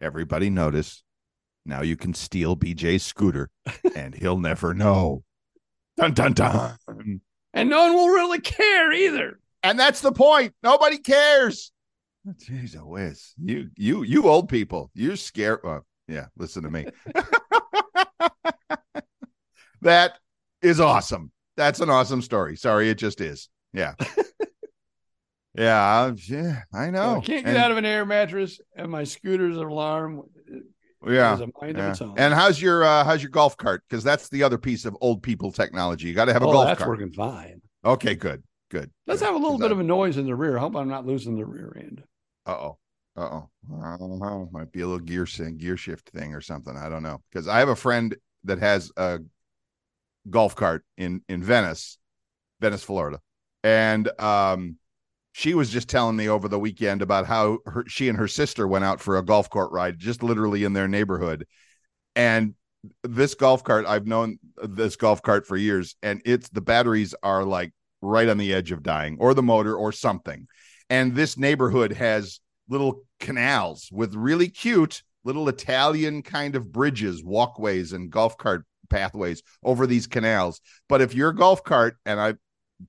everybody 0.00 0.48
notice 0.48 1.02
now 1.66 1.82
you 1.82 1.96
can 1.98 2.14
steal 2.14 2.56
bj's 2.56 3.02
scooter 3.02 3.50
and 3.94 4.14
he'll 4.14 4.38
never 4.38 4.72
know 4.72 5.22
dun 5.98 6.14
dun 6.14 6.32
dun 6.32 6.78
And 7.52 7.68
no 7.68 7.82
one 7.84 7.94
will 7.94 8.08
really 8.08 8.40
care 8.40 8.92
either. 8.92 9.38
And 9.62 9.78
that's 9.78 10.00
the 10.00 10.12
point. 10.12 10.54
Nobody 10.62 10.98
cares. 10.98 11.72
Jeez, 12.28 12.76
oh, 12.80 12.86
whiz. 12.86 13.34
You, 13.42 13.70
you, 13.76 14.02
you 14.02 14.28
old 14.28 14.48
people, 14.48 14.90
you're 14.94 15.16
scared. 15.16 15.60
Well, 15.64 15.84
yeah, 16.08 16.26
listen 16.36 16.62
to 16.64 16.70
me. 16.70 16.86
that 19.82 20.14
is 20.62 20.80
awesome. 20.80 21.30
That's 21.56 21.80
an 21.80 21.90
awesome 21.90 22.22
story. 22.22 22.56
Sorry, 22.56 22.90
it 22.90 22.98
just 22.98 23.20
is. 23.20 23.48
Yeah. 23.72 23.94
yeah, 25.54 25.80
I- 25.80 26.14
yeah, 26.26 26.62
I 26.72 26.90
know. 26.90 27.16
I 27.16 27.20
can't 27.20 27.44
get 27.44 27.54
And- 27.54 27.56
out 27.56 27.70
of 27.70 27.76
an 27.76 27.84
air 27.84 28.04
mattress, 28.04 28.60
and 28.76 28.90
my 28.90 29.04
scooter's 29.04 29.56
alarm 29.56 30.22
yeah. 31.06 31.38
yeah. 31.38 31.68
of 31.68 31.76
its 31.76 32.02
own. 32.02 32.14
And 32.18 32.34
how's 32.34 32.60
your 32.60 32.84
uh 32.84 33.04
how's 33.04 33.22
your 33.22 33.30
golf 33.30 33.56
cart? 33.56 33.82
Because 33.88 34.04
that's 34.04 34.28
the 34.28 34.42
other 34.42 34.58
piece 34.58 34.84
of 34.84 34.96
old 35.00 35.22
people 35.22 35.52
technology. 35.52 36.08
You 36.08 36.14
got 36.14 36.26
to 36.26 36.32
have 36.32 36.42
a 36.42 36.46
oh, 36.46 36.52
golf 36.52 36.66
that's 36.66 36.78
cart. 36.78 36.90
working 36.90 37.12
fine. 37.12 37.60
Okay, 37.84 38.14
good, 38.14 38.42
good. 38.70 38.90
Let's 39.06 39.22
have 39.22 39.34
a 39.34 39.38
little 39.38 39.58
bit 39.58 39.72
of 39.72 39.80
a 39.80 39.84
noise 39.84 40.16
in 40.16 40.26
the 40.26 40.34
rear. 40.34 40.56
I 40.56 40.60
hope 40.60 40.76
I'm 40.76 40.88
not 40.88 41.06
losing 41.06 41.36
the 41.36 41.46
rear 41.46 41.76
end. 41.78 42.02
Uh 42.46 42.52
oh. 42.52 42.78
Uh 43.16 43.20
oh. 43.20 43.50
I 43.82 43.96
don't 43.96 44.18
know. 44.18 44.48
Might 44.52 44.72
be 44.72 44.80
a 44.80 44.86
little 44.86 45.04
gear 45.04 45.26
gear 45.56 45.76
shift 45.76 46.10
thing 46.10 46.34
or 46.34 46.40
something. 46.40 46.76
I 46.76 46.88
don't 46.88 47.02
know. 47.02 47.20
Because 47.30 47.48
I 47.48 47.58
have 47.58 47.68
a 47.68 47.76
friend 47.76 48.16
that 48.44 48.58
has 48.58 48.90
a 48.96 49.20
golf 50.28 50.54
cart 50.54 50.84
in 50.96 51.22
in 51.28 51.42
Venice, 51.42 51.98
Venice, 52.60 52.82
Florida, 52.82 53.20
and 53.62 54.08
um, 54.20 54.76
she 55.32 55.54
was 55.54 55.70
just 55.70 55.88
telling 55.88 56.16
me 56.16 56.28
over 56.28 56.48
the 56.48 56.58
weekend 56.58 57.02
about 57.02 57.26
how 57.26 57.58
her, 57.66 57.84
she 57.86 58.08
and 58.08 58.18
her 58.18 58.28
sister 58.28 58.66
went 58.66 58.84
out 58.84 59.00
for 59.00 59.18
a 59.18 59.24
golf 59.24 59.48
cart 59.50 59.70
ride, 59.72 59.98
just 59.98 60.22
literally 60.22 60.64
in 60.64 60.72
their 60.72 60.88
neighborhood, 60.88 61.46
and 62.16 62.54
this 63.04 63.34
golf 63.34 63.62
cart 63.62 63.84
I've 63.86 64.06
known 64.06 64.38
this 64.62 64.96
golf 64.96 65.22
cart 65.22 65.46
for 65.46 65.56
years, 65.56 65.96
and 66.02 66.22
it's 66.24 66.48
the 66.48 66.62
batteries 66.62 67.14
are 67.22 67.44
like 67.44 67.72
right 68.02 68.28
on 68.28 68.38
the 68.38 68.54
edge 68.54 68.72
of 68.72 68.82
dying, 68.82 69.16
or 69.20 69.34
the 69.34 69.42
motor, 69.42 69.74
or 69.74 69.92
something 69.92 70.46
and 70.90 71.14
this 71.14 71.38
neighborhood 71.38 71.92
has 71.92 72.40
little 72.68 73.04
canals 73.20 73.88
with 73.92 74.14
really 74.14 74.48
cute 74.48 75.02
little 75.24 75.48
Italian 75.48 76.22
kind 76.22 76.56
of 76.56 76.72
bridges, 76.72 77.22
walkways, 77.22 77.92
and 77.92 78.10
golf 78.10 78.36
cart 78.36 78.64
pathways 78.88 79.42
over 79.62 79.86
these 79.86 80.06
canals. 80.06 80.60
But 80.88 81.00
if 81.00 81.14
your 81.14 81.32
golf 81.32 81.62
cart, 81.62 81.96
and 82.04 82.20
I 82.20 82.34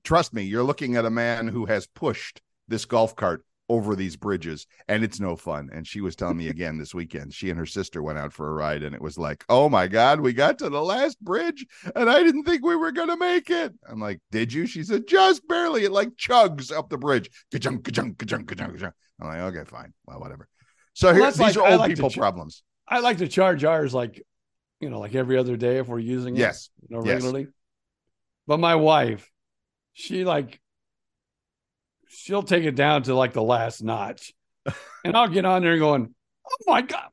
trust 0.04 0.32
me, 0.34 0.42
you're 0.42 0.62
looking 0.62 0.96
at 0.96 1.04
a 1.04 1.10
man 1.10 1.48
who 1.48 1.66
has 1.66 1.86
pushed 1.86 2.40
this 2.68 2.84
golf 2.84 3.14
cart 3.16 3.44
over 3.68 3.94
these 3.96 4.16
bridges, 4.16 4.66
and 4.88 5.02
it's 5.02 5.20
no 5.20 5.34
fun. 5.36 5.70
And 5.72 5.86
she 5.86 6.00
was 6.00 6.14
telling 6.16 6.36
me 6.36 6.48
again 6.56 6.78
this 6.78 6.94
weekend, 6.94 7.32
she 7.32 7.48
and 7.48 7.58
her 7.58 7.64
sister 7.66 8.02
went 8.02 8.18
out 8.18 8.32
for 8.32 8.48
a 8.48 8.52
ride, 8.54 8.82
and 8.82 8.94
it 8.94 9.00
was 9.00 9.16
like, 9.18 9.44
oh 9.48 9.68
my 9.68 9.86
God, 9.88 10.20
we 10.20 10.32
got 10.32 10.58
to 10.58 10.68
the 10.68 10.82
last 10.82 11.18
bridge, 11.20 11.64
and 11.96 12.10
I 12.10 12.22
didn't 12.22 12.44
think 12.44 12.64
we 12.64 12.76
were 12.76 12.92
gonna 12.92 13.16
make 13.16 13.48
it. 13.50 13.72
I'm 13.88 14.00
like, 14.00 14.20
did 14.30 14.52
you? 14.52 14.66
She 14.66 14.82
said, 14.82 15.06
just 15.06 15.46
barely. 15.48 15.84
It 15.84 15.92
like 15.92 16.10
chugs 16.16 16.70
up 16.76 16.90
the 16.90 16.98
bridge. 16.98 17.30
Ka-chunk, 17.52 17.84
ka-chunk, 17.84 18.18
ka-chunk, 18.18 18.48
ka-chunk. 18.48 18.82
I'm 19.20 19.28
like, 19.28 19.38
okay, 19.56 19.64
fine. 19.70 19.92
Well, 20.06 20.20
whatever. 20.20 20.48
So 20.94 21.06
Well, 21.08 21.14
here, 21.16 21.30
these 21.30 21.38
like- 21.40 21.56
are 21.56 21.66
old 21.70 21.80
like 21.80 21.94
people 21.94 22.10
ch- 22.10 22.16
problems. 22.18 22.62
I 22.88 22.98
like 22.98 23.18
to 23.18 23.28
charge 23.28 23.64
ours 23.64 23.94
like, 23.94 24.20
you 24.80 24.90
know, 24.90 24.98
like 24.98 25.14
every 25.14 25.38
other 25.38 25.56
day 25.56 25.78
if 25.78 25.86
we're 25.88 25.98
using 26.00 26.36
it. 26.36 26.40
You 26.40 26.96
know, 26.96 27.04
Yes. 27.04 27.14
regularly. 27.22 27.46
But 28.46 28.58
my 28.60 28.74
wife, 28.74 29.30
she 29.92 30.24
like, 30.24 30.60
she'll 32.08 32.42
take 32.42 32.64
it 32.64 32.74
down 32.74 33.02
to 33.04 33.14
like 33.14 33.32
the 33.32 33.42
last 33.42 33.82
notch, 33.82 34.32
and 35.04 35.16
I'll 35.16 35.28
get 35.28 35.44
on 35.44 35.62
there 35.62 35.78
going, 35.78 36.14
"Oh 36.46 36.64
my 36.66 36.82
god, 36.82 37.08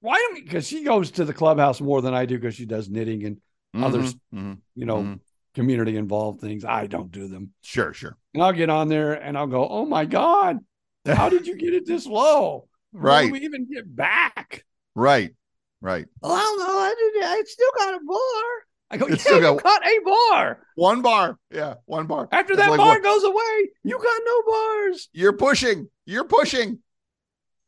why 0.00 0.16
don't 0.16 0.34
we?" 0.34 0.42
Because 0.42 0.66
she 0.66 0.84
goes 0.84 1.10
to 1.12 1.24
the 1.24 1.34
clubhouse 1.34 1.80
more 1.80 2.02
than 2.02 2.14
I 2.14 2.26
do 2.26 2.36
because 2.38 2.54
she 2.54 2.66
does 2.66 2.88
knitting 2.88 3.24
and 3.24 3.40
others, 3.74 4.14
Mhm, 4.32 4.58
you 4.74 4.86
know, 4.86 5.02
mhm. 5.02 5.20
community 5.54 5.96
involved 5.96 6.40
things. 6.40 6.64
I 6.64 6.86
don't 6.86 7.12
do 7.12 7.28
them. 7.28 7.52
Sure, 7.62 7.92
sure. 7.92 8.16
And 8.34 8.42
I'll 8.42 8.52
get 8.52 8.70
on 8.70 8.88
there 8.88 9.14
and 9.14 9.36
I'll 9.36 9.46
go, 9.46 9.68
"Oh 9.68 9.84
my 9.84 10.04
god, 10.04 10.58
how 11.06 11.28
did 11.28 11.46
you 11.46 11.56
get 11.56 11.74
it 11.74 11.86
this 11.86 12.06
low? 12.06 12.68
Where 12.92 13.02
Right. 13.02 13.26
do 13.26 13.32
we 13.32 13.40
even 13.40 13.70
get 13.70 13.94
back?" 13.94 14.64
Right. 14.94 15.34
Right. 15.80 16.06
Well, 16.20 16.32
I 16.32 16.40
don't 16.40 16.58
know. 16.58 16.78
I, 16.78 16.94
did, 16.98 17.24
I 17.24 17.42
still 17.46 17.70
got 17.76 17.94
a 17.94 18.00
bar. 18.04 18.42
I 18.90 18.96
go, 18.96 19.06
It's 19.06 19.24
yeah, 19.24 19.32
still 19.32 19.36
you 19.36 19.42
got- 19.42 19.62
got 19.62 19.86
a 19.86 19.98
bar. 20.04 20.66
One 20.74 21.00
bar. 21.02 21.38
Yeah, 21.50 21.74
one 21.86 22.06
bar. 22.06 22.28
After 22.32 22.54
It's 22.54 22.62
that 22.62 22.70
like, 22.70 22.78
bar 22.78 22.98
goes 23.00 23.22
away, 23.24 23.68
you 23.84 23.96
got 23.96 24.20
no 24.24 24.42
bars. 24.52 25.08
you're 25.12 25.32
pushing. 25.32 25.88
You're 26.06 26.24
pushing. 26.24 26.80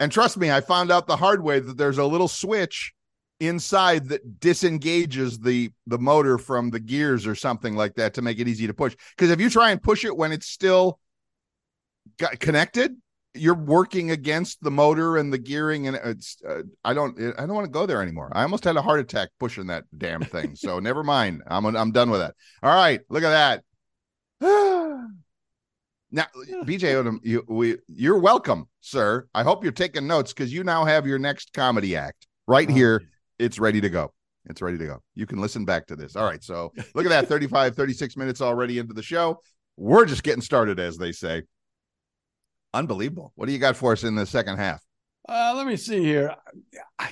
And 0.01 0.11
trust 0.11 0.37
me, 0.37 0.51
I 0.51 0.61
found 0.61 0.91
out 0.91 1.07
the 1.07 1.17
hard 1.17 1.45
way 1.45 1.61
that 1.61 1.77
there's 1.77 1.99
a 1.99 2.05
little 2.05 2.27
switch 2.29 2.93
inside 3.39 4.09
that 4.09 4.41
disengages 4.41 5.39
the 5.41 5.71
the 5.87 5.99
motor 5.99 6.39
from 6.39 6.71
the 6.71 6.81
gears 6.81 7.27
or 7.27 7.35
something 7.35 7.75
like 7.77 7.95
that 7.97 8.15
to 8.15 8.23
make 8.23 8.39
it 8.41 8.49
easy 8.49 8.67
to 8.67 8.75
push. 8.75 8.97
Because 9.17 9.31
if 9.31 9.41
you 9.41 9.49
try 9.51 9.71
and 9.71 9.81
push 9.83 10.05
it 10.05 10.17
when 10.17 10.33
it's 10.33 10.47
still 10.47 10.99
got 12.19 12.41
connected, 12.41 12.97
you're 13.35 13.55
working 13.55 14.11
against 14.11 14.63
the 14.63 14.71
motor 14.71 15.17
and 15.17 15.33
the 15.33 15.39
gearing, 15.39 15.87
and 15.87 15.97
it's. 15.97 16.37
Uh, 16.47 16.63
I 16.85 16.95
don't. 16.95 17.19
I 17.39 17.47
don't 17.47 17.55
want 17.55 17.67
to 17.67 17.71
go 17.71 17.87
there 17.87 18.03
anymore. 18.03 18.31
I 18.33 18.43
almost 18.43 18.65
had 18.65 18.77
a 18.77 18.83
heart 18.83 19.01
attack 19.01 19.31
pushing 19.41 19.67
that 19.69 19.85
damn 19.97 20.23
thing. 20.23 20.55
So 20.55 20.79
never 20.81 21.03
mind. 21.03 21.43
I'm 21.47 21.65
I'm 21.65 21.93
done 21.93 22.11
with 22.11 22.21
that. 22.21 22.35
All 22.63 22.75
right, 22.75 23.01
look 23.09 23.23
at 23.23 23.63
that. 24.41 25.09
Now, 26.15 26.27
BJ 26.65 27.21
you 27.25 27.43
we 27.49 27.79
you're 27.89 28.19
welcome, 28.19 28.69
sir. 28.81 29.27
I 29.35 29.43
hope 29.43 29.63
you're 29.65 29.73
taking 29.73 30.07
notes 30.07 30.33
because 30.33 30.53
you 30.53 30.63
now 30.63 30.85
have 30.85 31.07
your 31.07 31.19
next 31.19 31.53
comedy 31.55 31.97
act 31.97 32.27
right 32.47 32.69
Oh, 32.69 32.73
here. 32.75 33.03
It's 33.39 33.59
ready 33.59 33.81
to 33.81 33.89
go. 33.89 34.13
It's 34.45 34.61
ready 34.61 34.77
to 34.79 34.87
go. 34.87 35.03
You 35.15 35.27
can 35.27 35.41
listen 35.41 35.65
back 35.65 35.87
to 35.87 35.97
this. 35.97 36.15
All 36.15 36.25
right. 36.25 36.43
So 36.45 36.73
look 36.95 37.07
at 37.07 37.09
that 37.09 37.29
35, 37.29 37.75
36 37.75 38.17
minutes 38.17 38.41
already 38.43 38.79
into 38.79 38.93
the 38.93 39.03
show. 39.03 39.41
We're 39.77 40.05
just 40.05 40.23
getting 40.23 40.43
started, 40.43 40.79
as 40.79 40.99
they 40.99 41.13
say. 41.13 41.43
Unbelievable. 42.75 43.33
What 43.35 43.47
do 43.47 43.53
you 43.53 43.59
got 43.59 43.77
for 43.77 43.93
us 43.93 44.05
in 44.05 44.15
the 44.15 44.27
second 44.27 44.57
half? 44.59 44.83
Uh, 45.29 45.53
let 45.57 45.67
me 45.67 45.77
see 45.77 46.03
here. 46.03 46.35
I, 46.99 47.11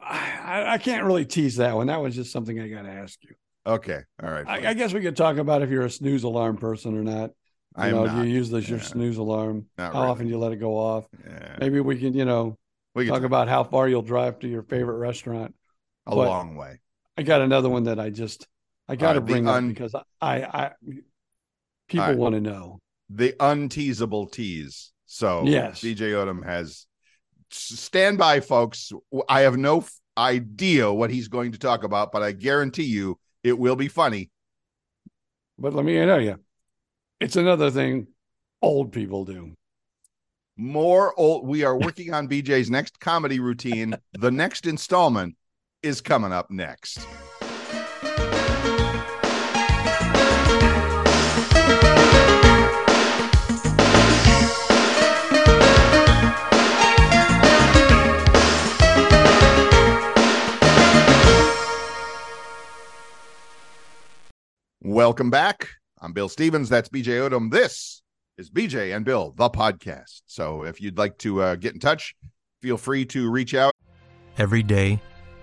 I, 0.00 0.64
I 0.74 0.78
can't 0.78 1.04
really 1.04 1.24
tease 1.24 1.56
that 1.56 1.74
one. 1.74 1.88
That 1.88 2.00
was 2.00 2.14
just 2.14 2.32
something 2.32 2.58
I 2.60 2.68
got 2.68 2.82
to 2.82 2.90
ask 2.90 3.18
you. 3.24 3.34
Okay. 3.66 4.00
All 4.22 4.30
right. 4.30 4.46
I, 4.46 4.70
I 4.70 4.74
guess 4.74 4.92
we 4.92 5.00
could 5.00 5.16
talk 5.16 5.38
about 5.38 5.62
if 5.62 5.70
you're 5.70 5.84
a 5.84 5.90
snooze 5.90 6.22
alarm 6.22 6.56
person 6.56 6.96
or 6.96 7.02
not. 7.02 7.30
You 7.76 7.82
I 7.82 7.90
know, 7.90 8.04
not. 8.06 8.24
you 8.24 8.32
use 8.32 8.48
this 8.48 8.68
your 8.68 8.78
Yeah. 8.78 8.84
snooze 8.84 9.16
alarm, 9.18 9.66
Not 9.76 9.92
how 9.92 10.00
really. 10.00 10.10
often 10.12 10.28
you 10.28 10.38
let 10.38 10.52
it 10.52 10.56
go 10.56 10.78
off. 10.78 11.06
Yeah. 11.26 11.56
Maybe 11.60 11.80
we 11.80 11.98
can, 11.98 12.14
you 12.14 12.24
know, 12.24 12.56
We 12.94 13.04
can 13.04 13.12
talk 13.12 13.20
talk 13.22 13.26
about 13.26 13.48
how 13.48 13.64
far 13.64 13.88
you'll 13.88 14.02
drive 14.02 14.38
to 14.40 14.48
your 14.48 14.62
favorite 14.62 14.96
restaurant. 14.98 15.54
a 16.06 16.10
but- 16.10 16.28
long 16.28 16.54
way. 16.56 16.80
I 17.18 17.22
got 17.22 17.40
another 17.40 17.68
one 17.70 17.84
that 17.84 17.98
I 17.98 18.10
just 18.10 18.46
I 18.88 18.94
got 18.94 19.14
to 19.14 19.20
right, 19.20 19.28
bring 19.28 19.48
un- 19.48 19.64
up 19.64 19.68
because 19.74 19.94
I 19.94 20.02
I 20.42 20.70
people 21.88 22.06
right. 22.06 22.16
want 22.16 22.34
to 22.34 22.40
know. 22.42 22.78
The 23.10 23.34
unteasable 23.38 24.26
tease. 24.26 24.92
So 25.06 25.44
Yes. 25.46 25.80
BJ 25.80 26.12
Odom 26.12 26.44
has 26.44 26.86
stand 27.50 28.18
by, 28.18 28.40
folks. 28.40 28.92
I 29.28 29.42
have 29.42 29.56
no 29.56 29.78
f- 29.78 29.92
idea 30.18 30.92
what 30.92 31.10
he's 31.10 31.28
going 31.28 31.52
to 31.52 31.58
talk 31.58 31.84
about, 31.84 32.10
but 32.10 32.22
I 32.22 32.32
guarantee 32.32 32.84
you 32.84 33.18
it 33.44 33.58
will 33.58 33.76
be 33.76 33.88
funny. 33.88 34.30
But 35.58 35.72
let 35.72 35.84
me 35.84 35.94
tell 35.94 36.20
you, 36.20 36.38
it's 37.20 37.36
another 37.36 37.70
thing 37.70 38.08
old 38.60 38.92
people 38.92 39.24
do. 39.24 39.54
More 40.56 41.14
old. 41.18 41.46
We 41.46 41.64
are 41.64 41.78
working 41.78 42.12
on 42.12 42.28
BJ's 42.28 42.70
next 42.70 42.98
comedy 42.98 43.40
routine. 43.40 43.94
The 44.18 44.30
next 44.30 44.66
installment 44.66 45.36
is 45.82 46.00
coming 46.00 46.32
up 46.32 46.50
next. 46.50 47.06
Welcome 64.96 65.28
back. 65.28 65.68
I'm 66.00 66.14
Bill 66.14 66.30
Stevens. 66.30 66.70
That's 66.70 66.88
BJ 66.88 67.20
Odom. 67.20 67.50
This 67.50 68.00
is 68.38 68.48
BJ 68.50 68.96
and 68.96 69.04
Bill, 69.04 69.34
the 69.36 69.50
podcast. 69.50 70.22
So 70.24 70.64
if 70.64 70.80
you'd 70.80 70.96
like 70.96 71.18
to 71.18 71.42
uh, 71.42 71.56
get 71.56 71.74
in 71.74 71.80
touch, 71.80 72.14
feel 72.62 72.78
free 72.78 73.04
to 73.04 73.30
reach 73.30 73.52
out. 73.52 73.74
Every 74.38 74.62
day, 74.62 75.02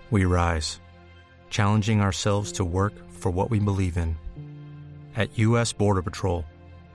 we 0.10 0.26
rise, 0.26 0.80
challenging 1.52 2.02
ourselves 2.02 2.52
to 2.54 2.66
work 2.66 2.94
for 3.12 3.30
what 3.30 3.52
we 3.52 3.60
believe 3.60 3.96
in. 3.96 4.18
At 5.16 5.38
U.S. 5.38 5.72
Border 5.72 6.02
Patrol, 6.02 6.44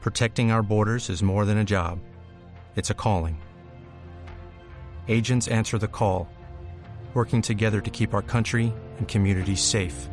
protecting 0.01 0.51
our 0.51 0.65
borders 0.65 1.11
is 1.11 1.23
more 1.23 1.45
than 1.45 1.59
a 1.59 1.65
job, 1.65 2.01
it's 2.75 2.91
a 2.91 2.95
calling. 2.95 3.41
Agents 5.07 5.47
answer 5.47 5.79
the 5.79 5.87
call, 5.87 6.29
working 7.15 7.41
together 7.41 7.81
to 7.81 7.91
keep 7.91 8.15
our 8.15 8.23
country 8.23 8.75
and 8.99 9.07
communities 9.07 9.61
safe. 9.61 10.09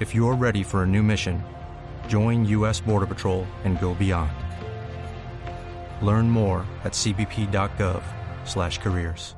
If 0.00 0.12
you're 0.12 0.34
ready 0.34 0.64
for 0.64 0.82
a 0.82 0.86
new 0.88 1.04
mission, 1.04 1.40
join 2.08 2.44
U.S. 2.46 2.80
Border 2.80 3.06
Patrol 3.06 3.46
and 3.64 3.80
go 3.80 3.94
beyond. 3.94 4.32
Learn 6.02 6.30
more 6.30 6.66
at 6.84 6.92
cbp.gov/careers. 6.92 9.34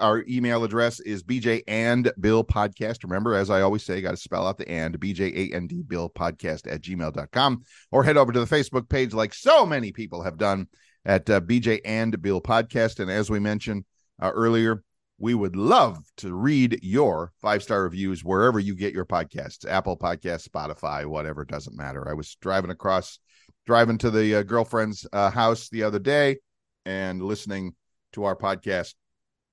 Our 0.00 0.24
email 0.28 0.64
address 0.64 1.00
is 1.00 1.22
BJ 1.22 1.62
and 1.68 2.10
Bill 2.18 2.44
podcast. 2.44 3.04
Remember, 3.04 3.34
as 3.34 3.50
I 3.50 3.62
always 3.62 3.84
say, 3.84 4.00
got 4.00 4.12
to 4.12 4.16
spell 4.16 4.46
out 4.46 4.58
the 4.58 4.68
and 4.68 4.98
BJ 4.98 5.54
and 5.54 5.88
Bill 5.88 6.10
podcast 6.10 6.72
at 6.72 6.80
gmail.com 6.80 7.62
or 7.90 8.04
head 8.04 8.16
over 8.16 8.32
to 8.32 8.40
the 8.40 8.46
Facebook 8.46 8.88
page 8.88 9.14
like 9.14 9.34
so 9.34 9.66
many 9.66 9.92
people 9.92 10.22
have 10.22 10.36
done 10.36 10.68
at 11.04 11.28
uh, 11.28 11.40
BJ 11.40 11.80
and 11.84 12.20
Bill 12.20 12.40
podcast. 12.40 13.00
And 13.00 13.10
as 13.10 13.30
we 13.30 13.38
mentioned 13.38 13.84
uh, 14.20 14.30
earlier, 14.32 14.82
we 15.18 15.34
would 15.34 15.56
love 15.56 15.98
to 16.18 16.34
read 16.34 16.80
your 16.82 17.32
five 17.40 17.62
star 17.62 17.82
reviews 17.84 18.24
wherever 18.24 18.58
you 18.58 18.74
get 18.74 18.92
your 18.92 19.04
podcasts 19.06 19.68
Apple 19.68 19.96
Podcasts, 19.96 20.48
Spotify, 20.48 21.06
whatever, 21.06 21.44
doesn't 21.44 21.76
matter. 21.76 22.08
I 22.08 22.14
was 22.14 22.36
driving 22.40 22.70
across, 22.70 23.18
driving 23.66 23.98
to 23.98 24.10
the 24.10 24.36
uh, 24.36 24.42
girlfriend's 24.42 25.06
uh, 25.12 25.30
house 25.30 25.68
the 25.68 25.84
other 25.84 25.98
day 25.98 26.38
and 26.84 27.22
listening 27.22 27.74
to 28.12 28.24
our 28.24 28.36
podcast 28.36 28.94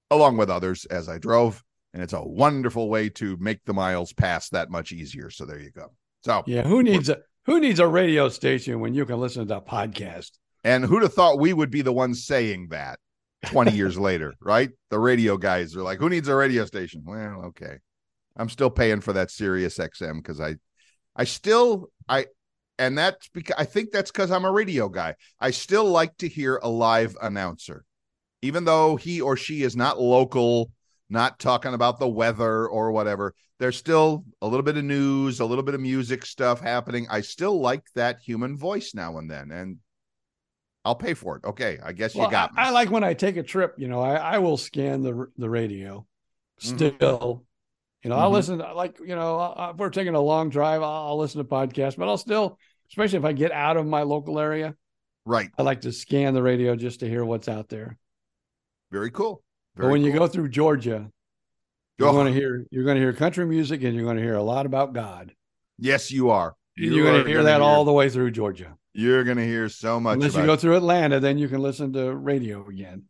along 0.10 0.38
with 0.38 0.50
others 0.50 0.86
as 0.86 1.08
I 1.08 1.18
drove. 1.18 1.64
And 1.94 2.02
it's 2.02 2.14
a 2.14 2.22
wonderful 2.24 2.90
way 2.90 3.10
to 3.10 3.38
make 3.40 3.64
the 3.66 3.74
miles 3.74 4.14
pass 4.14 4.50
that 4.50 4.70
much 4.70 4.92
easier. 4.92 5.30
So 5.30 5.46
there 5.46 5.60
you 5.60 5.72
go. 5.72 5.88
So, 6.24 6.44
Yeah, 6.46 6.64
who 6.64 6.84
needs 6.84 7.10
a 7.10 7.20
who 7.46 7.60
needs 7.60 7.80
a 7.80 7.88
radio 7.88 8.30
station 8.30 8.80
when 8.80 8.94
you 8.94 9.06
can 9.06 9.20
listen 9.20 9.48
to 9.48 9.58
a 9.58 9.62
podcast? 9.62 10.32
and 10.64 10.86
who'd 10.86 11.02
have 11.02 11.14
thought 11.14 11.40
we 11.40 11.54
would 11.54 11.72
be 11.72 11.82
the 11.82 11.92
ones 11.92 12.26
saying 12.26 12.68
that 12.70 13.00
20 13.46 13.72
years 13.72 13.98
later, 13.98 14.34
right? 14.42 14.70
The 14.90 15.00
radio 15.00 15.38
guys 15.38 15.76
are 15.76 15.84
like, 15.84 16.00
who 16.00 16.10
needs 16.10 16.28
a 16.28 16.36
radio 16.36 16.66
station? 16.66 17.04
Well, 17.06 17.46
okay. 17.46 17.78
I'm 18.38 18.50
still 18.50 18.70
paying 18.70 19.02
for 19.02 19.14
that 19.14 19.32
Sirius 19.32 19.78
XM 19.78 20.18
because 20.18 20.40
I, 20.40 20.56
I 21.16 21.26
still, 21.26 21.90
I, 22.08 22.28
and 22.80 22.98
that's 22.98 23.30
because 23.30 23.56
I 23.58 23.66
think 23.66 23.92
that's 23.92 24.12
because 24.12 24.32
I'm 24.32 24.46
a 24.46 24.52
radio 24.52 24.90
guy. 24.90 25.16
I 25.40 25.52
still 25.52 25.86
like 25.86 26.16
to 26.18 26.28
hear 26.28 26.60
a 26.64 26.70
live 26.70 27.16
announcer, 27.22 27.84
even 28.42 28.64
though 28.64 28.96
he 28.96 29.22
or 29.22 29.36
she 29.36 29.64
is 29.64 29.76
not 29.76 30.00
local, 30.00 30.72
not 31.10 31.40
talking 31.40 31.74
about 31.74 32.00
the 32.00 32.08
weather 32.08 32.68
or 32.68 32.92
whatever. 32.92 33.36
There's 33.60 33.78
still 33.78 34.24
a 34.42 34.48
little 34.48 34.64
bit 34.64 34.78
of 34.78 34.86
news, 34.86 35.40
a 35.40 35.46
little 35.46 35.64
bit 35.64 35.76
of 35.76 35.82
music 35.82 36.26
stuff 36.26 36.62
happening. 36.62 37.06
I 37.10 37.22
still 37.22 37.60
like 37.60 37.84
that 37.96 38.20
human 38.20 38.58
voice 38.58 38.94
now 38.96 39.18
and 39.18 39.30
then. 39.30 39.52
And 39.52 39.78
I'll 40.84 40.96
pay 40.96 41.14
for 41.14 41.38
it. 41.38 41.46
Okay, 41.46 41.78
I 41.84 41.92
guess 41.92 42.16
you 42.16 42.30
got 42.30 42.52
I, 42.58 42.64
me. 42.64 42.68
I 42.68 42.70
like 42.72 42.90
when 42.90 43.04
I 43.04 43.14
take 43.14 43.38
a 43.38 43.44
trip. 43.44 43.76
You 43.78 43.88
know, 43.88 44.02
I, 44.02 44.16
I 44.16 44.38
will 44.40 44.58
scan 44.58 45.02
the 45.02 45.28
the 45.38 45.50
radio. 45.50 46.06
Mhm. 46.62 46.78
Still, 46.98 47.44
you 48.04 48.10
know, 48.10 48.16
I'll 48.16 48.30
Mhm. 48.32 48.34
listen. 48.34 48.58
Like 48.60 49.00
you 49.00 49.16
know, 49.16 49.38
I- 49.40 49.72
if 49.72 49.78
we're 49.78 49.90
taking 49.90 50.16
a 50.16 50.22
long 50.22 50.50
drive, 50.50 50.82
I'll, 50.82 51.08
I'll 51.10 51.18
listen 51.18 51.40
to 51.40 51.46
podcasts. 51.48 51.98
But 51.98 52.08
I'll 52.08 52.18
still, 52.18 52.58
especially 52.90 53.20
if 53.20 53.26
I 53.26 53.34
get 53.34 53.52
out 53.52 53.78
of 53.78 53.86
my 53.86 54.02
local 54.04 54.40
area, 54.40 54.76
right. 55.26 55.50
I 55.58 55.62
like 55.62 55.82
to 55.82 55.92
scan 55.92 56.34
the 56.34 56.42
radio 56.44 56.76
just 56.76 57.02
to 57.02 57.08
hear 57.10 57.24
what's 57.24 57.48
out 57.48 57.70
there. 57.70 57.98
Very 58.92 59.12
cool. 59.12 59.44
but 59.76 59.84
Very 59.84 59.92
when 59.94 60.02
you 60.04 60.12
go 60.14 60.28
through 60.28 60.50
Georgia, 60.50 61.10
you're 61.98 62.10
Oh. 62.10 62.12
going 62.14 62.28
to 62.28 62.34
hear 62.34 62.66
you're 62.72 62.84
going 62.86 62.96
to 62.96 63.02
hear 63.02 63.14
country 63.14 63.46
music, 63.46 63.84
and 63.84 63.94
you're 63.96 64.04
going 64.04 64.18
to 64.18 64.24
hear 64.24 64.36
a 64.36 64.44
lot 64.44 64.66
about 64.66 64.94
God. 64.94 65.34
yes, 65.78 66.12
you 66.12 66.32
are. 66.32 66.56
And 66.78 66.94
you're 66.94 67.06
going 67.06 67.24
to 67.24 67.30
hear 67.30 67.44
that 67.44 67.62
all 67.62 67.86
the 67.86 67.94
way 67.94 68.10
through 68.10 68.32
Georgia. 68.32 68.76
You're 68.94 69.24
going 69.24 69.38
to 69.38 69.46
hear 69.46 69.70
so 69.70 70.00
much. 70.00 70.16
Unless 70.16 70.36
you 70.36 70.46
go 70.46 70.56
through 70.56 70.76
Atlanta, 70.78 71.20
then 71.20 71.38
you 71.38 71.48
can 71.48 71.62
listen 71.62 71.94
to 71.94 72.14
radio 72.16 72.68
again, 72.68 73.04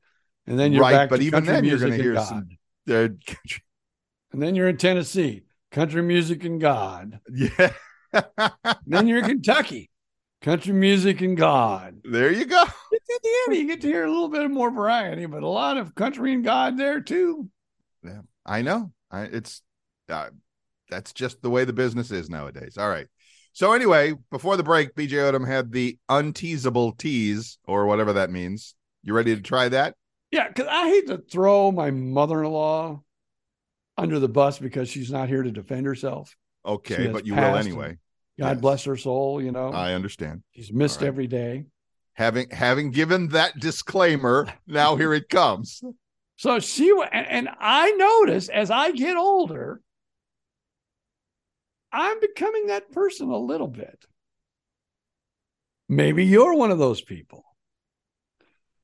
and 0.46 0.60
then 0.60 0.72
you're 0.74 0.82
right, 0.82 0.94
back 0.94 1.10
but 1.10 1.18
to 1.18 1.24
even 1.24 1.44
then, 1.46 1.64
you're 1.64 1.80
going 1.80 1.92
to 1.92 2.02
hear 2.02 2.14
God. 2.14 2.28
some. 2.28 2.50
Uh, 2.90 3.08
And 4.34 4.42
then 4.42 4.56
you're 4.56 4.70
in 4.70 4.78
Tennessee, 4.78 5.44
country 5.72 6.02
music 6.02 6.46
and 6.46 6.62
God. 6.62 7.20
yeah. 7.34 7.72
then 8.88 9.08
you're 9.08 9.20
in 9.20 9.26
Kentucky, 9.26 9.90
country 10.42 10.72
music 10.72 11.20
and 11.20 11.36
God. 11.36 11.98
there 12.06 12.32
you 12.32 12.46
go. 12.46 12.62
At 12.62 12.72
the 12.90 13.30
end, 13.48 13.58
you 13.58 13.68
get 13.68 13.82
to 13.82 13.88
hear 13.88 14.06
a 14.06 14.10
little 14.10 14.30
bit 14.30 14.50
more 14.50 14.72
variety, 14.72 15.26
but 15.26 15.44
a 15.44 15.48
lot 15.48 15.76
of 15.76 15.96
country 15.96 16.34
and 16.34 16.46
God 16.46 16.78
there 16.78 17.02
too. 17.02 17.50
Yeah, 18.06 18.22
I 18.46 18.62
know. 18.62 18.94
I, 19.10 19.24
it's 19.24 19.62
uh, 20.08 20.30
that's 20.90 21.12
just 21.12 21.42
the 21.42 21.50
way 21.50 21.66
the 21.66 21.74
business 21.74 22.12
is 22.12 22.30
nowadays. 22.30 22.78
All 22.78 22.90
right. 22.90 23.08
So 23.54 23.74
anyway, 23.74 24.14
before 24.32 24.56
the 24.58 24.64
break, 24.64 24.96
BJ 24.96 25.12
Odom 25.12 25.46
had 25.48 25.72
the 25.72 25.98
unteasable 26.10 26.94
tease 26.94 27.58
or 27.66 27.86
whatever 27.86 28.14
that 28.14 28.30
means. 28.32 28.76
You 29.04 29.14
ready 29.14 29.36
to 29.36 29.42
try 29.42 29.68
that? 29.70 29.96
Yeah, 30.32 30.48
because 30.48 30.68
I 30.70 30.88
hate 30.88 31.08
to 31.08 31.18
throw 31.18 31.72
my 31.72 31.92
mother-in-law 31.92 33.02
under 33.98 34.20
the 34.20 34.30
bus 34.30 34.60
because 34.60 34.90
she's 34.90 35.12
not 35.12 35.28
here 35.28 35.44
to 35.44 35.52
defend 35.52 35.86
herself. 35.86 36.36
Okay, 36.66 37.08
but 37.08 37.26
you 37.26 37.34
will 37.36 37.56
anyway. 37.58 37.98
God 38.40 38.52
Yes. 38.54 38.62
bless 38.62 38.84
her 38.86 38.96
soul. 38.96 39.42
You 39.42 39.52
know, 39.52 39.72
I 39.72 39.94
understand. 39.94 40.44
she's 40.52 40.72
missed 40.72 41.02
right. 41.02 41.08
every 41.08 41.28
day. 41.28 41.66
Having 42.14 42.52
having 42.52 42.92
given 42.92 43.30
that 43.30 43.60
disclaimer, 43.60 44.48
now 44.68 44.96
here 44.96 45.14
it 45.14 45.28
comes. 45.30 45.82
So 46.38 46.60
she 46.60 46.90
and, 47.12 47.28
and 47.28 47.50
I 47.60 47.92
notice 47.92 48.48
as 48.50 48.72
I 48.72 48.92
get 48.92 49.18
older, 49.18 49.82
I'm 51.94 52.20
becoming 52.20 52.68
that 52.68 52.92
person 52.92 53.30
a 53.30 53.38
little 53.38 53.68
bit. 53.68 54.06
Maybe 55.90 56.26
you're 56.26 56.56
one 56.56 56.72
of 56.72 56.78
those 56.80 57.02
people. 57.02 57.44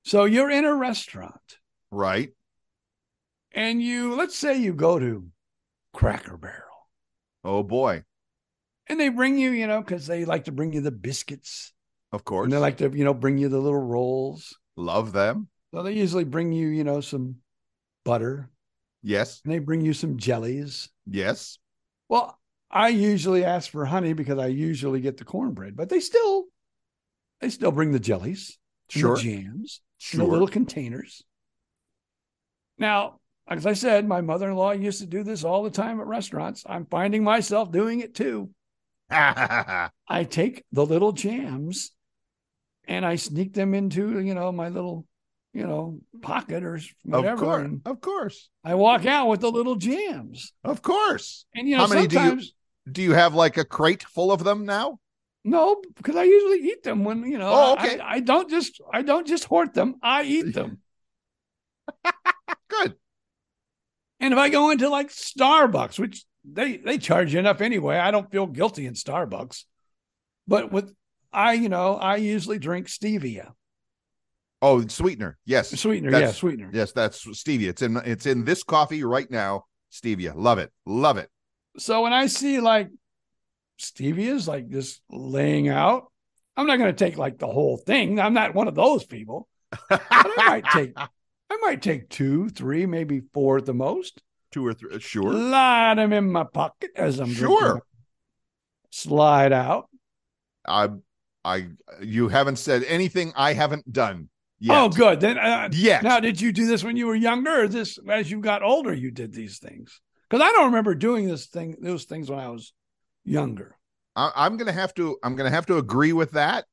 So 0.03 0.25
you're 0.25 0.49
in 0.49 0.65
a 0.65 0.75
restaurant 0.75 1.59
Right. 1.91 2.31
and 3.51 3.81
you, 3.81 4.15
let's 4.15 4.35
say 4.37 4.57
you 4.57 4.73
go 4.73 4.99
to 4.99 5.27
Cracker 5.93 6.37
Barrel 6.37 6.63
Oh 7.43 7.63
boy. 7.63 8.03
and 8.87 8.99
they 8.99 9.09
bring 9.09 9.37
you, 9.37 9.51
you 9.51 9.67
know, 9.67 9.81
because 9.81 10.07
they 10.07 10.25
like 10.25 10.45
to 10.45 10.51
bring 10.51 10.73
you 10.73 10.81
the 10.81 10.91
biscuits 10.91 11.73
Of 12.11 12.23
course. 12.23 12.45
and 12.45 12.53
they 12.53 12.57
like 12.57 12.77
to, 12.77 12.89
you 12.89 13.03
know, 13.03 13.13
bring 13.13 13.37
you 13.37 13.49
the 13.49 13.59
little 13.59 13.79
rolls. 13.81 14.57
Love 14.75 15.11
them. 15.11 15.47
So 15.73 15.83
they 15.83 15.93
usually 15.93 16.23
bring 16.25 16.51
you, 16.51 16.67
you 16.67 16.83
know, 16.83 17.01
some 17.01 17.37
butter 18.05 18.49
Yes. 19.03 19.41
and 19.43 19.53
they 19.53 19.59
bring 19.59 19.81
you 19.81 19.93
some 19.93 20.17
jellies. 20.17 20.89
Yes. 21.05 21.57
Well, 22.09 22.37
I 22.69 22.89
usually 22.89 23.43
ask 23.45 23.71
for 23.71 23.85
honey 23.85 24.13
because 24.13 24.39
I 24.39 24.47
usually 24.47 24.99
get 25.01 25.17
the 25.17 25.23
cornbread, 25.25 25.75
but 25.75 25.89
they 25.89 25.99
still 25.99 26.45
they 27.41 27.49
still 27.49 27.71
bring 27.71 27.91
the 27.91 27.99
jellies, 27.99 28.57
Sure. 28.89 29.15
the 29.15 29.21
jams, 29.21 29.81
Sure. 29.97 30.25
the 30.25 30.31
little 30.31 30.47
containers. 30.47 31.23
Now, 32.77 33.19
as 33.47 33.65
I 33.65 33.73
said, 33.73 34.07
my 34.07 34.21
mother 34.21 34.49
in 34.49 34.55
law 34.55 34.71
used 34.71 34.99
to 34.99 35.05
do 35.07 35.23
this 35.23 35.43
all 35.43 35.63
the 35.63 35.69
time 35.71 35.99
at 35.99 36.07
restaurants. 36.07 36.63
I'm 36.67 36.85
finding 36.85 37.23
myself 37.23 37.71
doing 37.71 38.01
it 38.01 38.13
too. 38.13 38.49
I 39.09 39.89
take 40.29 40.63
the 40.71 40.85
little 40.85 41.13
jams 41.13 41.91
and 42.87 43.05
I 43.05 43.15
sneak 43.15 43.53
them 43.53 43.73
into, 43.73 44.19
you 44.19 44.33
know, 44.33 44.51
my 44.51 44.69
little, 44.69 45.05
you 45.53 45.65
know, 45.65 45.99
pocket 46.21 46.63
or 46.63 46.79
whatever. 47.03 47.33
Of 47.33 47.39
course. 47.39 47.71
Of 47.85 48.01
course. 48.01 48.49
I 48.63 48.75
walk 48.75 49.05
out 49.05 49.27
with 49.29 49.41
the 49.41 49.51
little 49.51 49.75
jams. 49.75 50.51
Of 50.63 50.81
course. 50.81 51.45
And, 51.55 51.67
you 51.69 51.77
know, 51.77 51.83
How 51.87 51.93
many 51.93 52.07
do 52.07 52.15
you 52.15 52.21
sometimes, 52.21 52.53
do 52.91 53.01
you 53.01 53.13
have 53.13 53.33
like 53.33 53.57
a 53.57 53.65
crate 53.65 54.03
full 54.03 54.31
of 54.31 54.43
them 54.43 54.65
now? 54.65 54.99
no, 55.43 55.81
because 55.95 56.17
I 56.17 56.23
usually 56.23 56.59
eat 56.69 56.83
them 56.83 57.05
when, 57.05 57.23
you 57.25 57.37
know, 57.37 57.49
Oh, 57.49 57.75
I- 57.77 57.85
okay. 57.85 57.99
I, 57.99 58.13
I 58.15 58.19
don't 58.19 58.49
just, 58.49 58.81
I 58.93 59.01
don't 59.01 59.25
just 59.25 59.45
hoard 59.45 59.73
them. 59.73 59.95
I 60.03 60.23
eat 60.23 60.53
them. 60.53 60.79
Good. 62.69 62.95
And 64.19 64.33
if 64.33 64.37
I 64.39 64.49
go 64.49 64.71
into 64.71 64.89
like 64.89 65.07
Starbucks, 65.09 65.99
which 65.99 66.25
they 66.43 66.77
they 66.77 66.97
charge 66.97 67.33
you 67.33 67.39
enough 67.39 67.61
anyway, 67.61 67.97
I 67.97 68.11
don't 68.11 68.29
feel 68.31 68.45
guilty 68.47 68.85
in 68.85 68.93
Starbucks. 68.93 69.63
But 70.47 70.71
with 70.71 70.93
I, 71.31 71.53
you 71.53 71.69
know, 71.69 71.95
I 71.95 72.15
usually 72.17 72.59
drink 72.59 72.87
stevia. 72.87 73.51
Oh, 74.61 74.85
sweetener. 74.87 75.37
Yes. 75.45 75.69
Sweetener, 75.79 76.11
That's- 76.11 76.33
yeah, 76.33 76.37
sweetener. 76.39 76.69
Yes, 76.73 76.91
that's 76.91 77.23
stevia. 77.25 77.69
It's 77.69 77.81
in 77.83 77.97
it's 77.97 78.25
in 78.25 78.43
this 78.43 78.63
coffee 78.63 79.03
right 79.03 79.29
now. 79.29 79.63
Stevia. 79.93 80.33
Love 80.35 80.57
it. 80.59 80.71
Love 80.85 81.17
it. 81.17 81.29
So 81.77 82.01
when 82.01 82.13
I 82.13 82.27
see 82.27 82.59
like 82.59 82.89
stevia's 83.77 84.47
like 84.47 84.69
just 84.69 85.01
laying 85.09 85.69
out, 85.69 86.11
I'm 86.55 86.65
not 86.65 86.77
going 86.77 86.93
to 86.93 87.05
take 87.05 87.17
like 87.17 87.37
the 87.37 87.47
whole 87.47 87.77
thing. 87.77 88.19
I'm 88.19 88.33
not 88.33 88.55
one 88.55 88.67
of 88.67 88.75
those 88.75 89.05
people. 89.05 89.47
I 89.89 90.33
might 90.37 90.65
take 90.65 90.93
I 90.97 91.57
might 91.61 91.81
take 91.81 92.09
two, 92.09 92.49
three, 92.49 92.85
maybe 92.85 93.21
four 93.33 93.57
at 93.57 93.65
the 93.65 93.73
most. 93.73 94.21
Two 94.51 94.65
or 94.65 94.73
three. 94.73 94.99
Sure. 94.99 95.31
Slide 95.31 95.97
them 95.97 96.13
in 96.13 96.31
my 96.31 96.45
pocket 96.45 96.91
as 96.95 97.19
I'm 97.19 97.33
Sure. 97.33 97.81
Slide 98.89 99.53
out. 99.53 99.89
I 100.67 100.89
I 101.45 101.67
you 102.01 102.27
haven't 102.29 102.57
said 102.57 102.83
anything 102.85 103.33
I 103.35 103.53
haven't 103.53 103.91
done 103.91 104.29
yet. 104.59 104.77
Oh, 104.77 104.89
good. 104.89 105.19
Then, 105.19 105.37
uh, 105.37 105.69
Yet. 105.71 106.03
Now, 106.03 106.19
did 106.19 106.41
you 106.41 106.51
do 106.51 106.65
this 106.65 106.83
when 106.83 106.97
you 106.97 107.07
were 107.07 107.15
younger, 107.15 107.63
or 107.63 107.67
this 107.67 107.99
as 108.09 108.31
you 108.31 108.41
got 108.41 108.63
older? 108.63 108.93
You 108.93 109.11
did 109.11 109.33
these 109.33 109.59
things 109.59 110.01
because 110.29 110.43
I 110.43 110.51
don't 110.51 110.67
remember 110.67 110.95
doing 110.95 111.27
this 111.27 111.47
thing, 111.47 111.77
those 111.81 112.05
things 112.05 112.29
when 112.29 112.39
I 112.39 112.49
was 112.49 112.73
younger. 113.23 113.75
I, 114.15 114.31
I'm 114.35 114.57
gonna 114.57 114.71
have 114.71 114.93
to 114.95 115.17
I'm 115.23 115.35
gonna 115.35 115.51
have 115.51 115.67
to 115.67 115.77
agree 115.77 116.13
with 116.13 116.31
that. 116.31 116.65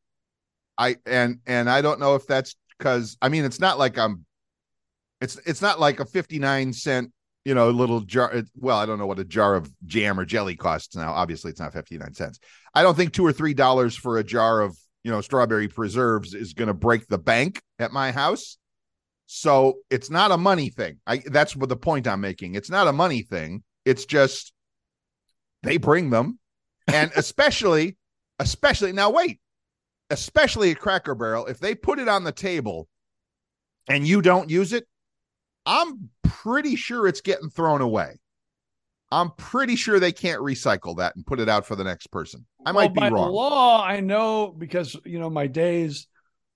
I 0.79 0.97
and 1.07 1.39
and 1.47 1.71
I 1.71 1.83
don't 1.83 2.01
know 2.01 2.15
if 2.15 2.27
that's 2.27 2.57
because 2.79 3.17
I 3.23 3.29
mean 3.29 3.45
it's 3.45 3.61
not 3.61 3.79
like 3.79 3.99
I'm 3.99 4.25
it's 5.21 5.37
it's 5.47 5.63
not 5.63 5.79
like 5.79 6.01
a 6.01 6.05
59 6.05 6.73
cent 6.73 7.13
you 7.45 7.55
know 7.55 7.71
little 7.71 8.01
jar 8.01 8.33
it- 8.33 8.49
well 8.57 8.79
I 8.79 8.87
don't 8.87 8.99
know 8.99 9.07
what 9.07 9.19
a 9.19 9.25
jar 9.25 9.55
of 9.55 9.71
jam 9.87 10.19
or 10.19 10.25
jelly 10.25 10.57
costs 10.57 10.97
now 10.97 11.13
obviously 11.13 11.51
it's 11.51 11.61
not 11.61 11.73
59 11.73 12.15
cents 12.15 12.41
I 12.75 12.83
don't 12.83 12.97
think 12.97 13.13
two 13.13 13.25
or 13.25 13.33
three 13.33 13.55
dollars 13.55 13.95
for 13.97 14.19
a 14.19 14.25
jar 14.25 14.61
of 14.61 14.77
you 15.05 15.11
know 15.13 15.21
strawberry 15.21 15.69
preserves 15.69 16.35
is 16.35 16.55
going 16.55 16.69
to 16.69 16.75
break 16.75 17.07
the 17.07 17.19
bank 17.19 17.61
at 17.79 17.93
my 17.93 18.11
house 18.11 18.59
so 19.37 19.79
it's 19.91 20.11
not 20.11 20.31
a 20.31 20.37
money 20.37 20.71
thing. 20.71 20.99
I 21.07 21.23
that's 21.27 21.57
what 21.57 21.69
the 21.69 21.77
point 21.77 22.07
I'm 22.07 22.21
making. 22.21 22.55
It's 22.55 22.71
not 22.71 22.87
a 22.87 22.93
money 22.93 23.23
thing. 23.23 23.63
It's 23.85 24.05
just 24.05 24.53
they 25.63 25.77
bring 25.77 26.11
them. 26.11 26.39
And 26.89 27.11
especially 27.17 27.97
especially 28.39 28.93
now 28.93 29.11
wait 29.11 29.41
especially 30.11 30.71
at 30.71 30.79
cracker 30.79 31.15
barrel 31.15 31.47
if 31.47 31.59
they 31.61 31.75
put 31.75 31.99
it 31.99 32.09
on 32.09 32.25
the 32.25 32.33
table 32.33 32.89
and 33.89 34.07
you 34.07 34.21
don't 34.21 34.51
use 34.51 34.73
it 34.73 34.87
i'm 35.65 36.11
pretty 36.45 36.77
sure 36.77 37.07
it's 37.07 37.23
getting 37.23 37.49
thrown 37.49 37.81
away. 37.81 38.19
I'm 39.11 39.31
pretty 39.31 39.77
sure 39.77 39.99
they 39.99 40.13
can't 40.13 40.41
recycle 40.43 40.97
that 40.97 41.17
and 41.17 41.25
put 41.25 41.41
it 41.41 41.49
out 41.49 41.65
for 41.65 41.77
the 41.77 41.85
next 41.85 42.09
person. 42.09 42.45
I 42.67 42.73
Well, 42.73 42.89
might 42.89 42.95
be 42.95 43.01
by 43.01 43.09
wrong. 43.09 43.33
law, 43.33 43.83
I 43.83 44.01
know 44.01 44.49
because 44.49 44.97
you 45.05 45.19
know 45.19 45.31
my 45.31 45.47
days, 45.47 46.07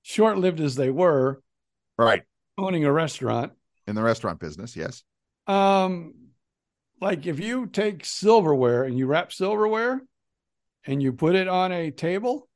short 0.03 0.39
lived 0.39 0.61
as 0.61 0.75
they 0.75 0.91
were, 0.91 1.41
right 1.97 2.23
owning 2.59 2.85
a 2.85 2.93
restaurant. 2.93 3.53
in 3.87 3.95
the 3.95 4.03
restaurant 4.03 4.39
business 4.41 4.77
yes 4.77 5.03
Um, 5.47 6.15
like 7.01 7.27
if 7.27 7.39
you 7.41 7.67
take 7.67 8.05
silverware 8.05 8.85
and 8.85 8.99
you 8.99 9.07
wrap 9.07 9.33
silverware 9.33 10.03
and 10.85 11.03
you 11.03 11.13
put 11.13 11.35
it 11.37 11.49
on 11.49 11.71
a 11.73 11.91
table, 11.91 12.49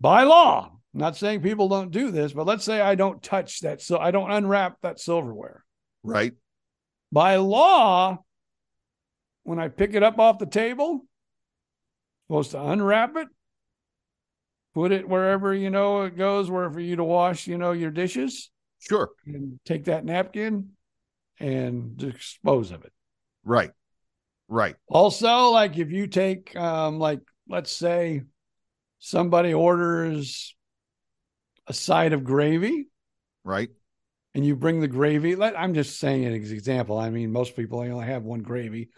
by 0.00 0.22
law, 0.24 0.70
I'm 0.94 1.00
not 1.00 1.16
saying 1.16 1.42
people 1.42 1.68
don't 1.68 1.90
do 1.90 2.10
this, 2.10 2.32
but 2.32 2.46
let's 2.46 2.64
say 2.64 2.80
I 2.80 2.94
don't 2.94 3.22
touch 3.22 3.60
that, 3.60 3.82
so 3.82 3.98
I 3.98 4.10
don't 4.10 4.30
unwrap 4.30 4.80
that 4.82 4.98
silverware. 4.98 5.64
right 6.02 6.32
By 7.12 7.36
law, 7.36 8.24
when 9.44 9.58
I 9.58 9.68
pick 9.68 9.94
it 9.94 10.02
up 10.02 10.18
off 10.18 10.38
the 10.38 10.46
table, 10.46 11.04
supposed 12.26 12.52
to 12.52 12.62
unwrap 12.62 13.16
it, 13.16 13.28
put 14.74 14.92
it 14.92 15.08
wherever 15.08 15.54
you 15.54 15.70
know 15.70 16.02
it 16.02 16.16
goes, 16.16 16.50
where 16.50 16.70
for 16.70 16.80
you 16.80 16.96
to 16.96 17.04
wash, 17.04 17.46
you 17.46 17.58
know, 17.58 17.72
your 17.72 17.90
dishes, 17.90 18.50
sure 18.78 19.10
and 19.26 19.58
take 19.64 19.84
that 19.84 20.04
napkin 20.04 20.70
and 21.40 21.96
dispose 21.96 22.70
of 22.70 22.84
it. 22.84 22.92
right 23.44 23.70
right 24.48 24.76
Also, 24.88 25.50
like 25.50 25.78
if 25.78 25.90
you 25.90 26.06
take, 26.06 26.56
um, 26.56 26.98
like 26.98 27.20
let's 27.48 27.72
say 27.72 28.22
somebody 28.98 29.54
orders 29.54 30.54
a 31.66 31.72
side 31.72 32.12
of 32.12 32.24
gravy 32.24 32.88
right 33.44 33.70
and 34.34 34.44
you 34.44 34.56
bring 34.56 34.80
the 34.80 34.88
gravy. 34.88 35.36
Let 35.36 35.58
I'm 35.58 35.74
just 35.74 35.98
saying 35.98 36.24
an 36.24 36.32
example. 36.32 36.98
I 36.98 37.10
mean, 37.10 37.32
most 37.32 37.56
people 37.56 37.80
only 37.80 38.06
have 38.06 38.22
one 38.22 38.40
gravy, 38.42 38.88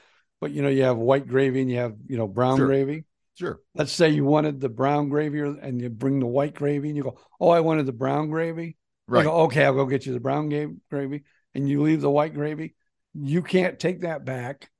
but 0.41 0.51
you 0.53 0.63
know, 0.63 0.69
you 0.69 0.83
have 0.85 0.97
white 0.97 1.27
gravy 1.27 1.63
and 1.63 1.71
you 1.71 1.79
have 1.79 1.97
you 2.07 2.17
know 2.17 2.29
brown 2.29 2.59
Sure. 2.59 2.67
gravy. 2.67 3.05
Sure 3.41 3.61
Let's 3.75 3.93
say 3.93 4.11
you 4.11 4.25
wanted 4.25 4.61
the 4.61 4.69
brown 4.69 5.09
gravy, 5.09 5.41
and 5.41 5.81
you 5.81 5.89
bring 5.89 6.21
the 6.21 6.27
white 6.27 6.55
gravy, 6.55 6.89
and 6.89 6.97
you 6.97 7.03
go, 7.03 7.19
"Oh, 7.41 7.49
I 7.49 7.61
wanted 7.61 7.87
the 7.87 7.93
brown 7.93 8.31
gravy." 8.31 8.77
Right 9.09 9.25
go, 9.25 9.33
okay, 9.43 9.65
I'll 9.65 9.75
go 9.75 9.87
get 9.87 10.07
you 10.07 10.13
the 10.13 10.21
brown 10.21 10.49
ga- 10.49 10.77
gravy, 10.91 11.25
and 11.55 11.69
you 11.69 11.83
leave 11.83 12.01
the 12.01 12.11
white 12.11 12.35
gravy. 12.35 12.77
You 13.15 13.43
can't 13.43 13.79
take 13.79 14.03
that 14.03 14.25
back 14.25 14.71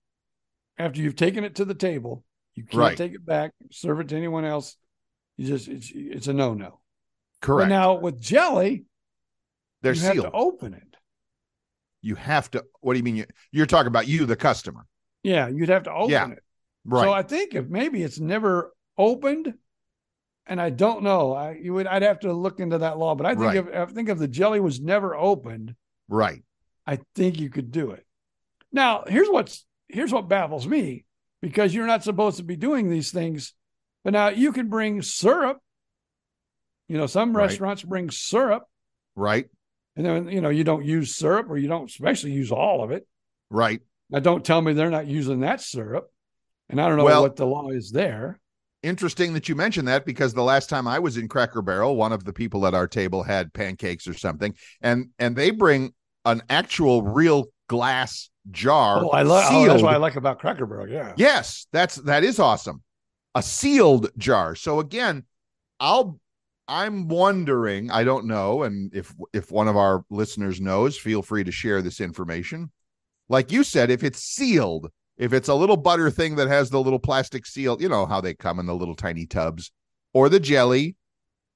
after 0.79 1.01
you've 1.01 1.17
taken 1.17 1.43
it 1.45 1.57
to 1.57 1.65
the 1.65 1.75
table. 1.75 2.25
You 2.55 2.65
can't 2.65 2.75
Right. 2.79 2.97
take 2.97 3.15
it 3.15 3.27
back, 3.27 3.53
serve 3.73 4.01
it 4.01 4.09
to 4.09 4.17
anyone 4.17 4.45
else. 4.45 4.77
You 5.37 5.47
just 5.49 5.67
it's 5.69 5.91
it's 5.95 6.29
a 6.29 6.33
no 6.33 6.55
no. 6.55 6.81
But 7.41 7.47
correct 7.47 7.69
now 7.71 7.95
with 7.95 8.21
jelly, 8.21 8.85
they're 9.83 9.95
you 9.95 10.01
have 10.03 10.13
sealed 10.15 10.27
to 10.27 10.33
open 10.33 10.75
it. 10.75 10.97
you 12.03 12.15
have 12.15 12.51
to 12.53 12.65
what 12.81 12.93
do 12.95 12.99
you 12.99 13.05
mean 13.05 13.17
you, 13.17 13.25
you're 13.53 13.67
talking 13.67 13.89
about 13.89 14.07
you 14.09 14.27
the 14.27 14.37
customer 14.37 14.87
Yeah, 15.23 15.49
you'd 15.49 15.69
have 15.69 15.85
to 15.85 15.93
open 15.93 16.11
Yeah, 16.11 16.31
it. 16.31 16.43
Right 16.85 17.05
So 17.05 17.13
I 17.13 17.23
think 17.23 17.55
if 17.55 17.69
maybe 17.69 18.03
it's 18.03 18.19
never 18.21 18.73
opened, 18.97 19.55
and 20.47 20.61
I 20.61 20.71
don't 20.71 21.03
know, 21.03 21.33
I 21.33 21.53
you 21.53 21.75
would 21.75 21.87
I'd 21.87 22.03
have 22.03 22.21
to 22.21 22.33
look 22.33 22.61
into 22.61 22.79
that 22.79 22.99
law. 22.99 23.15
But 23.15 23.27
I 23.27 23.31
think 23.31 23.43
Right. 23.43 23.57
if 23.57 23.75
I 23.75 23.87
think 23.87 24.09
if 24.09 24.19
the 24.19 24.29
jelly 24.29 24.61
was 24.61 24.81
never 24.81 25.15
opened, 25.15 25.75
right 26.09 26.43
I 26.87 26.99
think 27.15 27.39
you 27.39 27.51
could 27.51 27.71
do 27.71 27.91
it. 27.93 28.07
Now, 28.73 29.05
here's 29.07 29.29
what's 29.29 29.67
here's 29.89 30.13
what 30.13 30.29
baffles 30.29 30.67
me 30.67 31.05
because 31.43 31.75
you're 31.75 31.87
not 31.87 32.05
supposed 32.05 32.37
to 32.39 32.43
be 32.45 32.57
doing 32.57 32.91
these 32.91 33.11
things, 33.11 33.55
but 34.05 34.13
now 34.13 34.29
you 34.29 34.53
can 34.53 34.69
bring 34.69 35.03
syrup. 35.03 35.59
You 36.89 36.99
know, 36.99 37.07
some 37.07 37.37
Right. 37.37 37.45
restaurants 37.45 37.83
bring 37.83 38.11
syrup, 38.11 38.65
right 39.15 39.49
and 39.97 40.05
then 40.07 40.29
you 40.29 40.41
know 40.41 40.49
you 40.49 40.65
don't 40.65 40.85
use 40.85 41.15
syrup 41.15 41.49
or 41.49 41.57
you 41.57 41.69
don't 41.69 41.89
especially 41.91 42.33
use 42.33 42.51
all 42.51 42.83
of 42.83 42.91
it. 42.91 43.07
right 43.51 43.81
Now, 44.09 44.19
don't 44.19 44.45
tell 44.45 44.61
me 44.61 44.73
they're 44.73 44.91
not 44.91 45.07
using 45.07 45.41
that 45.41 45.61
syrup, 45.61 46.11
and 46.71 46.81
I 46.81 46.89
don't 46.89 46.97
know 46.97 47.05
Well- 47.05 47.23
what 47.23 47.37
the 47.37 47.47
law 47.47 47.69
is 47.71 47.91
there. 47.91 48.39
interesting 48.83 49.35
that 49.35 49.47
you 49.47 49.55
mentioned 49.55 49.87
that 49.89 50.07
because 50.07 50.33
the 50.33 50.43
last 50.43 50.71
time 50.71 50.89
I 50.89 50.99
was 50.99 51.19
in 51.19 51.29
Cracker 51.29 51.61
Barrel, 51.61 51.97
one 51.97 52.13
of 52.13 52.25
the 52.25 52.33
people 52.33 52.67
at 52.67 52.73
our 52.73 52.89
table 52.89 53.23
had 53.23 53.53
pancakes 53.53 54.09
or 54.09 54.15
something, 54.15 54.55
and 54.81 55.11
and 55.19 55.37
they 55.37 55.51
bring 55.51 55.93
an 56.25 56.43
actual 56.49 57.03
real 57.03 57.47
glass 57.69 58.31
jar. 58.51 59.05
Oh, 59.05 59.11
I 59.11 59.21
love. 59.23 59.45
Oh, 59.51 59.67
that's 59.67 59.83
what 59.83 59.93
I 59.93 59.99
like 59.99 60.17
about 60.17 60.39
Cracker 60.39 60.65
Barrel. 60.65 60.89
Yeah. 60.89 61.13
Yes, 61.17 61.67
that's 61.73 61.97
that 61.97 62.25
is 62.25 62.39
awesome. 62.39 62.83
A 63.35 63.43
sealed 63.43 64.11
jar. 64.17 64.55
So 64.55 64.81
again, 64.81 65.25
I'll 65.79 66.19
I'm 66.67 67.09
wondering, 67.09 67.91
I 67.91 68.05
don't 68.05 68.27
know, 68.27 68.63
and 68.63 68.95
if 68.95 69.13
if 69.35 69.51
one 69.53 69.69
of 69.69 69.77
our 69.77 70.05
listeners 70.09 70.59
knows, 70.61 70.97
feel 70.97 71.21
free 71.21 71.45
to 71.45 71.53
share 71.53 71.83
this 71.83 72.01
information. 72.01 72.71
Like 73.29 73.53
you 73.53 73.63
said, 73.63 73.91
if 73.91 74.03
it's 74.03 74.23
sealed, 74.23 74.91
if 75.21 75.35
it's 75.35 75.49
a 75.49 75.55
little 75.55 75.77
butter 75.77 76.11
thing 76.11 76.37
that 76.37 76.49
has 76.49 76.71
the 76.71 76.81
little 76.81 76.99
plastic 76.99 77.45
seal, 77.45 77.77
you 77.79 77.91
know 77.91 78.07
how 78.07 78.23
they 78.23 78.33
come 78.33 78.59
in 78.59 78.65
the 78.65 78.75
little 78.75 78.97
tiny 78.97 79.27
tubs, 79.27 79.71
or 80.15 80.31
the 80.31 80.41
jelly, 80.41 80.97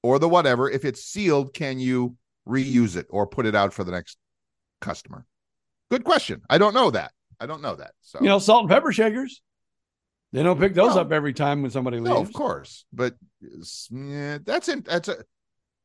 or 0.03 0.19
the 0.19 0.29
whatever, 0.29 0.69
if 0.69 0.85
it's 0.85 1.03
sealed, 1.03 1.51
can 1.55 1.79
you 1.79 2.15
reuse 2.47 2.95
it 2.95 3.07
or 3.09 3.25
put 3.25 3.47
it 3.47 3.55
out 3.55 3.73
for 3.73 3.83
the 3.83 3.91
next 3.91 4.17
customer? 4.81 5.25
Good 5.89 6.03
question. 6.03 6.43
I 6.47 6.59
don't 6.59 6.75
know 6.75 6.91
that. 6.91 7.11
I 7.39 7.47
don't 7.47 7.63
know 7.63 7.75
that. 7.75 7.93
So 8.01 8.19
You 8.21 8.27
know, 8.27 8.37
salt 8.37 8.61
and 8.61 8.69
pepper 8.69 8.91
shakers. 8.91 9.41
They 10.31 10.43
don't 10.43 10.59
pick 10.59 10.75
those 10.75 10.89
Well, 10.89 10.99
up 10.99 11.11
every 11.11 11.33
time 11.33 11.63
when 11.63 11.71
somebody 11.71 11.97
leaves. 11.97 12.09
No, 12.09 12.21
of 12.21 12.33
course, 12.33 12.85
but 12.93 13.15
uh, 13.43 13.65
yeah, 13.89 14.37
that's 14.45 14.69
in, 14.69 14.83
that's 14.85 15.07
a 15.07 15.23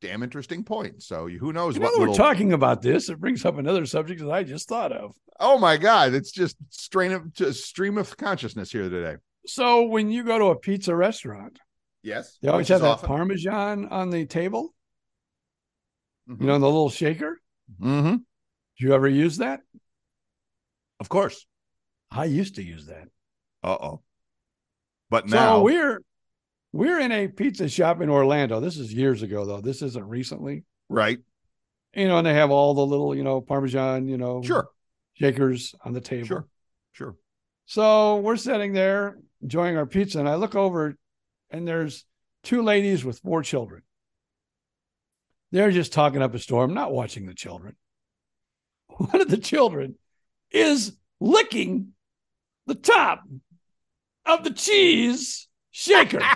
damn 0.01 0.23
interesting 0.23 0.63
point. 0.63 1.01
So 1.03 1.27
who 1.27 1.53
knows 1.53 1.75
You 1.75 1.81
what 1.81 1.93
know, 1.93 1.99
little, 1.99 2.13
we're 2.13 2.17
talking 2.17 2.53
about 2.53 2.81
this. 2.81 3.09
It 3.09 3.19
brings 3.19 3.45
up 3.45 3.57
another 3.57 3.85
subject 3.85 4.19
that 4.21 4.31
I 4.31 4.43
just 4.43 4.67
thought 4.67 4.91
of. 4.91 5.13
Oh 5.39 5.57
my 5.57 5.77
god, 5.77 6.13
it's 6.13 6.31
just 6.31 6.57
strain 6.69 7.11
of 7.11 7.33
just 7.33 7.63
stream 7.65 7.97
of 7.97 8.15
consciousness 8.17 8.71
here 8.71 8.89
today. 8.89 9.17
So 9.47 9.83
when 9.83 10.09
you 10.09 10.23
go 10.23 10.37
to 10.37 10.45
a 10.45 10.55
pizza 10.55 10.95
restaurant, 10.95 11.59
Yes. 12.03 12.37
they 12.41 12.49
always 12.49 12.67
have 12.67 12.81
that 12.81 12.87
often- 12.87 13.07
Parmesan 13.07 13.87
on 13.89 14.09
the 14.09 14.25
table, 14.25 14.73
Mhm. 16.29 16.41
you 16.41 16.47
know, 16.47 16.59
the 16.59 16.65
little 16.65 16.89
shaker. 16.89 17.39
Mm-hmm. 17.79 18.09
Did 18.17 18.23
you 18.77 18.93
ever 18.93 19.07
use 19.07 19.37
that? 19.37 19.61
Of 20.99 21.09
course. 21.09 21.45
I 22.11 22.25
used 22.25 22.55
to 22.55 22.63
use 22.63 22.87
that. 22.87 23.07
Uh-oh. 23.63 24.01
But 25.09 25.29
So 25.29 25.35
now 25.35 25.61
we're 25.61 26.01
we're 26.73 26.99
in 26.99 27.11
a 27.11 27.27
pizza 27.27 27.67
shop 27.69 28.01
in 28.01 28.09
Orlando. 28.09 28.59
This 28.59 28.77
is 28.77 28.93
years 28.93 29.21
ago 29.23 29.45
though. 29.45 29.61
This 29.61 29.81
isn't 29.81 30.07
recently. 30.07 30.63
right. 30.89 31.19
You 31.93 32.07
know, 32.07 32.17
and 32.19 32.25
they 32.25 32.33
have 32.35 32.51
all 32.51 32.73
the 32.73 32.85
little, 32.85 33.13
you 33.13 33.23
know, 33.25 33.41
Parmesan, 33.41 34.07
you 34.07 34.17
know, 34.17 34.41
Sure. 34.41 34.69
shakers 35.13 35.75
on 35.83 35.91
the 35.91 35.99
table. 35.99 36.25
Sure. 36.25 36.47
Sure. 36.93 37.15
So 37.65 38.17
we're 38.17 38.37
sitting 38.37 38.71
there 38.71 39.17
enjoying 39.41 39.75
our 39.75 39.85
pizza, 39.85 40.19
and 40.19 40.29
I 40.29 40.35
look 40.35 40.55
over, 40.55 40.95
and 41.49 41.67
there's 41.67 42.05
two 42.43 42.61
ladies 42.61 43.03
with 43.03 43.19
four 43.19 43.43
children. 43.43 43.81
They're 45.51 45.71
just 45.71 45.91
talking 45.91 46.21
up 46.21 46.33
a 46.33 46.39
storm, 46.39 46.73
not 46.73 46.93
watching 46.93 47.25
the 47.25 47.33
children. 47.33 47.75
One 48.87 49.19
of 49.19 49.27
the 49.29 49.37
children 49.37 49.95
is 50.49 50.93
licking 51.19 51.89
the 52.67 52.75
top 52.75 53.23
of 54.25 54.45
the 54.45 54.51
cheese 54.51 55.49
shaker. 55.71 56.21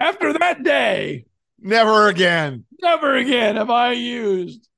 After 0.00 0.32
that 0.54 0.62
day, 0.64 1.26
Never 1.60 2.08
again. 2.08 2.64
Never 2.82 3.16
again 3.16 3.56
have 3.56 3.70
I 3.70 3.92
used 3.92 4.68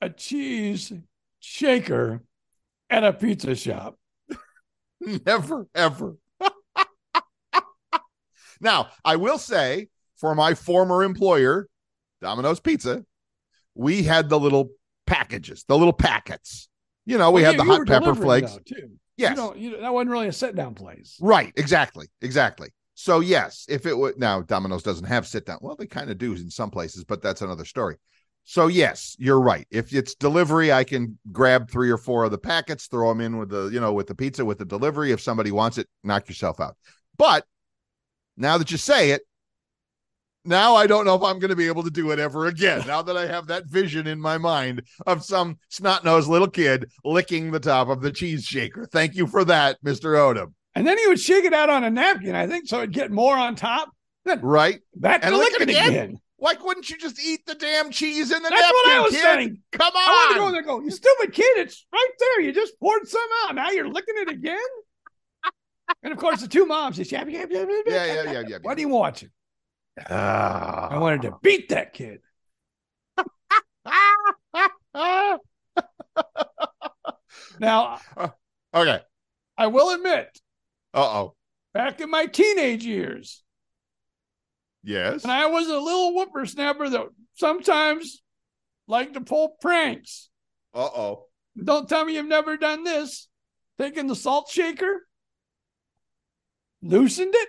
a 0.00 0.08
cheese 0.08 0.92
shaker 1.40 2.22
at 2.88 3.04
a 3.04 3.12
pizza 3.12 3.54
shop. 3.54 3.98
Never, 5.26 5.66
ever. 5.74 6.16
now, 8.60 8.88
I 9.04 9.16
will 9.16 9.36
say 9.38 9.88
for 10.16 10.34
my 10.34 10.54
former 10.54 11.02
employer, 11.02 11.68
Domino's 12.22 12.60
Pizza, 12.60 13.04
we 13.74 14.02
had 14.04 14.28
the 14.30 14.38
little 14.38 14.70
packages, 15.06 15.64
the 15.68 15.76
little 15.76 15.92
packets. 15.92 16.68
You 17.04 17.18
know, 17.18 17.30
we 17.30 17.42
Well, 17.42 17.52
had 17.52 17.60
you- 17.60 17.64
the 17.66 17.70
you 17.72 17.78
hot 17.78 17.86
pepper 17.86 18.14
flakes. 18.14 18.52
though, 18.52 18.60
too. 18.76 18.90
Yes. 19.16 19.30
You 19.30 19.36
don't, 19.36 19.58
you, 19.58 19.80
that 19.80 19.92
wasn't 19.92 20.10
really 20.10 20.28
a 20.28 20.32
sit 20.32 20.56
down 20.56 20.74
place. 20.74 21.18
Right, 21.20 21.52
exactly, 21.56 22.06
exactly. 22.22 22.70
So 22.94 23.20
yes, 23.20 23.66
if 23.68 23.86
it 23.86 23.96
would 23.96 24.18
now 24.18 24.42
Domino's 24.42 24.82
doesn't 24.82 25.06
have 25.06 25.26
sit 25.26 25.46
down. 25.46 25.58
Well, 25.60 25.76
they 25.76 25.86
kind 25.86 26.10
of 26.10 26.18
do 26.18 26.32
in 26.32 26.50
some 26.50 26.70
places, 26.70 27.04
but 27.04 27.22
that's 27.22 27.42
another 27.42 27.64
story. 27.64 27.96
So 28.44 28.66
yes, 28.66 29.16
you're 29.18 29.40
right. 29.40 29.66
If 29.70 29.92
it's 29.94 30.14
delivery, 30.14 30.72
I 30.72 30.84
can 30.84 31.18
grab 31.32 31.70
three 31.70 31.90
or 31.90 31.96
four 31.96 32.24
of 32.24 32.30
the 32.30 32.38
packets, 32.38 32.86
throw 32.86 33.08
them 33.08 33.20
in 33.20 33.38
with 33.38 33.48
the 33.48 33.68
you 33.68 33.80
know 33.80 33.92
with 33.92 34.06
the 34.06 34.14
pizza 34.14 34.44
with 34.44 34.58
the 34.58 34.64
delivery. 34.64 35.12
If 35.12 35.20
somebody 35.20 35.50
wants 35.50 35.78
it, 35.78 35.88
knock 36.04 36.28
yourself 36.28 36.60
out. 36.60 36.76
But 37.16 37.46
now 38.36 38.58
that 38.58 38.70
you 38.70 38.76
say 38.76 39.10
it, 39.10 39.22
now 40.44 40.74
I 40.74 40.86
don't 40.86 41.06
know 41.06 41.14
if 41.14 41.22
I'm 41.22 41.38
going 41.38 41.50
to 41.50 41.56
be 41.56 41.68
able 41.68 41.84
to 41.84 41.90
do 41.90 42.10
it 42.10 42.18
ever 42.18 42.46
again. 42.46 42.84
Now 42.86 43.00
that 43.02 43.16
I 43.16 43.26
have 43.26 43.46
that 43.46 43.66
vision 43.66 44.06
in 44.06 44.20
my 44.20 44.36
mind 44.36 44.82
of 45.06 45.24
some 45.24 45.58
snot 45.70 46.04
nosed 46.04 46.28
little 46.28 46.50
kid 46.50 46.90
licking 47.02 47.50
the 47.50 47.60
top 47.60 47.88
of 47.88 48.02
the 48.02 48.12
cheese 48.12 48.44
shaker. 48.44 48.86
Thank 48.86 49.14
you 49.14 49.26
for 49.26 49.44
that, 49.46 49.78
Mister 49.82 50.12
Odom. 50.12 50.52
And 50.74 50.86
then 50.86 50.98
he 50.98 51.06
would 51.06 51.20
shake 51.20 51.44
it 51.44 51.52
out 51.54 51.70
on 51.70 51.84
a 51.84 51.90
napkin, 51.90 52.34
I 52.34 52.46
think, 52.46 52.66
so 52.68 52.78
it'd 52.78 52.92
get 52.92 53.10
more 53.12 53.36
on 53.36 53.54
top. 53.54 53.90
Then 54.24 54.40
Right? 54.40 54.80
back 54.96 55.20
to 55.20 55.28
And 55.28 55.36
lick 55.36 55.52
licking 55.52 55.68
it 55.68 55.72
again? 55.72 55.90
again. 55.90 56.20
Why 56.36 56.54
couldn't 56.54 56.90
you 56.90 56.98
just 56.98 57.20
eat 57.24 57.46
the 57.46 57.54
damn 57.54 57.90
cheese 57.90 58.30
in 58.32 58.42
the 58.42 58.50
napkin? 58.50 58.58
That's 58.58 58.72
napkin, 58.72 58.90
what 58.90 58.96
I 58.96 59.00
was 59.02 59.12
kid? 59.12 59.22
saying. 59.22 59.58
Come 59.72 59.92
on. 59.94 59.96
I 59.96 60.10
wanted 60.10 60.34
to 60.34 60.40
go 60.40 60.50
there 60.52 60.62
go, 60.62 60.80
you 60.84 60.90
stupid 60.90 61.32
kid, 61.32 61.58
it's 61.58 61.86
right 61.92 62.10
there. 62.18 62.40
You 62.40 62.52
just 62.52 62.78
poured 62.80 63.06
some 63.06 63.20
out. 63.44 63.54
Now 63.54 63.70
you're 63.70 63.88
licking 63.88 64.14
it 64.18 64.28
again. 64.28 64.58
and 66.02 66.12
of 66.12 66.18
course, 66.18 66.40
the 66.40 66.48
two 66.48 66.66
moms 66.66 66.96
just 66.96 67.12
yap, 67.12 67.28
yap, 67.30 67.48
Yeah, 67.50 67.64
yeah, 67.86 68.32
yeah, 68.32 68.42
yeah. 68.46 68.58
What 68.62 68.76
are 68.76 68.80
you 68.80 68.88
watching? 68.88 69.30
Ah. 70.10 70.88
I 70.90 70.98
wanted 70.98 71.22
to 71.22 71.36
beat 71.42 71.68
that 71.68 71.92
kid. 71.92 72.20
Now, 77.60 77.98
okay. 78.74 79.00
I 79.56 79.66
will 79.68 79.94
admit, 79.94 80.36
Uh 80.94 81.00
oh. 81.02 81.34
back 81.74 82.00
in 82.00 82.08
my 82.10 82.26
teenage 82.26 82.84
years, 82.84 83.42
Yes. 84.84 85.24
and 85.24 85.32
I 85.32 85.46
was 85.46 85.66
a 85.68 85.78
little 85.78 86.12
whippersnapper 86.12 86.88
that 86.90 87.06
sometimes 87.34 88.22
liked 88.86 89.14
to 89.14 89.20
pull 89.20 89.56
pranks. 89.60 90.30
Uh 90.72 90.84
oh. 90.94 91.24
Don't 91.62 91.88
tell 91.88 92.04
me 92.04 92.14
you've 92.14 92.26
never 92.26 92.56
done 92.56 92.84
this. 92.84 93.28
Taking 93.78 94.06
the 94.06 94.14
salt 94.16 94.48
shaker, 94.48 95.06
loosened 96.82 97.34
it, 97.34 97.48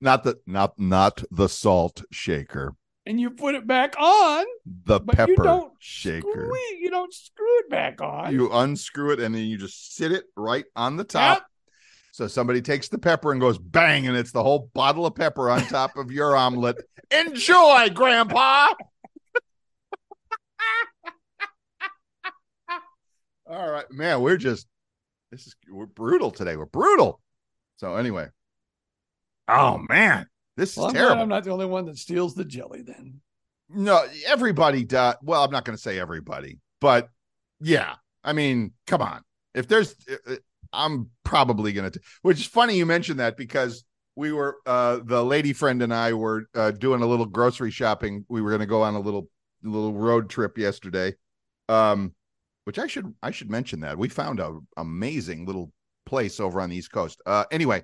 Not 0.00 0.24
the 0.24 0.38
not 0.46 0.78
not 0.78 1.22
the 1.30 1.48
salt 1.48 2.02
shaker. 2.10 2.74
and 3.04 3.20
you 3.20 3.30
put 3.30 3.54
it 3.54 3.66
back 3.66 3.94
on. 3.98 4.44
The 4.86 5.00
pepper 5.00 5.30
you 5.32 5.36
don't 5.36 5.72
shaker. 5.78 6.26
Squeeze, 6.46 6.80
you 6.80 6.88
don't 6.90 7.12
screw 7.12 7.58
it 7.58 7.68
back 7.70 8.00
on. 8.00 8.32
You 8.32 8.50
unscrew 8.52 9.12
it 9.12 9.20
and 9.20 9.34
then 9.34 9.42
you 9.44 9.58
just 9.58 9.94
sit 9.94 10.12
it 10.12 10.24
right 10.36 10.64
on 10.76 10.96
the 10.96 11.04
top. 11.04 11.38
Yep. 11.38 11.46
So 12.12 12.28
somebody 12.28 12.60
takes 12.60 12.88
the 12.88 12.98
pepper 12.98 13.32
and 13.32 13.40
goes 13.40 13.58
bang, 13.58 14.06
and 14.06 14.14
it's 14.14 14.32
the 14.32 14.42
whole 14.42 14.70
bottle 14.74 15.06
of 15.06 15.14
pepper 15.14 15.48
on 15.48 15.62
top 15.62 15.96
of 15.96 16.12
your 16.12 16.36
omelet. 16.36 16.76
Enjoy, 17.10 17.88
Grandpa. 17.88 18.68
All 23.46 23.70
right, 23.70 23.90
man. 23.90 24.20
We're 24.20 24.36
just 24.36 24.66
this 25.30 25.46
is 25.46 25.56
we're 25.70 25.86
brutal 25.86 26.30
today. 26.30 26.56
We're 26.56 26.66
brutal. 26.66 27.20
So 27.76 27.96
anyway. 27.96 28.28
Oh 29.48 29.80
man, 29.88 30.26
this 30.56 30.72
is 30.72 30.78
I'm 30.78 30.92
glad 30.92 31.00
terrible. 31.00 31.22
I'm 31.22 31.28
not 31.28 31.44
the 31.44 31.50
only 31.50 31.66
one 31.66 31.86
that 31.86 31.98
steals 31.98 32.34
the 32.34 32.44
jelly. 32.44 32.82
Then 32.82 33.20
No, 33.68 34.06
everybody 34.26 34.84
does. 34.84 35.16
Well, 35.22 35.42
I'm 35.42 35.50
not 35.50 35.64
going 35.64 35.76
to 35.76 35.82
say 35.82 35.98
everybody, 35.98 36.60
but 36.80 37.08
yeah. 37.60 37.94
I 38.22 38.34
mean, 38.34 38.72
come 38.86 39.02
on. 39.02 39.22
If 39.54 39.66
there's, 39.66 39.96
uh, 40.28 40.36
I'm 40.72 41.10
probably 41.24 41.72
going 41.72 41.90
to. 41.90 42.00
Which 42.22 42.40
is 42.40 42.46
funny 42.46 42.76
you 42.76 42.86
mentioned 42.86 43.20
that 43.20 43.36
because 43.36 43.84
we 44.16 44.32
were, 44.32 44.58
uh 44.66 45.00
the 45.04 45.24
lady 45.24 45.52
friend 45.52 45.82
and 45.82 45.92
I 45.92 46.12
were 46.12 46.44
uh, 46.54 46.70
doing 46.70 47.02
a 47.02 47.06
little 47.06 47.26
grocery 47.26 47.70
shopping. 47.70 48.24
We 48.28 48.42
were 48.42 48.56
to 48.58 48.66
go 48.66 48.82
on 48.82 48.94
a 48.94 49.00
little 49.00 49.28
little 49.62 49.94
road 49.94 50.28
trip 50.28 50.58
yesterday. 50.58 51.14
Um, 51.68 52.14
which 52.64 52.78
I 52.78 52.86
should 52.86 53.14
I 53.22 53.30
should 53.30 53.50
mention 53.50 53.80
that 53.80 53.98
we 53.98 54.08
found 54.08 54.40
a 54.40 54.58
amazing 54.76 55.46
little 55.46 55.72
place 56.06 56.40
over 56.40 56.60
on 56.60 56.70
the 56.70 56.76
East 56.76 56.92
Coast. 56.92 57.20
Uh, 57.26 57.44
anyway, 57.50 57.82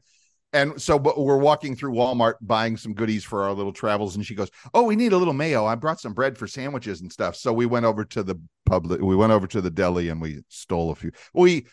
and 0.52 0.80
so 0.80 0.98
but 0.98 1.18
we're 1.18 1.38
walking 1.38 1.74
through 1.74 1.92
Walmart 1.92 2.34
buying 2.40 2.76
some 2.76 2.94
goodies 2.94 3.24
for 3.24 3.44
our 3.44 3.52
little 3.52 3.72
travels, 3.72 4.16
and 4.16 4.24
she 4.24 4.34
goes, 4.34 4.50
"Oh, 4.74 4.84
we 4.84 4.96
need 4.96 5.12
a 5.12 5.16
little 5.16 5.34
mayo. 5.34 5.66
I 5.66 5.74
brought 5.74 6.00
some 6.00 6.14
bread 6.14 6.38
for 6.38 6.46
sandwiches 6.46 7.00
and 7.00 7.12
stuff." 7.12 7.36
So 7.36 7.52
we 7.52 7.66
went 7.66 7.86
over 7.86 8.04
to 8.04 8.22
the 8.22 8.40
public. 8.66 9.00
We 9.00 9.16
went 9.16 9.32
over 9.32 9.46
to 9.48 9.60
the 9.60 9.70
deli 9.70 10.08
and 10.10 10.20
we 10.20 10.42
stole 10.48 10.90
a 10.90 10.94
few. 10.94 11.10
We 11.34 11.66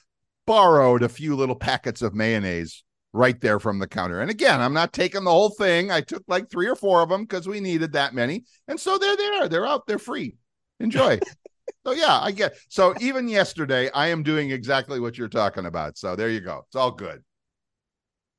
borrowed 0.46 1.04
a 1.04 1.10
few 1.10 1.36
little 1.36 1.56
packets 1.56 2.02
of 2.02 2.14
mayonnaise 2.14 2.84
right 3.14 3.40
there 3.40 3.60
from 3.60 3.80
the 3.80 3.88
counter. 3.88 4.22
And 4.22 4.30
again, 4.30 4.62
I'm 4.62 4.74
not 4.74 4.94
taking 4.94 5.24
the 5.24 5.32
whole 5.32 5.50
thing. 5.50 5.90
I 5.90 6.02
took 6.02 6.24
like 6.28 6.50
three 6.50 6.68
or 6.68 6.76
four 6.76 7.02
of 7.02 7.10
them 7.10 7.24
because 7.24 7.48
we 7.48 7.60
needed 7.60 7.94
that 7.94 8.14
many, 8.14 8.44
and 8.68 8.80
so 8.80 8.98
they're 8.98 9.18
there. 9.18 9.48
They're 9.48 9.66
out. 9.66 9.88
They're 9.88 9.98
free. 9.98 10.36
Enjoy. 10.80 11.20
so 11.86 11.94
yeah, 11.94 12.20
I 12.20 12.32
get. 12.32 12.58
So 12.70 12.94
even 13.00 13.28
yesterday, 13.28 13.90
I 13.92 14.08
am 14.08 14.24
doing 14.24 14.52
exactly 14.52 15.00
what 15.00 15.18
you're 15.18 15.30
talking 15.30 15.66
about. 15.66 15.98
So 15.98 16.16
there 16.16 16.30
you 16.30 16.42
go. 16.42 16.64
It's 16.68 16.76
all 16.76 16.92
good. 16.92 17.24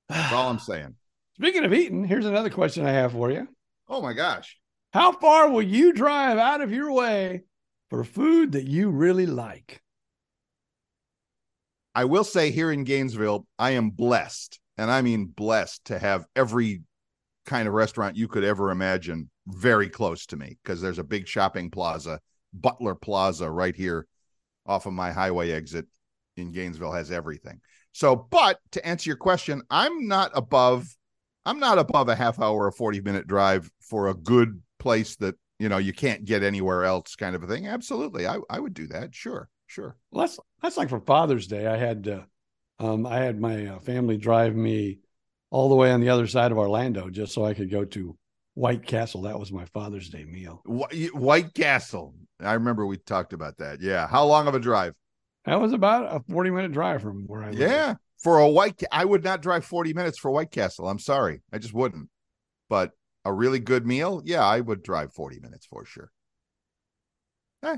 That's 0.09 0.33
all 0.33 0.51
I'm 0.51 0.59
saying. 0.61 0.95
speaking 1.37 1.65
of 1.65 1.73
eating, 1.73 2.05
here's 2.05 2.27
another 2.27 2.51
question 2.51 2.87
I 2.87 2.93
have 2.93 3.13
for 3.13 3.31
you: 3.31 3.49
Oh 3.89 4.03
my 4.03 4.13
gosh. 4.13 4.57
How 4.93 5.13
far 5.13 5.51
will 5.51 5.63
you 5.63 5.93
drive 5.93 6.39
out 6.39 6.61
of 6.61 6.73
your 6.73 6.93
way 6.93 7.43
for 7.91 8.05
food 8.05 8.53
that 8.53 8.65
you 8.65 8.91
really 8.91 9.27
like? 9.27 9.83
I 11.97 12.05
will 12.05 12.25
say 12.25 12.51
here 12.51 12.71
in 12.71 12.85
Gainesville, 12.85 13.47
I 13.59 13.71
am 13.71 13.89
blessed, 13.89 14.61
and 14.77 14.91
I 14.91 15.01
mean 15.01 15.25
blessed 15.25 15.87
to 15.87 15.99
have 15.99 16.27
every 16.37 16.83
kind 17.47 17.67
of 17.67 17.73
restaurant 17.73 18.19
you 18.19 18.29
could 18.29 18.45
ever 18.45 18.71
imagine 18.71 19.31
very 19.47 19.89
close 19.89 20.27
to 20.27 20.37
me 20.37 20.59
because 20.63 20.83
there's 20.83 20.99
a 20.99 21.05
big 21.05 21.27
shopping 21.27 21.71
plaza, 21.71 22.21
Butler 22.53 22.95
Plaza, 22.95 23.51
right 23.51 23.75
here 23.75 24.07
off 24.67 24.85
of 24.85 24.93
my 24.93 25.11
highway 25.11 25.53
exit 25.53 25.87
in 26.37 26.53
Gainesville 26.53 26.93
has 26.93 27.11
everything. 27.11 27.63
So, 27.93 28.15
but 28.15 28.59
to 28.73 28.87
answer 28.87 29.09
your 29.09 29.17
question, 29.17 29.63
I'm 29.71 30.07
not 30.07 30.33
above 30.35 30.87
I'm 31.47 31.61
not 31.61 31.79
above 31.79 32.11
a 32.11 32.17
half 32.17 32.39
hour 32.39 32.67
or 32.67 32.73
40 32.73 33.01
minute 33.01 33.27
drive 33.27 33.71
for 33.81 34.09
a 34.09 34.15
good 34.15 34.61
place 34.79 35.17
that, 35.17 35.37
you 35.59 35.71
know, 35.71 35.79
you 35.79 35.95
can't 35.95 36.27
get 36.27 36.43
anywhere 36.43 36.85
else 36.85 37.17
kind 37.17 37.35
of 37.35 37.43
a 37.43 37.47
thing. 37.47 37.69
Absolutely. 37.69 38.27
I, 38.27 38.37
I 38.51 38.61
would 38.61 38.75
do 38.75 38.87
that. 38.89 39.15
Sure. 39.15 39.49
Sure. 39.67 39.97
Well, 40.11 40.29
that's 40.67 40.77
like 40.77 40.89
for 40.89 41.01
Father's 41.01 41.47
Day. 41.47 41.67
I 41.67 41.77
had 41.77 42.09
uh, 42.09 42.85
um, 42.85 43.07
I 43.07 43.19
had 43.19 43.41
my 43.41 43.67
uh, 43.67 43.79
family 43.79 44.17
drive 44.17 44.57
me 44.57 44.99
all 45.51 45.69
the 45.69 45.77
way 45.77 45.93
on 45.93 46.01
the 46.01 46.09
other 46.09 46.27
side 46.27 46.51
of 46.51 46.59
Orlando 46.59 47.09
just 47.09 47.33
so 47.33 47.45
I 47.45 47.55
could 47.55 47.71
go 47.71 47.85
to 47.85 48.17
White 48.55 48.85
Castle. 48.85 49.23
That 49.23 49.39
was 49.39 49.53
my 49.53 49.65
Father's 49.67 50.09
Day 50.09 50.25
meal. 50.25 50.63
White 50.67 51.55
Castle. 51.55 52.15
I 52.41 52.55
remember 52.55 52.85
we 52.85 52.97
talked 52.97 53.33
about 53.33 53.59
that. 53.59 53.81
Yeah. 53.81 54.09
How 54.09 54.25
long 54.25 54.49
of 54.49 54.55
a 54.55 54.59
drive? 54.59 54.95
That 55.45 55.61
was 55.61 55.73
about 55.73 56.15
a 56.15 56.21
40 56.29 56.51
minute 56.51 56.73
drive 56.73 57.01
from 57.01 57.27
where 57.29 57.45
I 57.45 57.51
live. 57.51 57.71
Yeah. 57.71 57.95
For 58.19 58.39
a 58.39 58.49
white, 58.49 58.83
I 58.91 59.05
would 59.05 59.23
not 59.23 59.43
drive 59.43 59.65
40 59.65 59.95
minutes 59.95 60.19
for 60.19 60.33
White 60.33 60.51
Castle. 60.51 60.89
I'm 60.89 60.99
sorry. 60.99 61.43
I 61.53 61.59
just 61.59 61.75
wouldn't. 61.75 62.09
But 62.69 62.91
a 63.25 63.33
really 63.33 63.61
good 63.61 63.87
meal, 63.87 64.21
yeah, 64.25 64.45
I 64.45 64.61
would 64.61 64.83
drive 64.83 65.13
40 65.13 65.39
minutes 65.39 65.67
for 65.67 65.85
sure. 65.85 66.11
Eh, 67.63 67.77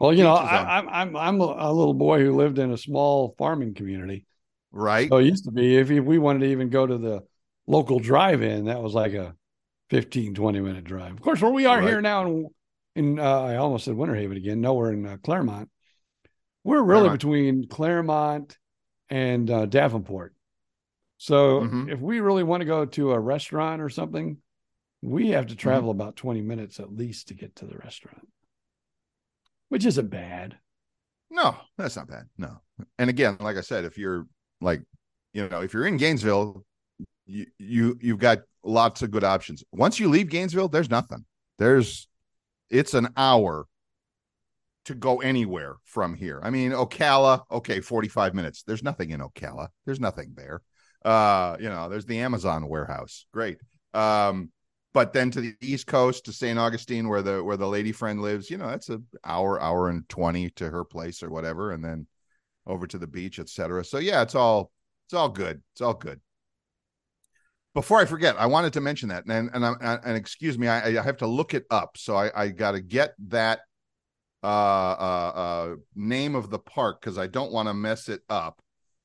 Well, 0.00 0.14
you 0.14 0.24
know. 0.24 0.34
I, 0.34 0.78
I'm 0.78 0.88
I'm 0.88 1.16
I'm 1.16 1.40
a, 1.40 1.72
little 1.72 1.94
boy 1.94 2.24
who 2.24 2.34
lived 2.34 2.58
in 2.58 2.72
a 2.72 2.78
small 2.78 3.34
farming 3.38 3.74
community. 3.74 4.26
right. 4.72 5.08
So 5.08 5.18
it 5.18 5.26
used 5.26 5.44
to 5.44 5.52
be 5.52 5.76
if, 5.76 5.90
we 5.90 6.18
wanted 6.18 6.40
to 6.40 6.46
even 6.46 6.70
go 6.70 6.86
to 6.86 6.98
the 6.98 7.22
local 7.66 8.00
drive-in, 8.00 8.64
that 8.64 8.82
was 8.82 8.94
like 8.94 9.12
a 9.12 9.34
15, 9.90 10.34
20 10.34 10.60
minute 10.60 10.84
drive. 10.84 11.12
Of 11.12 11.20
course, 11.20 11.40
where 11.42 11.52
we 11.52 11.66
are 11.66 11.78
Right. 11.78 11.88
here 11.88 12.00
now 12.00 12.26
in, 12.26 12.48
in 12.96 13.18
uh, 13.18 13.40
I 13.40 13.56
almost 13.56 13.84
said 13.84 13.94
Winter 13.94 14.14
Haven 14.14 14.36
again. 14.36 14.60
No, 14.60 14.74
we're 14.74 14.92
in 14.92 15.06
uh, 15.06 15.18
Clermont. 15.22 15.68
We're 16.64 16.82
really 16.82 17.02
Clermont. 17.02 17.20
between 17.20 17.68
Clermont 17.68 18.58
and 19.10 19.50
uh, 19.50 19.66
Davenport. 19.66 20.34
So 21.18 21.60
Mhm. 21.60 21.92
if 21.92 22.00
we 22.00 22.20
really 22.20 22.42
want 22.42 22.62
to 22.62 22.64
go 22.64 22.86
to 22.86 23.12
a 23.12 23.20
restaurant 23.20 23.82
or 23.82 23.90
something, 23.90 24.38
we 25.02 25.28
have 25.30 25.48
to 25.48 25.56
travel 25.56 25.90
about 25.90 26.16
20 26.16 26.40
minutes 26.40 26.80
at 26.80 26.90
least 26.90 27.28
to 27.28 27.34
get 27.34 27.56
to 27.56 27.66
the 27.66 27.76
restaurant, 27.76 28.26
which 29.70 29.86
isn't 29.86 30.10
bad. 30.10 30.58
No, 31.30 31.56
that's 31.78 31.96
not 31.96 32.08
bad. 32.08 32.28
No. 32.36 32.60
And 32.98 33.08
again, 33.08 33.38
like 33.40 33.56
I 33.56 33.62
said, 33.62 33.84
if 33.84 33.96
you're 33.96 34.26
like, 34.60 34.82
you 35.32 35.48
know, 35.48 35.62
if 35.62 35.72
you're 35.72 35.86
in 35.86 35.96
Gainesville, 35.96 36.64
you 37.24 37.46
you 37.58 37.98
you've 38.02 38.18
got 38.18 38.40
lots 38.62 39.00
of 39.02 39.10
good 39.10 39.24
options. 39.24 39.64
Once 39.72 39.98
you 39.98 40.08
leave 40.08 40.28
Gainesville, 40.28 40.68
there's 40.68 40.90
nothing. 40.90 41.24
There's 41.58 42.08
it's 42.68 42.94
an 42.94 43.08
hour 43.16 43.66
to 44.86 44.94
go 44.94 45.20
anywhere 45.20 45.76
from 45.84 46.14
here. 46.14 46.40
I 46.42 46.50
mean, 46.50 46.72
Ocala, 46.72 47.42
okay, 47.50 47.80
45 47.80 48.34
minutes. 48.34 48.62
There's 48.62 48.82
nothing 48.82 49.10
in 49.10 49.20
Ocala. 49.20 49.68
There's 49.84 50.00
nothing 50.00 50.32
there. 50.36 50.62
Uh, 51.04 51.56
you 51.60 51.68
know, 51.68 51.88
there's 51.88 52.06
the 52.06 52.18
Amazon 52.18 52.66
warehouse. 52.66 53.26
Great. 53.32 53.58
Um, 53.94 54.50
but 54.92 55.12
then 55.12 55.30
to 55.30 55.40
the 55.40 55.54
East 55.60 55.86
Coast 55.86 56.24
to 56.24 56.32
St. 56.32 56.58
Augustine, 56.58 57.08
where 57.08 57.22
the 57.22 57.42
where 57.42 57.56
the 57.56 57.66
lady 57.66 57.92
friend 57.92 58.20
lives, 58.20 58.50
you 58.50 58.56
know, 58.56 58.68
that's 58.68 58.90
a 58.90 59.00
hour, 59.24 59.60
hour 59.60 59.88
and 59.88 60.08
twenty 60.08 60.50
to 60.50 60.68
her 60.68 60.84
place 60.84 61.22
or 61.22 61.30
whatever, 61.30 61.72
and 61.72 61.84
then 61.84 62.06
over 62.66 62.86
to 62.86 62.98
the 62.98 63.06
beach, 63.06 63.38
etc. 63.38 63.84
So 63.84 63.98
yeah, 63.98 64.22
it's 64.22 64.34
all 64.34 64.72
it's 65.06 65.14
all 65.14 65.28
good. 65.28 65.62
It's 65.72 65.80
all 65.80 65.94
good. 65.94 66.20
Before 67.72 68.00
I 68.00 68.04
forget, 68.04 68.36
I 68.36 68.46
wanted 68.46 68.72
to 68.72 68.80
mention 68.80 69.10
that, 69.10 69.26
and 69.26 69.48
and 69.52 69.64
I, 69.64 69.98
and 70.04 70.16
excuse 70.16 70.58
me, 70.58 70.66
I, 70.66 70.98
I 70.98 71.02
have 71.02 71.18
to 71.18 71.26
look 71.26 71.54
it 71.54 71.66
up, 71.70 71.96
so 71.96 72.16
I, 72.16 72.30
I 72.34 72.48
got 72.48 72.72
to 72.72 72.80
get 72.80 73.14
that 73.28 73.60
uh, 74.42 74.46
uh, 74.46 75.32
uh, 75.34 75.76
name 75.94 76.34
of 76.34 76.50
the 76.50 76.58
park 76.58 77.00
because 77.00 77.16
I 77.16 77.28
don't 77.28 77.52
want 77.52 77.68
to 77.68 77.74
mess 77.74 78.08
it 78.08 78.22
up. 78.28 78.60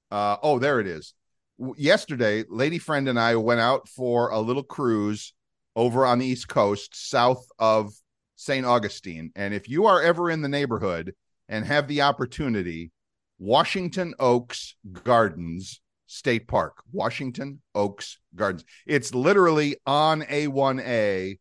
Uh, 0.10 0.38
oh, 0.42 0.58
there 0.58 0.80
it 0.80 0.88
is. 0.88 1.14
W- 1.60 1.76
Yesterday, 1.78 2.44
lady 2.50 2.80
friend 2.80 3.08
and 3.08 3.20
I 3.20 3.36
went 3.36 3.60
out 3.60 3.88
for 3.88 4.30
a 4.30 4.40
little 4.40 4.64
cruise 4.64 5.35
over 5.76 6.06
on 6.06 6.20
the 6.20 6.26
East 6.26 6.48
Coast, 6.48 6.96
south 6.96 7.46
of 7.60 7.94
St. 8.36 8.66
Augustine. 8.66 9.32
And 9.36 9.54
if 9.54 9.70
you 9.70 9.86
are 9.86 10.02
ever 10.02 10.30
in 10.30 10.42
the 10.42 10.50
neighborhood 10.50 11.14
and 11.50 11.66
have 11.66 11.88
the 11.88 12.02
opportunity, 12.02 12.92
Washington 13.40 14.14
Oaks 14.20 14.76
Gardens 15.04 15.82
State 16.08 16.48
Park, 16.48 16.78
Washington 16.92 17.62
Oaks 17.74 18.20
Gardens. 18.36 18.64
It's 18.86 19.14
literally 19.14 19.78
on 19.86 20.22
A1A, 20.22 21.40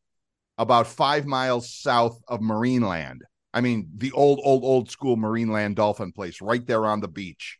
about 0.56 0.86
five 0.86 1.26
miles 1.26 1.72
south 1.72 2.20
of 2.28 2.40
Marineland. 2.40 3.20
I 3.52 3.60
mean, 3.60 3.88
the 3.96 4.12
old, 4.12 4.40
old, 4.42 4.64
old 4.64 4.90
school 4.90 5.16
Marineland 5.16 5.76
Dolphin 5.76 6.12
place 6.12 6.40
right 6.40 6.64
there 6.66 6.86
on 6.86 7.00
the 7.00 7.08
beach. 7.08 7.58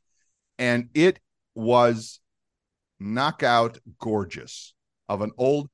And 0.59 0.89
it 0.95 1.21
was 1.55 2.21
knockout 2.99 3.79
gorgeous 4.01 4.75
of 5.09 5.21
an 5.21 5.33
old 5.37 5.69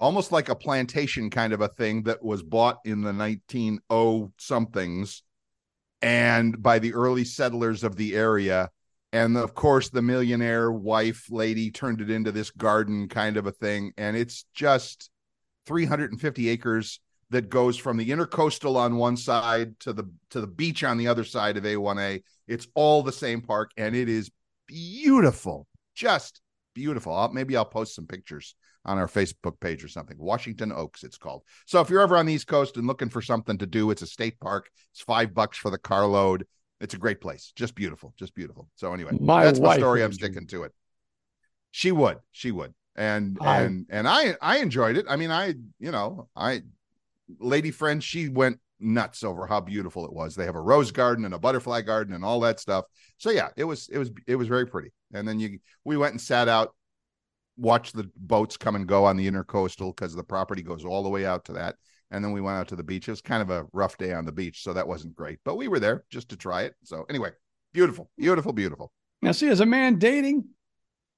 almost 0.00 0.32
like 0.32 0.48
a 0.48 0.54
plantation 0.54 1.30
kind 1.30 1.52
of 1.52 1.60
a 1.60 1.68
thing 1.68 2.04
that 2.04 2.22
was 2.22 2.42
bought 2.42 2.78
in 2.84 3.02
the 3.02 3.12
1900 3.12 4.32
somethings 4.38 5.22
and 6.00 6.62
by 6.62 6.78
the 6.78 6.94
early 6.94 7.24
settlers 7.24 7.82
of 7.82 7.96
the 7.96 8.14
area. 8.14 8.70
And 9.12 9.36
of 9.36 9.54
course 9.54 9.88
the 9.88 10.02
millionaire 10.02 10.70
wife 10.70 11.26
lady 11.30 11.70
turned 11.70 12.00
it 12.00 12.10
into 12.10 12.30
this 12.30 12.50
garden 12.50 13.08
kind 13.08 13.36
of 13.36 13.46
a 13.46 13.52
thing. 13.52 13.92
And 13.96 14.16
it's 14.16 14.44
just 14.54 15.10
350 15.66 16.48
acres 16.48 17.00
that 17.30 17.50
goes 17.50 17.76
from 17.76 17.96
the 17.96 18.08
intercoastal 18.08 18.76
on 18.76 18.96
one 18.96 19.16
side 19.16 19.78
to 19.80 19.92
the 19.92 20.04
to 20.30 20.40
the 20.40 20.46
beach 20.46 20.84
on 20.84 20.96
the 20.96 21.08
other 21.08 21.24
side 21.24 21.58
of 21.58 21.64
A1A 21.64 22.22
it's 22.46 22.66
all 22.74 23.02
the 23.02 23.12
same 23.12 23.42
park 23.42 23.70
and 23.76 23.94
it 23.94 24.08
is 24.08 24.30
beautiful 24.66 25.66
just 25.94 26.40
beautiful. 26.78 27.28
Maybe 27.32 27.56
I'll 27.56 27.64
post 27.64 27.96
some 27.96 28.06
pictures 28.06 28.54
on 28.88 28.98
our 28.98 29.06
Facebook 29.06 29.60
page 29.60 29.84
or 29.84 29.88
something. 29.88 30.16
Washington 30.18 30.72
Oaks, 30.72 31.04
it's 31.04 31.18
called. 31.18 31.42
So 31.66 31.80
if 31.80 31.90
you're 31.90 32.00
ever 32.00 32.16
on 32.16 32.26
the 32.26 32.32
East 32.32 32.46
Coast 32.46 32.76
and 32.76 32.86
looking 32.86 33.10
for 33.10 33.20
something 33.20 33.58
to 33.58 33.66
do, 33.66 33.90
it's 33.90 34.02
a 34.02 34.06
state 34.06 34.40
park. 34.40 34.70
It's 34.92 35.02
five 35.02 35.34
bucks 35.34 35.58
for 35.58 35.70
the 35.70 35.78
carload. 35.78 36.46
It's 36.80 36.94
a 36.94 36.98
great 36.98 37.20
place. 37.20 37.52
Just 37.54 37.74
beautiful. 37.74 38.14
Just 38.18 38.34
beautiful. 38.34 38.68
So 38.76 38.94
anyway, 38.94 39.12
My 39.20 39.44
that's 39.44 39.60
my 39.60 39.76
story. 39.76 40.02
I'm 40.02 40.12
sticking 40.12 40.46
to 40.48 40.62
it. 40.62 40.72
She 41.70 41.92
would. 41.92 42.18
She 42.32 42.50
would. 42.50 42.72
And 42.96 43.36
I- 43.40 43.60
and 43.62 43.86
and 43.90 44.08
I 44.08 44.34
I 44.40 44.58
enjoyed 44.58 44.96
it. 44.96 45.06
I 45.08 45.16
mean, 45.16 45.30
I 45.30 45.54
you 45.78 45.90
know 45.90 46.28
I 46.34 46.62
lady 47.38 47.70
friend 47.70 48.02
she 48.02 48.28
went 48.28 48.58
nuts 48.80 49.22
over 49.24 49.46
how 49.46 49.60
beautiful 49.60 50.06
it 50.06 50.12
was. 50.12 50.34
They 50.34 50.46
have 50.46 50.54
a 50.54 50.60
rose 50.60 50.92
garden 50.92 51.24
and 51.24 51.34
a 51.34 51.38
butterfly 51.38 51.82
garden 51.82 52.14
and 52.14 52.24
all 52.24 52.40
that 52.40 52.58
stuff. 52.60 52.84
So 53.18 53.30
yeah, 53.30 53.48
it 53.56 53.64
was 53.64 53.88
it 53.92 53.98
was 53.98 54.10
it 54.26 54.36
was 54.36 54.48
very 54.48 54.66
pretty. 54.66 54.92
And 55.12 55.26
then 55.28 55.38
you 55.40 55.58
we 55.84 55.96
went 55.96 56.12
and 56.12 56.20
sat 56.20 56.48
out 56.48 56.74
watched 57.58 57.94
the 57.96 58.08
boats 58.16 58.56
come 58.56 58.76
and 58.76 58.86
go 58.86 59.04
on 59.04 59.16
the 59.16 59.28
intercoastal 59.30 59.94
because 59.94 60.14
the 60.14 60.22
property 60.24 60.62
goes 60.62 60.84
all 60.84 61.02
the 61.02 61.08
way 61.08 61.26
out 61.26 61.44
to 61.46 61.52
that. 61.54 61.76
And 62.10 62.24
then 62.24 62.32
we 62.32 62.40
went 62.40 62.56
out 62.56 62.68
to 62.68 62.76
the 62.76 62.82
beach. 62.82 63.06
It 63.08 63.12
was 63.12 63.20
kind 63.20 63.42
of 63.42 63.50
a 63.50 63.66
rough 63.72 63.98
day 63.98 64.14
on 64.14 64.24
the 64.24 64.32
beach, 64.32 64.62
so 64.62 64.72
that 64.72 64.88
wasn't 64.88 65.14
great. 65.14 65.40
But 65.44 65.56
we 65.56 65.68
were 65.68 65.80
there 65.80 66.04
just 66.08 66.30
to 66.30 66.36
try 66.36 66.62
it. 66.62 66.74
So 66.84 67.04
anyway, 67.10 67.32
beautiful, 67.74 68.10
beautiful, 68.16 68.52
beautiful. 68.52 68.92
Now, 69.20 69.32
see, 69.32 69.48
as 69.48 69.60
a 69.60 69.66
man 69.66 69.98
dating, 69.98 70.44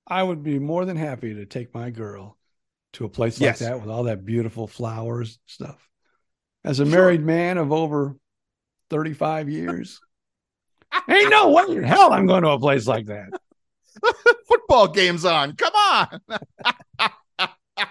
I 0.06 0.22
would 0.22 0.42
be 0.42 0.58
more 0.58 0.84
than 0.84 0.96
happy 0.96 1.34
to 1.34 1.46
take 1.46 1.72
my 1.74 1.90
girl 1.90 2.36
to 2.94 3.04
a 3.04 3.08
place 3.08 3.40
like 3.40 3.50
Yes. 3.50 3.58
that 3.60 3.80
with 3.80 3.88
all 3.88 4.04
that 4.04 4.24
beautiful 4.24 4.66
flowers 4.66 5.38
stuff. 5.46 5.88
As 6.64 6.80
a 6.80 6.84
Sure. 6.84 6.90
married 6.92 7.22
man 7.22 7.56
of 7.58 7.70
over 7.70 8.16
35 8.88 9.48
years, 9.48 10.00
ain't 11.08 11.30
no 11.30 11.50
way 11.52 11.76
in 11.76 11.84
hell 11.84 12.12
I'm 12.12 12.26
going 12.26 12.42
to 12.42 12.50
a 12.50 12.58
place 12.58 12.88
like 12.88 13.06
that. 13.06 13.28
Football 14.48 14.88
games 14.88 15.24
on. 15.24 15.56
Come 15.56 15.74
on. 15.74 17.48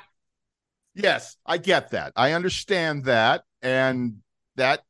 yes, 0.96 1.36
I 1.46 1.58
get 1.58 1.92
that. 1.92 2.14
I 2.16 2.34
understand 2.34 3.06
that. 3.06 3.44
And 3.62 4.18
that 4.56 4.84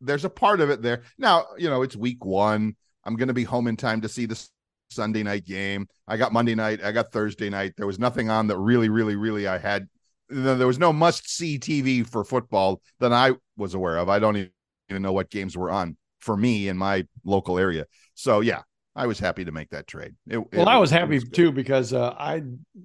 there's 0.00 0.24
a 0.24 0.30
part 0.30 0.60
of 0.60 0.70
it 0.70 0.82
there. 0.82 1.02
Now, 1.18 1.46
you 1.58 1.68
know, 1.68 1.82
it's 1.82 1.96
week 1.96 2.24
one. 2.24 2.76
I'm 3.04 3.16
going 3.16 3.28
to 3.28 3.34
be 3.34 3.44
home 3.44 3.66
in 3.66 3.76
time 3.76 4.00
to 4.02 4.08
see 4.08 4.26
the 4.26 4.42
Sunday 4.90 5.22
night 5.22 5.44
game. 5.44 5.88
I 6.06 6.16
got 6.16 6.32
Monday 6.32 6.54
night. 6.54 6.82
I 6.82 6.92
got 6.92 7.12
Thursday 7.12 7.50
night. 7.50 7.74
There 7.76 7.86
was 7.86 7.98
nothing 7.98 8.30
on 8.30 8.46
that 8.48 8.58
really, 8.58 8.88
really, 8.88 9.16
really 9.16 9.46
I 9.46 9.58
had. 9.58 9.88
There 10.28 10.66
was 10.66 10.78
no 10.78 10.92
must 10.92 11.28
see 11.28 11.58
TV 11.58 12.06
for 12.06 12.24
football 12.24 12.80
that 13.00 13.12
I 13.12 13.32
was 13.56 13.74
aware 13.74 13.98
of. 13.98 14.08
I 14.08 14.18
don't 14.18 14.36
even 14.36 15.02
know 15.02 15.12
what 15.12 15.30
games 15.30 15.56
were 15.56 15.70
on 15.70 15.96
for 16.20 16.36
me 16.36 16.68
in 16.68 16.78
my 16.78 17.06
local 17.24 17.58
area. 17.58 17.86
So, 18.14 18.40
yeah, 18.40 18.62
I 18.96 19.06
was 19.06 19.18
happy 19.18 19.44
to 19.44 19.52
make 19.52 19.70
that 19.70 19.86
trade. 19.86 20.14
It, 20.28 20.38
it 20.38 20.46
Well, 20.58 20.68
I 20.68 20.76
was 20.76 20.90
happy 20.90 21.18
good. 21.18 21.34
too 21.34 21.52
because 21.52 21.92
uh, 21.92 22.10
I 22.16 22.42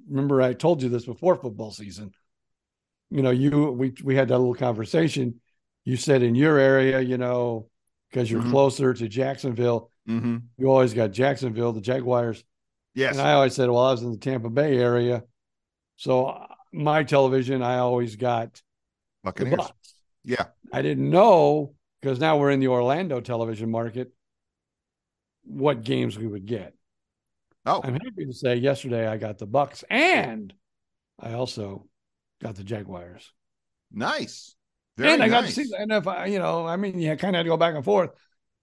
remember 0.09 0.41
I 0.41 0.53
told 0.53 0.81
you 0.81 0.89
this 0.89 1.05
before 1.05 1.35
football 1.35 1.71
season. 1.71 2.11
You 3.11 3.21
know, 3.21 3.29
you 3.31 3.71
we 3.71 3.93
we 4.03 4.15
had 4.15 4.27
that 4.29 4.37
little 4.37 4.55
conversation. 4.55 5.39
You 5.85 5.97
said 5.97 6.23
in 6.23 6.35
your 6.35 6.57
area, 6.57 6.99
you 6.99 7.17
know, 7.17 7.69
because 8.09 8.29
you're 8.29 8.41
Mhm. 8.41 8.49
closer 8.51 8.93
to 8.93 9.07
Jacksonville, 9.07 9.91
Mhm. 10.07 10.43
you 10.57 10.67
always 10.67 10.93
got 10.93 11.11
Jacksonville, 11.11 11.73
the 11.73 11.81
Jaguars. 11.81 12.43
Yes. 12.95 13.13
And 13.17 13.21
I 13.27 13.33
always 13.33 13.53
said, 13.55 13.69
well, 13.69 13.83
I 13.85 13.91
was 13.91 14.01
in 14.01 14.11
the 14.11 14.17
Tampa 14.17 14.49
Bay 14.49 14.77
area. 14.77 15.23
So 15.95 16.25
uh, 16.27 16.47
my 16.73 17.03
television, 17.03 17.61
I 17.61 17.77
always 17.77 18.15
got 18.15 18.61
Buccaneers. 19.23 19.71
Yeah. 20.23 20.47
I 20.73 20.81
didn't 20.81 21.09
know 21.09 21.73
because 22.01 22.19
now 22.19 22.37
we're 22.37 22.51
in 22.51 22.59
the 22.59 22.67
Orlando 22.67 23.21
television 23.21 23.69
market 23.69 24.11
what 25.49 25.83
games 25.83 26.17
we 26.17 26.27
would 26.27 26.45
get. 26.45 26.73
Oh, 27.65 27.81
I'm 27.83 27.93
happy 27.93 28.25
to 28.25 28.33
say 28.33 28.55
yesterday 28.55 29.07
I 29.07 29.17
got 29.17 29.37
the 29.37 29.47
Bucs 29.47 29.83
and 29.89 30.53
I 31.19 31.33
also 31.33 31.87
got 32.41 32.55
the 32.55 32.63
Jaguars. 32.63 33.31
nice. 33.91 34.55
Very 34.97 35.13
and 35.13 35.23
I 35.23 35.29
got 35.29 35.45
to 35.45 35.51
see 35.51 35.65
and 35.77 35.91
if 35.91 36.07
I, 36.07 36.25
you 36.25 36.39
know, 36.39 36.65
I 36.67 36.75
mean, 36.75 36.99
you 36.99 37.15
kind 37.15 37.35
of 37.35 37.39
had 37.39 37.43
to 37.43 37.49
go 37.49 37.57
back 37.57 37.75
and 37.75 37.85
forth, 37.85 38.11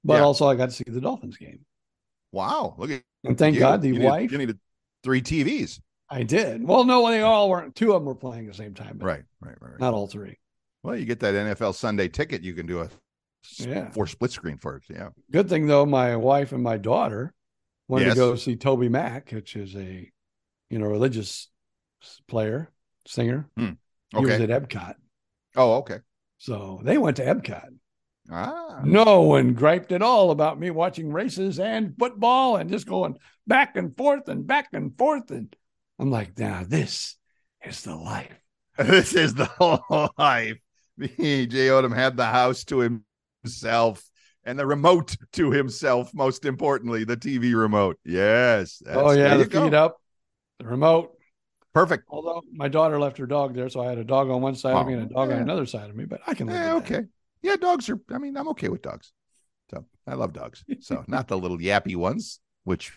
but 0.05 0.15
Yeah. 0.15 0.21
also 0.23 0.47
I 0.49 0.55
got 0.55 0.67
to 0.67 0.75
see 0.75 0.85
the 0.87 1.01
Dolphins 1.01 1.37
game. 1.39 1.61
Wow. 2.33 2.75
Look 2.79 2.91
at 2.91 3.03
And 3.25 3.39
thank 3.39 3.55
you. 3.55 3.61
God 3.61 3.81
the 3.83 3.89
You 3.89 4.01
wife 4.03 4.31
you 4.33 4.39
needed 4.39 4.59
three 5.03 5.23
TVs. 5.23 5.81
I 6.09 6.23
did. 6.23 6.63
Well, 6.63 6.85
no, 6.85 7.09
they 7.09 7.23
all 7.23 7.49
weren't. 7.51 7.75
Two 7.75 7.93
of 7.93 8.01
them 8.01 8.05
were 8.05 8.15
playing 8.15 8.47
at 8.47 8.53
the 8.53 8.57
same 8.57 8.75
time, 8.75 8.99
Right, 9.01 9.25
right, 9.41 9.57
right. 9.61 9.71
right. 9.73 9.81
not 9.81 9.95
all 9.95 10.07
three. 10.07 10.39
Well, 10.83 10.97
you 10.97 11.05
get 11.05 11.21
that 11.21 11.35
NFL 11.35 11.75
Sunday 11.75 12.09
ticket, 12.09 12.43
you 12.43 12.55
can 12.55 12.67
do 12.67 12.81
a 12.81 12.89
Yeah. 13.59 13.91
for 13.91 14.07
split 14.07 14.31
screen 14.31 14.59
for 14.59 14.77
it. 14.77 14.85
Yeah. 14.91 15.09
Good 15.31 15.49
thing 15.49 15.67
though, 15.67 15.87
my 15.87 16.17
wife 16.17 16.53
and 16.53 16.63
my 16.63 16.77
daughter 16.77 17.33
wanted 17.89 18.07
Yes. 18.07 18.15
to 18.15 18.21
go 18.21 18.37
see 18.37 18.57
TobyMac, 18.57 19.33
which 19.33 19.57
is 19.57 19.75
a, 19.77 20.11
you 20.71 20.79
know, 20.79 20.87
religious 20.87 21.49
player, 22.29 22.71
singer. 23.07 23.49
He 23.57 23.75
was 24.13 24.33
at 24.41 24.49
Epcot, 24.51 24.95
Oh, 25.57 25.75
okay. 25.77 25.99
so 26.39 26.81
they 26.85 26.99
went 26.99 27.17
to 27.19 27.25
Epcot. 27.25 27.69
Ah. 28.31 28.81
No 28.85 29.23
one 29.23 29.55
griped 29.55 29.93
at 29.93 30.03
all 30.03 30.31
about 30.33 30.59
me 30.59 30.71
watching 30.71 31.13
races 31.13 31.61
and 31.61 31.95
football 31.99 32.57
and 32.57 32.69
just 32.71 32.87
going 32.87 33.17
back 33.47 33.77
and 33.77 33.97
forth 33.97 34.29
and 34.29 34.47
back 34.47 34.69
and 34.73 34.97
forth. 34.99 35.31
And 35.31 35.55
I'm 35.99 36.11
like, 36.11 36.37
now 36.39 36.65
this 36.67 37.17
is 37.65 37.83
the 37.83 37.95
life. 37.95 38.33
This 38.79 39.15
is 39.15 39.33
the 39.35 39.47
whole 39.47 40.11
life. 40.19 40.59
Jay 41.01 41.47
Odom 41.47 41.95
had 41.95 42.17
the 42.17 42.27
house 42.27 42.65
to 42.65 42.83
himself 43.47 44.03
and 44.45 44.59
the 44.59 44.67
remote 44.67 45.17
to 45.33 45.51
himself. 45.51 46.13
Most 46.15 46.45
importantly, 46.45 47.05
the 47.05 47.17
TV 47.17 47.55
remote. 47.55 47.99
Yes. 48.05 48.83
oh 48.89 49.13
yeah, 49.13 49.37
the 49.37 49.47
go. 49.47 49.65
feet 49.65 49.75
up, 49.75 50.01
the 50.59 50.67
remote. 50.67 51.13
Perfect. 51.73 52.05
Although 52.09 52.43
my 52.53 52.69
daughter 52.69 52.99
left 52.99 53.19
her 53.19 53.27
dog 53.27 53.55
there, 53.55 53.69
so 53.69 53.83
I 53.83 53.87
had 53.87 53.99
a 53.99 54.05
dog 54.05 54.31
on 54.31 54.41
one 54.41 54.55
side 54.55 54.75
of 54.75 54.87
me 54.87 54.95
and 54.95 55.11
a 55.11 55.15
dog 55.15 55.31
on 55.31 55.39
another 55.39 55.67
side 55.67 55.91
of 55.91 55.97
me. 55.97 56.07
But 56.07 56.21
I 56.27 56.33
can 56.33 56.49
Yeah, 56.49 56.75
okay. 56.77 57.03
Yeah, 57.43 57.57
dogs 57.57 57.91
are. 57.91 58.01
I 58.11 58.19
mean, 58.19 58.37
I'm 58.37 58.49
okay 58.49 58.69
with 58.69 58.81
dogs. 58.81 59.13
So 59.71 59.85
I 60.07 60.15
love 60.15 60.33
dogs. 60.33 60.65
So 60.81 61.05
not 61.09 61.29
the 61.29 61.37
little 61.37 61.59
yappy 61.59 61.95
ones, 61.95 62.41
which 62.65 62.93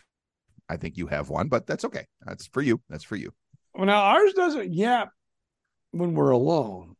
I 0.69 0.77
think 0.77 0.97
you 0.97 1.07
have 1.07 1.29
one, 1.29 1.49
but 1.49 1.67
that's 1.67 1.83
okay. 1.85 2.05
That's 2.25 2.47
for 2.47 2.61
you. 2.61 2.79
That's 2.89 3.03
for 3.03 3.17
you. 3.17 3.33
Well, 3.75 3.85
now 3.85 4.01
ours 4.01 4.31
doesn't 4.33 4.73
yap 4.73 5.11
when 5.91 6.13
we're 6.13 6.31
alone. 6.31 6.95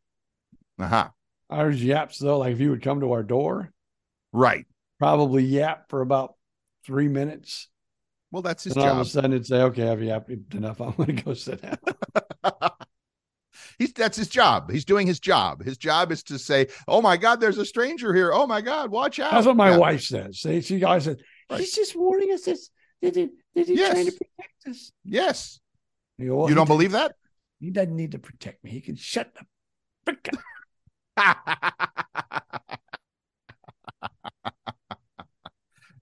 Uh 0.78 0.88
huh. 0.88 1.08
Ours 1.50 1.82
yaps 1.82 2.18
though, 2.18 2.38
like 2.38 2.52
if 2.52 2.60
you 2.60 2.70
would 2.70 2.82
come 2.82 3.00
to 3.00 3.12
our 3.12 3.22
door, 3.22 3.70
Right. 4.32 4.66
probably 4.98 5.42
yap 5.44 5.88
for 5.90 6.00
about 6.00 6.34
three 6.86 7.08
minutes. 7.08 7.68
Well, 8.30 8.42
that's 8.42 8.62
his 8.64 8.74
and 8.76 8.82
all 8.84 8.90
of 8.90 8.96
job. 8.98 9.06
a 9.06 9.08
sudden 9.08 9.32
it'd 9.32 9.46
say, 9.46 9.62
okay, 9.62 9.88
I've 9.88 10.02
yapped 10.02 10.30
enough. 10.54 10.80
I'm 10.80 10.92
going 10.92 11.16
to 11.16 11.22
go 11.24 11.34
sit 11.34 11.60
down. 11.62 11.78
He's 13.78 13.92
that's 13.92 14.16
his 14.16 14.28
job. 14.28 14.70
He's 14.70 14.84
doing 14.84 15.06
his 15.06 15.18
job. 15.20 15.64
His 15.64 15.76
job 15.78 16.12
is 16.12 16.22
to 16.24 16.38
say, 16.38 16.68
"Oh 16.86 17.00
my 17.02 17.16
God, 17.16 17.40
there's 17.40 17.56
a 17.58 17.64
stranger 17.64 18.14
here. 18.14 18.30
Oh 18.32 18.46
my 18.46 18.60
God, 18.60 18.90
watch 18.90 19.18
out." 19.18 19.32
That's 19.32 19.46
what 19.46 19.56
my 19.56 19.70
Yeah. 19.70 19.78
wife 19.78 20.02
says. 20.02 20.40
See, 20.40 20.60
she 20.60 20.84
always 20.84 21.04
says, 21.04 21.16
Right. 21.50 21.60
he's 21.60 21.74
just 21.74 21.96
warning 21.96 22.30
us. 22.32 22.42
This, 22.42 22.70
that 23.02 23.16
he, 23.16 23.28
that 23.54 23.66
he's 23.66 23.78
trying 23.80 24.06
to 24.06 24.12
protect 24.12 24.54
us. 24.68 24.92
Yes. 25.04 25.60
You, 26.18 26.28
go, 26.28 26.36
well, 26.36 26.48
You 26.50 26.54
don't 26.54 26.66
believe 26.66 26.92
that? 26.92 27.14
He 27.58 27.70
doesn't 27.70 27.96
need 27.96 28.12
to 28.12 28.18
protect 28.18 28.62
me. 28.62 28.70
He 28.70 28.80
can 28.82 28.96
shut 28.96 29.34
the 29.34 29.44
frick 30.04 30.28
up. 30.32 30.40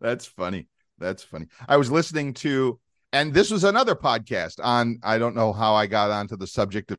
That's 0.01 0.27
funny. 0.27 0.69
That's 0.99 1.23
funny. 1.23 1.47
I 1.69 1.77
was 1.77 1.91
listening 1.91 2.35
to, 2.35 2.79
and 3.13 3.35
this 3.35 3.51
was 3.51 3.65
another 3.65 3.95
podcast 3.95 4.61
on. 4.63 4.99
I 5.03 5.19
don't 5.19 5.35
know 5.35 5.53
how 5.53 5.75
I 5.75 5.87
got 5.87 6.11
onto 6.11 6.37
the 6.37 6.47
subject 6.47 6.91
of 6.93 6.99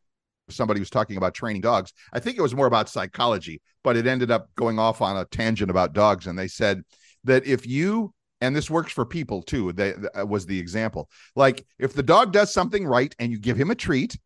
somebody 0.50 0.80
was 0.80 0.90
talking 0.90 1.18
about 1.18 1.34
training 1.34 1.62
dogs. 1.62 1.94
I 2.12 2.20
think 2.20 2.38
it 2.38 2.42
was 2.42 2.56
more 2.56 2.66
about 2.66 2.90
psychology, 2.90 3.62
but 3.84 3.96
it 3.96 4.08
ended 4.08 4.32
up 4.32 4.50
going 4.56 4.80
off 4.80 5.02
on 5.02 5.16
a 5.18 5.26
tangent 5.26 5.70
about 5.70 5.94
dogs. 5.94 6.28
And 6.28 6.38
they 6.38 6.48
said 6.48 6.82
that 7.24 7.46
if 7.46 7.68
you, 7.68 8.14
and 8.42 8.56
this 8.56 8.70
works 8.70 8.92
for 8.92 9.06
people 9.06 9.44
too, 9.44 9.72
that 9.74 10.28
was 10.28 10.46
the 10.46 10.60
example. 10.60 11.10
Like 11.36 11.66
if 11.78 11.94
the 11.94 12.04
dog 12.04 12.34
does 12.34 12.54
something 12.54 12.86
right 12.86 13.14
and 13.20 13.32
you 13.32 13.40
give 13.40 13.58
him 13.58 13.72
a 13.72 13.76
treat, 13.76 14.18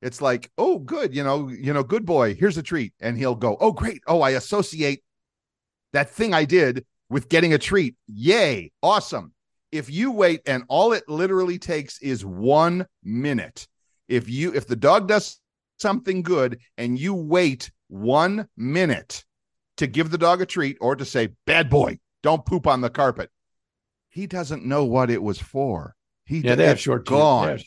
it's 0.00 0.20
like, 0.20 0.50
oh, 0.58 0.78
good, 0.78 1.14
you 1.14 1.24
know, 1.24 1.48
you 1.48 1.72
know, 1.72 1.82
good 1.82 2.06
boy, 2.06 2.34
here's 2.34 2.58
a 2.58 2.62
treat. 2.62 2.92
And 3.00 3.16
he'll 3.16 3.34
go, 3.34 3.56
oh, 3.60 3.72
great. 3.72 4.02
Oh, 4.06 4.20
I 4.20 4.30
associate 4.30 5.02
that 5.92 6.10
thing 6.10 6.34
I 6.34 6.44
did 6.44 6.84
with 7.10 7.28
getting 7.28 7.54
a 7.54 7.58
treat. 7.58 7.96
Yay, 8.06 8.72
awesome. 8.82 9.32
If 9.72 9.90
you 9.90 10.12
wait 10.12 10.40
and 10.46 10.64
all 10.68 10.92
it 10.92 11.08
literally 11.08 11.58
takes 11.58 12.00
is 12.00 12.24
one 12.24 12.86
minute, 13.02 13.66
if 14.08 14.28
you 14.28 14.54
if 14.54 14.66
the 14.66 14.76
dog 14.76 15.08
does 15.08 15.38
something 15.78 16.22
good 16.22 16.58
and 16.78 16.98
you 16.98 17.14
wait 17.14 17.70
one 17.88 18.48
minute 18.56 19.24
to 19.76 19.86
give 19.86 20.10
the 20.10 20.18
dog 20.18 20.40
a 20.40 20.46
treat 20.46 20.78
or 20.80 20.96
to 20.96 21.04
say, 21.04 21.28
bad 21.46 21.68
boy, 21.68 21.98
don't 22.22 22.46
poop 22.46 22.66
on 22.66 22.80
the 22.80 22.90
carpet, 22.90 23.30
he 24.08 24.26
doesn't 24.26 24.64
know 24.64 24.84
what 24.84 25.10
it 25.10 25.22
was 25.22 25.38
for. 25.38 25.94
He 26.24 26.38
Yeah, 26.38 26.54
they 26.54 26.66
have 26.66 26.80
short 26.80 27.06
gone. 27.06 27.56
They 27.56 27.64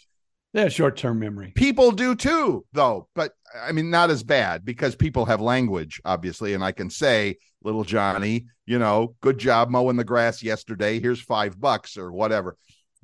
have 0.59 0.73
short 0.73 0.97
term 0.97 1.19
memory. 1.19 1.53
People 1.55 1.91
do 1.91 2.15
too, 2.15 2.65
though, 2.73 3.07
but 3.15 3.33
I 3.55 3.71
mean, 3.71 3.89
not 3.89 4.09
as 4.09 4.23
bad 4.23 4.65
because 4.65 4.95
people 4.95 5.25
have 5.25 5.41
language, 5.41 6.01
obviously. 6.03 6.53
And 6.53 6.63
I 6.63 6.71
can 6.71 6.89
say, 6.89 7.37
little 7.63 7.83
Johnny, 7.83 8.45
you 8.65 8.79
know, 8.79 9.15
good 9.21 9.37
job 9.37 9.69
mowing 9.69 9.97
the 9.97 10.03
grass 10.03 10.43
yesterday. 10.43 10.99
Here's 10.99 11.21
five 11.21 11.59
bucks 11.59 11.97
or 11.97 12.11
whatever. 12.11 12.57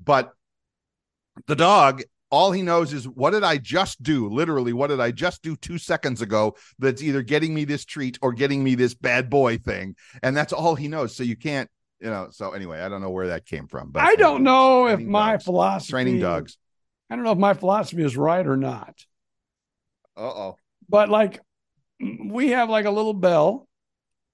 But 0.04 0.32
the 1.48 1.56
dog, 1.56 2.04
all 2.30 2.52
he 2.52 2.62
knows 2.62 2.91
is, 2.93 3.08
what 3.08 3.32
did 3.32 3.43
I 3.43 3.58
just 3.58 4.04
do? 4.04 4.30
Literally, 4.30 4.74
what 4.74 4.88
did 4.88 5.00
I 5.00 5.12
just 5.12 5.41
do 5.41 5.56
two 5.56 5.78
seconds 5.78 6.22
ago 6.22 6.56
that's 6.80 7.02
either 7.02 7.22
getting 7.22 7.54
me 7.54 7.64
this 7.64 7.86
treat 7.86 8.20
or 8.22 8.34
getting 8.34 8.64
me 8.64 8.76
this 8.76 8.93
bad 8.93 9.30
boy 9.30 9.58
thing? 9.58 9.95
And 10.22 10.36
that's 10.36 10.54
all 10.54 10.76
he 10.76 10.88
knows. 10.88 11.16
So 11.16 11.24
you 11.24 11.38
can't, 11.38 11.70
you 12.02 12.10
know. 12.10 12.28
So 12.32 12.52
anyway, 12.52 12.82
I 12.82 12.89
don't 12.89 13.02
know 13.02 13.10
where 13.10 13.28
that 13.28 13.45
came 13.45 13.68
from, 13.68 13.91
but 13.91 14.04
I 14.04 14.16
don't 14.16 14.43
know 14.43 14.88
if 14.88 15.00
my 15.00 15.32
dogs. 15.34 15.45
philosophy 15.45 15.91
training 15.91 16.20
dogs. 16.20 16.58
I 17.10 17.16
don't 17.16 17.24
know 17.24 17.32
if 17.32 17.38
my 17.38 17.53
philosophy 17.53 18.03
is 18.03 18.18
right 18.18 18.45
or 18.45 18.58
not. 18.58 19.05
Uh 20.16 20.22
oh. 20.22 20.58
But 20.89 21.10
like 21.10 21.39
we 21.99 22.49
have 22.49 22.70
like 22.70 22.86
a 22.86 22.91
little 22.91 23.14
bell 23.14 23.68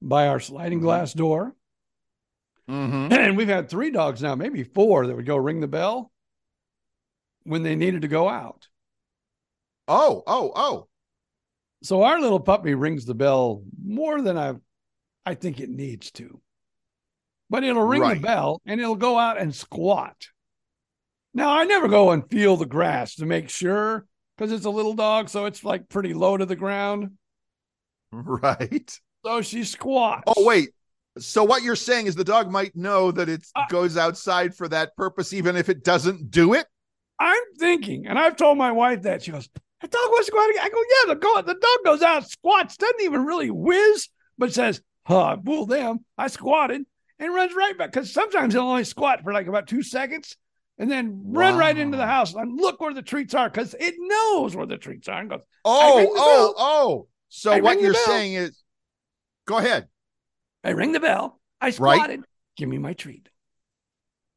by 0.01 0.27
our 0.27 0.39
sliding 0.39 0.79
glass 0.79 1.13
door. 1.13 1.55
Mm-hmm. 2.69 3.13
And 3.23 3.37
we've 3.37 3.47
had 3.49 3.69
three 3.69 3.91
dogs 3.91 4.21
now, 4.21 4.35
maybe 4.35 4.63
four, 4.63 5.07
that 5.07 5.15
would 5.15 5.25
go 5.25 5.37
ring 5.37 5.59
the 5.59 5.67
bell 5.67 6.11
when 7.43 7.63
they 7.63 7.75
needed 7.75 8.01
to 8.03 8.07
go 8.07 8.27
out. 8.29 8.67
Oh, 9.87 10.23
oh, 10.25 10.51
oh. 10.55 10.87
So 11.83 12.03
our 12.03 12.19
little 12.19 12.39
puppy 12.39 12.73
rings 12.73 13.05
the 13.05 13.13
bell 13.13 13.63
more 13.85 14.21
than 14.21 14.37
I 14.37 14.55
I 15.25 15.35
think 15.35 15.59
it 15.59 15.69
needs 15.69 16.11
to. 16.11 16.41
But 17.49 17.63
it'll 17.63 17.83
ring 17.83 18.01
Right. 18.01 18.15
the 18.15 18.21
bell 18.27 18.61
and 18.65 18.79
it'll 18.79 18.95
go 18.95 19.17
out 19.17 19.37
and 19.37 19.53
squat. 19.53 20.15
Now 21.33 21.57
I 21.57 21.63
never 21.63 21.87
go 21.87 22.11
and 22.11 22.29
feel 22.29 22.57
the 22.57 22.65
grass 22.65 23.15
to 23.15 23.25
make 23.25 23.49
sure 23.49 24.05
because 24.37 24.51
it's 24.51 24.65
a 24.65 24.69
little 24.69 24.93
dog, 24.93 25.29
so 25.29 25.45
it's 25.45 25.63
like 25.63 25.89
pretty 25.89 26.13
low 26.13 26.37
to 26.37 26.45
the 26.45 26.55
ground. 26.55 27.11
Right. 28.11 28.99
So 29.25 29.41
she 29.41 29.63
squats. 29.63 30.23
Oh, 30.27 30.45
wait. 30.45 30.69
So 31.17 31.43
what 31.43 31.63
you're 31.63 31.75
saying 31.75 32.07
is 32.07 32.15
the 32.15 32.23
dog 32.23 32.51
might 32.51 32.75
know 32.75 33.11
that 33.11 33.29
it 33.29 33.45
Uh, 33.55 33.65
goes 33.69 33.97
outside 33.97 34.55
for 34.55 34.67
that 34.67 34.95
purpose, 34.95 35.33
even 35.33 35.55
if 35.55 35.69
it 35.69 35.83
doesn't 35.83 36.31
do 36.31 36.53
it. 36.53 36.65
I'm 37.19 37.43
thinking, 37.59 38.07
and 38.07 38.17
I've 38.19 38.35
told 38.35 38.57
my 38.57 38.71
wife 38.71 39.03
that 39.03 39.23
she 39.23 39.31
goes, 39.31 39.47
"The 39.81 39.87
dog 39.87 40.09
wants 40.09 40.25
to 40.27 40.31
go 40.31 40.43
out." 40.43 40.49
again." 40.49 40.63
I 40.63 40.69
go, 40.69 40.81
"Yeah, 40.81 41.13
the 41.13 41.19
go 41.19 41.41
the 41.41 41.53
dog 41.53 41.85
goes 41.85 42.01
out, 42.01 42.27
squats, 42.29 42.77
doesn't 42.77 43.01
even 43.01 43.25
really 43.25 43.51
whiz, 43.51 44.09
but 44.37 44.53
says, 44.53 44.81
huh, 45.05 45.37
fool 45.45 45.65
them. 45.65 46.03
I 46.17 46.27
squatted 46.27 46.85
and 47.19 47.33
runs 47.33 47.53
right 47.55 47.77
back 47.77 47.91
because 47.91 48.11
sometimes 48.11 48.53
he'll 48.53 48.63
only 48.63 48.83
squat 48.83 49.21
for 49.23 49.31
like 49.33 49.47
about 49.47 49.67
two 49.67 49.83
seconds 49.83 50.35
and 50.77 50.89
then 50.89 51.21
run 51.25 51.57
right 51.57 51.77
into 51.77 51.97
the 51.97 52.05
house 52.05 52.33
and 52.33 52.59
look 52.59 52.81
where 52.81 52.93
the 52.93 53.01
treats 53.01 53.33
are 53.33 53.49
because 53.49 53.75
it 53.79 53.95
knows 53.97 54.55
where 54.55 54.65
the 54.65 54.77
treats 54.77 55.07
are 55.07 55.19
and 55.19 55.29
goes, 55.29 55.41
Oh, 55.65 56.13
oh, 56.17 56.53
oh. 56.57 57.07
So 57.29 57.53
I 57.53 57.61
what 57.61 57.79
you're 57.81 57.93
saying 57.93 58.33
is, 58.33 58.61
go 59.47 59.57
ahead. 59.57 59.87
I 60.63 60.71
ring 60.71 60.91
the 60.91 60.99
bell, 60.99 61.39
I 61.59 61.67
Right. 61.67 61.75
squatted, 61.75 62.21
give 62.55 62.69
me 62.69 62.77
my 62.77 62.93
treat. 62.93 63.29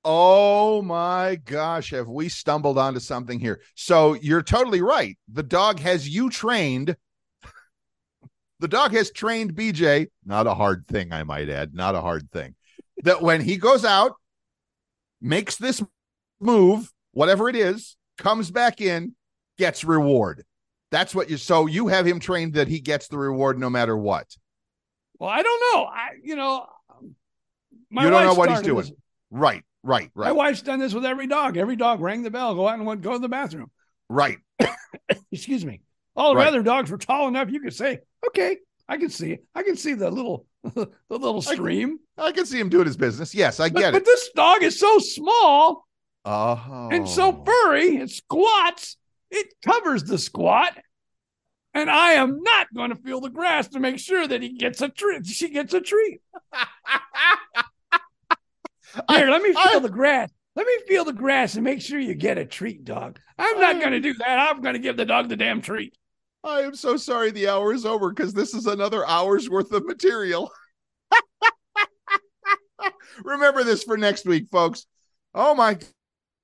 Oh 0.04 0.82
my 0.82 1.34
gosh, 1.44 1.90
have 1.90 2.06
we 2.06 2.28
stumbled 2.28 2.78
onto 2.78 3.00
something 3.00 3.40
here? 3.40 3.60
So 3.74 4.14
you're 4.14 4.42
totally 4.42 4.80
right. 4.80 5.18
The 5.32 5.42
dog 5.42 5.80
has 5.80 6.08
you 6.08 6.30
trained. 6.30 6.96
The 8.58 8.68
dog 8.68 8.92
has 8.92 9.10
trained 9.10 9.52
BJ, 9.54 10.06
not 10.24 10.46
a 10.46 10.54
hard 10.54 10.86
thing, 10.88 11.12
I 11.12 11.24
might 11.24 11.50
add, 11.50 11.74
not 11.74 11.94
a 11.94 12.00
hard 12.00 12.30
thing. 12.30 12.54
That 13.02 13.20
when 13.20 13.42
he 13.42 13.58
goes 13.58 13.84
out, 13.84 14.12
makes 15.20 15.56
this 15.56 15.82
move, 16.40 16.92
whatever 17.12 17.48
it 17.48 17.56
is, 17.56 17.96
comes 18.18 18.50
back 18.50 18.80
in, 18.80 19.14
gets 19.58 19.84
reward. 19.84 20.44
That's 20.90 21.14
what 21.14 21.28
you 21.30 21.36
so 21.36 21.66
you 21.66 21.88
have 21.88 22.06
him 22.06 22.20
trained 22.20 22.54
that 22.54 22.68
he 22.68 22.80
gets 22.80 23.08
the 23.08 23.18
reward 23.18 23.58
no 23.58 23.68
matter 23.70 23.96
what. 23.96 24.26
Well, 25.18 25.30
I 25.30 25.42
don't 25.42 25.60
know. 25.74 25.84
I, 25.84 26.08
you 26.22 26.36
know, 26.36 26.66
my 27.90 28.04
you 28.04 28.10
don't 28.10 28.24
know 28.24 28.34
what 28.34 28.50
he's 28.50 28.60
doing. 28.60 28.84
this- 28.86 28.92
Right, 29.30 29.62
right, 29.82 30.10
My 30.16 30.32
wife's 30.32 30.62
done 30.62 30.78
this 30.78 30.94
with 30.94 31.04
every 31.04 31.26
dog. 31.26 31.56
Every 31.56 31.76
dog 31.76 32.00
rang 32.00 32.22
the 32.22 32.30
bell, 32.30 32.54
go 32.54 32.66
out 32.68 32.74
and 32.74 32.86
went, 32.86 33.02
go 33.02 33.12
to 33.12 33.18
the 33.18 33.28
bathroom. 33.28 33.70
right. 34.08 34.38
Excuse 35.32 35.64
me. 35.64 35.80
All 36.16 36.30
the 36.32 36.36
Right. 36.38 36.48
other 36.48 36.62
dogs 36.62 36.90
were 36.90 36.98
tall 36.98 37.28
enough. 37.28 37.50
You 37.50 37.60
could 37.60 37.74
say, 37.74 38.00
okay, 38.28 38.58
I 38.88 38.96
can 38.96 39.10
see 39.10 39.32
it. 39.32 39.44
I 39.54 39.62
can 39.62 39.76
see 39.76 39.94
the 39.94 40.10
little, 40.10 40.46
the 40.64 40.88
little 41.10 41.38
I- 41.48 41.54
stream. 41.54 41.98
I 42.18 42.32
can 42.32 42.46
see 42.46 42.58
him 42.58 42.68
doing 42.68 42.86
his 42.86 42.96
business. 42.96 43.34
Yes, 43.34 43.60
I 43.60 43.68
get 43.68 43.74
but 43.74 43.88
it. 43.88 43.92
But 43.92 44.04
this 44.06 44.30
dog 44.34 44.62
is 44.62 44.78
so 44.80 44.98
small. 44.98 45.85
Oh. 46.26 46.88
And 46.90 47.08
so 47.08 47.44
furry, 47.44 47.98
it 47.98 48.10
squats, 48.10 48.96
it 49.30 49.54
covers 49.64 50.02
the 50.04 50.18
squat. 50.18 50.76
And 51.72 51.88
I 51.88 52.12
am 52.12 52.42
not 52.42 52.66
going 52.74 52.90
to 52.90 52.96
feel 52.96 53.20
the 53.20 53.30
grass 53.30 53.68
to 53.68 53.80
make 53.80 53.98
sure 53.98 54.26
that 54.26 54.42
he 54.42 54.54
gets 54.54 54.80
a 54.80 54.88
treat. 54.88 55.26
She 55.26 55.50
gets 55.50 55.72
a 55.72 55.80
treat. 55.80 56.20
Here, 59.10 59.30
let 59.30 59.42
me 59.42 59.52
feel 59.52 59.76
I- 59.76 59.78
the 59.80 59.88
grass. 59.88 60.30
Let 60.56 60.66
me 60.66 60.78
feel 60.88 61.04
the 61.04 61.12
grass 61.12 61.54
and 61.56 61.64
make 61.64 61.82
sure 61.82 62.00
you 62.00 62.14
get 62.14 62.38
a 62.38 62.46
treat, 62.46 62.82
dog. 62.82 63.20
I'm 63.38 63.60
not 63.60 63.78
going 63.78 63.92
to 63.92 64.00
do 64.00 64.14
that. 64.14 64.38
I'm 64.38 64.62
going 64.62 64.72
to 64.72 64.78
give 64.80 64.96
the 64.96 65.04
dog 65.04 65.28
the 65.28 65.36
damn 65.36 65.60
treat. 65.60 65.94
I 66.42 66.60
am 66.60 66.74
so 66.74 66.96
sorry 66.96 67.30
the 67.30 67.48
hour 67.48 67.74
is 67.74 67.84
over 67.84 68.08
because 68.08 68.32
this 68.32 68.54
is 68.54 68.64
another 68.64 69.06
hour's 69.06 69.50
worth 69.50 69.70
of 69.72 69.84
material. 69.84 70.50
Remember 73.22 73.64
this 73.64 73.82
for 73.82 73.98
next 73.98 74.24
week, 74.24 74.48
folks. 74.50 74.86
Oh 75.34 75.54
my 75.54 75.76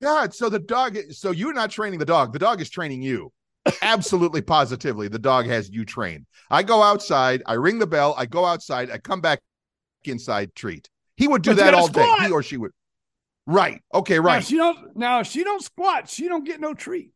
God. 0.03 0.33
So 0.33 0.49
the 0.49 0.59
dog, 0.59 0.97
so 1.11 1.31
you're 1.31 1.53
not 1.53 1.71
training 1.71 1.99
the 1.99 2.05
dog. 2.05 2.33
The 2.33 2.39
dog 2.39 2.61
is 2.61 2.69
training 2.69 3.01
you. 3.01 3.31
Absolutely 3.81 4.41
positively. 4.57 5.07
The 5.07 5.19
dog 5.19 5.45
has 5.47 5.69
you 5.69 5.85
trained. 5.85 6.25
I 6.49 6.63
go 6.63 6.83
outside, 6.83 7.41
I 7.45 7.53
ring 7.53 7.79
the 7.79 7.87
bell, 7.87 8.13
I 8.17 8.25
go 8.25 8.45
outside, 8.45 8.91
I 8.91 8.97
come 8.97 9.21
back 9.21 9.41
inside, 10.03 10.53
treat. 10.55 10.89
He 11.15 11.27
would 11.27 11.41
do 11.41 11.51
But 11.51 11.57
that 11.57 11.73
all 11.73 11.87
day. 11.87 12.07
He 12.19 12.31
or 12.31 12.43
she 12.43 12.57
would. 12.57 12.71
Right. 13.45 13.81
Okay, 13.93 14.19
right. 14.19 14.41
if 14.41 14.47
she 14.47 14.57
don't 14.57 14.95
now 14.95 15.23
she 15.23 15.43
don't 15.43 15.61
squat, 15.61 16.09
she 16.09 16.27
don't 16.27 16.45
get 16.45 16.59
no 16.59 16.73
treat. 16.73 17.11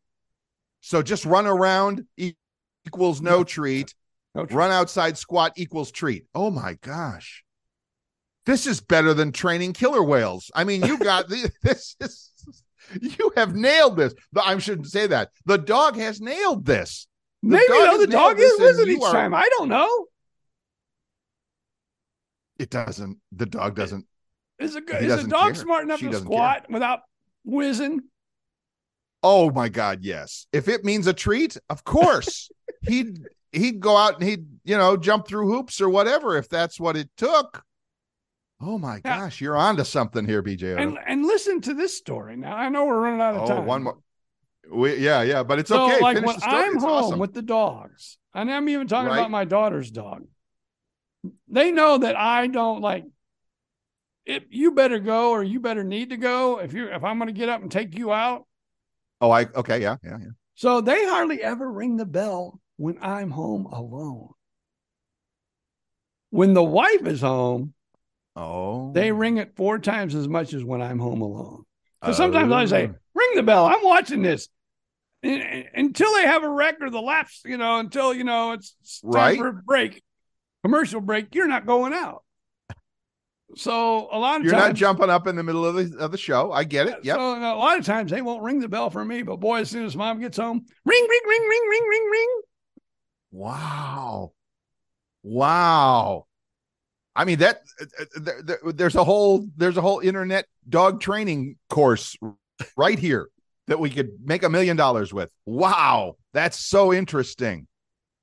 So 0.80 1.02
just 1.02 1.24
run 1.24 1.46
around 1.46 2.04
equals 2.86 3.20
no 3.20 3.44
treat. 3.44 3.94
No 4.34 4.46
treat. 4.46 4.56
Run 4.56 4.70
outside 4.70 5.18
squat 5.18 5.52
equals 5.56 5.90
treat. 5.90 6.26
Oh 6.34 6.50
my 6.50 6.74
gosh. 6.82 7.44
This 8.46 8.66
is 8.66 8.80
better 8.80 9.12
than 9.12 9.32
training 9.32 9.74
killer 9.74 10.02
whales. 10.02 10.50
I 10.54 10.64
mean, 10.64 10.82
you 10.82 10.98
got 10.98 11.28
the, 11.28 11.50
this 11.62 11.96
is 12.00 12.30
you 13.00 13.32
have 13.36 13.54
nailed 13.54 13.96
this. 13.96 14.14
The- 14.32 14.42
I 14.46 14.58
shouldn't 14.58 14.88
say 14.88 15.06
that. 15.08 15.30
The 15.46 15.58
dog 15.58 15.96
has 15.96 16.20
nailed 16.20 16.64
this. 16.66 17.06
The 17.42 17.50
Maybe 17.50 17.66
dog 17.68 17.86
has 17.88 17.98
the 18.00 18.06
dog 18.06 18.38
is 18.40 18.52
and 18.52 18.60
with 18.62 18.78
it 18.80 18.88
you 18.88 18.96
each 18.96 19.02
are- 19.02 19.12
time. 19.12 19.34
I 19.34 19.48
don't 19.56 19.68
know. 19.68 20.06
It 22.58 22.70
doesn't. 22.70 23.18
The 23.32 23.46
dog 23.46 23.76
doesn't. 23.76 24.06
Is 24.58 24.74
a 24.74 24.80
He 24.80 25.06
is 25.06 25.24
a 25.24 25.28
dog 25.28 25.54
care. 25.54 25.62
smart 25.62 25.84
enough 25.84 26.00
She 26.00 26.08
to 26.08 26.16
squat 26.18 26.66
without 26.68 27.00
whizzing? 27.44 28.00
Oh 29.22 29.50
my 29.50 29.68
God, 29.68 30.00
yes. 30.02 30.46
If 30.52 30.68
it 30.68 30.84
means 30.84 31.06
a 31.06 31.12
treat, 31.12 31.56
of 31.70 31.84
course. 31.84 32.50
he'd 32.82 33.20
he'd 33.52 33.78
go 33.80 33.96
out 33.96 34.14
and 34.18 34.28
he'd, 34.28 34.46
you 34.64 34.76
know, 34.76 34.96
jump 34.96 35.28
through 35.28 35.48
hoops 35.48 35.80
or 35.80 35.88
whatever 35.88 36.36
if 36.36 36.48
that's 36.48 36.80
what 36.80 36.96
it 36.96 37.08
took. 37.16 37.62
Oh 38.60 38.78
my 38.78 38.96
Yeah. 39.04 39.18
gosh, 39.18 39.40
you're 39.40 39.56
onto 39.56 39.84
something 39.84 40.24
here, 40.26 40.42
BJ. 40.42 40.76
And 40.76 40.98
and 41.06 41.24
listen 41.24 41.60
to 41.62 41.74
this 41.74 41.96
story. 41.96 42.36
Now 42.36 42.56
I 42.56 42.68
know 42.68 42.86
we're 42.86 43.00
running 43.00 43.20
out 43.20 43.36
of 43.36 43.42
oh, 43.42 43.46
time. 43.46 43.66
one 43.66 43.82
more. 43.84 43.98
We, 44.70 44.96
yeah, 44.96 45.22
yeah, 45.22 45.42
but 45.44 45.58
it's 45.58 45.68
so 45.68 45.84
okay. 45.86 46.00
like 46.00 46.16
Finish 46.16 46.26
when 46.26 46.34
the 46.36 46.40
story. 46.40 46.62
I'm 46.64 46.74
It's 46.74 46.82
home 46.84 47.04
awesome. 47.04 47.18
with 47.20 47.32
the 47.32 47.42
dogs, 47.42 48.18
and 48.34 48.50
I'm 48.50 48.68
even 48.68 48.86
talking 48.86 49.08
Right. 49.08 49.18
about 49.18 49.30
my 49.30 49.44
daughter's 49.44 49.90
dog. 49.90 50.26
They 51.48 51.70
know 51.70 51.98
that 51.98 52.16
I 52.16 52.46
don't 52.48 52.80
like. 52.82 53.04
If 54.26 54.44
you 54.50 54.72
better 54.72 54.98
go 54.98 55.30
or 55.30 55.42
you 55.42 55.58
better 55.58 55.82
need 55.84 56.10
to 56.10 56.18
go 56.18 56.58
if 56.58 56.74
you 56.74 56.88
if 56.88 57.02
I'm 57.02 57.16
going 57.18 57.28
to 57.28 57.32
get 57.32 57.48
up 57.48 57.62
and 57.62 57.72
take 57.72 57.96
you 57.96 58.12
out. 58.12 58.46
Oh, 59.22 59.30
I 59.30 59.46
okay, 59.54 59.80
yeah, 59.80 59.96
yeah, 60.04 60.18
yeah. 60.20 60.30
So 60.54 60.80
they 60.82 61.06
hardly 61.06 61.42
ever 61.42 61.70
ring 61.70 61.96
the 61.96 62.04
bell 62.04 62.60
when 62.76 62.98
I'm 63.00 63.30
home 63.30 63.64
alone. 63.66 64.30
When 66.30 66.52
the 66.52 66.62
wife 66.62 67.06
is 67.06 67.22
home, 67.22 67.72
Oh, 68.40 68.92
they 68.92 69.10
ring 69.10 69.38
it 69.38 69.56
four 69.56 69.78
times 69.80 70.14
as 70.14 70.28
much 70.28 70.54
as 70.54 70.62
when 70.64 70.80
I'm 70.80 70.98
home 71.00 71.22
alone. 71.22 71.64
Because 72.00 72.16
sometimes 72.16 72.52
I 72.52 72.64
say, 72.66 72.86
Oh. 72.86 72.94
ring 73.14 73.30
the 73.34 73.42
bell. 73.42 73.66
I'm 73.66 73.82
watching 73.82 74.22
this. 74.22 74.48
And- 75.24 75.68
Until 75.74 76.12
they 76.14 76.22
have 76.22 76.44
a 76.44 76.48
record, 76.48 76.92
the 76.92 77.00
lapse, 77.00 77.42
you 77.44 77.56
know, 77.56 77.78
until, 77.78 78.14
you 78.14 78.22
know, 78.22 78.52
it's 78.52 79.00
time 79.00 79.10
Right. 79.10 79.38
for 79.38 79.48
a 79.48 79.52
break, 79.54 80.02
commercial 80.62 81.00
break, 81.00 81.34
you're 81.34 81.48
not 81.48 81.66
going 81.66 81.92
out. 81.92 82.22
So 83.56 84.08
a 84.12 84.18
lot 84.18 84.36
of 84.40 84.44
You're 84.44 84.52
times, 84.52 84.64
not 84.68 84.74
jumping 84.74 85.10
up 85.10 85.26
in 85.26 85.34
the 85.34 85.42
middle 85.42 85.64
of 85.66 85.74
the 85.74 85.98
of 85.98 86.12
the 86.12 86.18
show. 86.18 86.52
I 86.52 86.62
get 86.64 86.86
it. 86.86 86.98
Yep. 87.02 87.16
So 87.16 87.34
a 87.34 87.56
lot 87.56 87.78
of 87.78 87.84
times 87.84 88.10
they 88.12 88.22
won't 88.22 88.42
ring 88.44 88.60
the 88.60 88.68
bell 88.68 88.90
for 88.90 89.04
me, 89.04 89.22
but 89.22 89.40
boy, 89.40 89.60
as 89.60 89.70
soon 89.70 89.84
as 89.86 89.96
mom 89.96 90.20
gets 90.20 90.36
home, 90.36 90.64
ring, 90.84 91.06
ring, 91.10 91.20
ring, 91.26 91.48
ring, 91.48 91.68
ring, 91.70 91.86
ring, 91.88 92.08
ring. 92.12 92.40
Wow. 93.32 94.32
Wow. 95.24 96.27
I 97.18 97.24
mean 97.24 97.40
that 97.40 97.62
uh, 97.80 98.04
there, 98.20 98.42
there- 98.42 98.72
there's 98.72 98.94
a 98.94 99.02
whole 99.04 99.44
there's 99.56 99.76
a 99.76 99.80
whole 99.82 99.98
internet 99.98 100.46
dog 100.68 101.00
training 101.00 101.56
course 101.68 102.16
right 102.76 102.98
here 102.98 103.28
that 103.66 103.80
we 103.80 103.90
could 103.90 104.10
make 104.24 104.44
a 104.44 104.48
million 104.48 104.76
dollars 104.76 105.12
with. 105.12 105.28
Wow. 105.44 106.14
That's 106.32 106.58
so 106.58 106.92
interesting. 106.94 107.66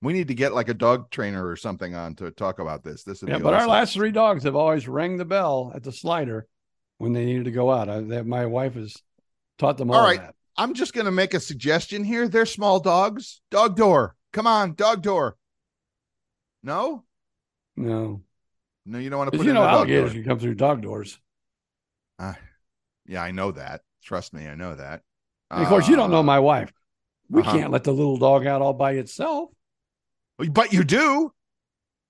We 0.02 0.14
need 0.14 0.30
to 0.30 0.34
get 0.34 0.54
like 0.54 0.70
a 0.70 0.74
dog 0.74 1.12
trainer 1.12 1.46
or 1.48 1.56
something 1.58 1.94
on 1.94 2.16
to 2.16 2.32
talk 2.32 2.60
about 2.60 2.84
this. 2.84 3.04
This 3.04 3.22
would 3.22 3.30
Yeah, 3.30 3.40
but 3.40 3.54
our 3.54 3.68
last 3.68 3.94
three 3.94 4.12
dogs 4.12 4.44
have 4.44 4.56
always 4.56 4.88
rang 4.88 5.18
the 5.18 5.26
bell 5.26 5.72
at 5.76 5.84
the 5.84 5.92
slider 5.92 6.48
when 6.98 7.12
they 7.14 7.26
needed 7.26 7.46
to 7.46 7.52
go 7.52 7.70
out. 7.72 7.90
I, 7.90 8.00
that 8.02 8.26
my 8.26 8.46
wife 8.46 8.76
has 8.76 8.96
taught 9.58 9.78
them 9.78 9.92
all, 9.92 9.98
All 9.98 10.04
right. 10.06 10.20
that. 10.22 10.36
I'm 10.58 10.74
just 10.74 10.94
going 10.94 11.06
to 11.06 11.12
make 11.12 11.34
a 11.34 11.40
suggestion 11.40 12.04
here. 12.04 12.28
They're 12.30 12.46
small 12.46 12.80
dogs. 12.80 13.42
Dog 13.52 13.76
door. 13.76 14.16
Come 14.32 14.48
on, 14.48 14.74
dog 14.76 15.02
door. 15.02 15.36
No? 16.64 17.04
No, 17.76 18.22
No, 18.86 19.00
you 19.00 19.10
don't 19.10 19.18
want 19.18 19.32
to 19.32 19.38
put 19.38 19.48
you 19.48 19.54
know 19.54 19.64
alligators 19.64 20.14
can 20.14 20.24
come 20.24 20.40
through 20.40 20.56
dog 20.56 20.82
doors. 20.82 21.20
Yeah, 23.08 23.22
I 23.22 23.32
know 23.32 23.52
that. 23.52 23.82
Trust 24.04 24.34
me, 24.34 24.48
I 24.48 24.56
know 24.56 24.76
that. 24.76 25.02
And 25.52 25.62
of 25.62 25.70
course, 25.70 25.88
you 25.88 25.96
don't 25.96 26.12
know 26.12 26.20
Uh, 26.20 26.24
my 26.24 26.40
wife. 26.40 26.72
We 27.30 27.42
uh-huh. 27.42 27.52
can't 27.52 27.72
let 27.72 27.84
the 27.84 27.92
little 27.92 28.18
dog 28.18 28.46
out 28.46 28.62
all 28.62 28.74
by 28.74 28.94
itself. 28.94 29.50
But 30.38 30.74
you 30.74 30.84
do. 30.84 31.32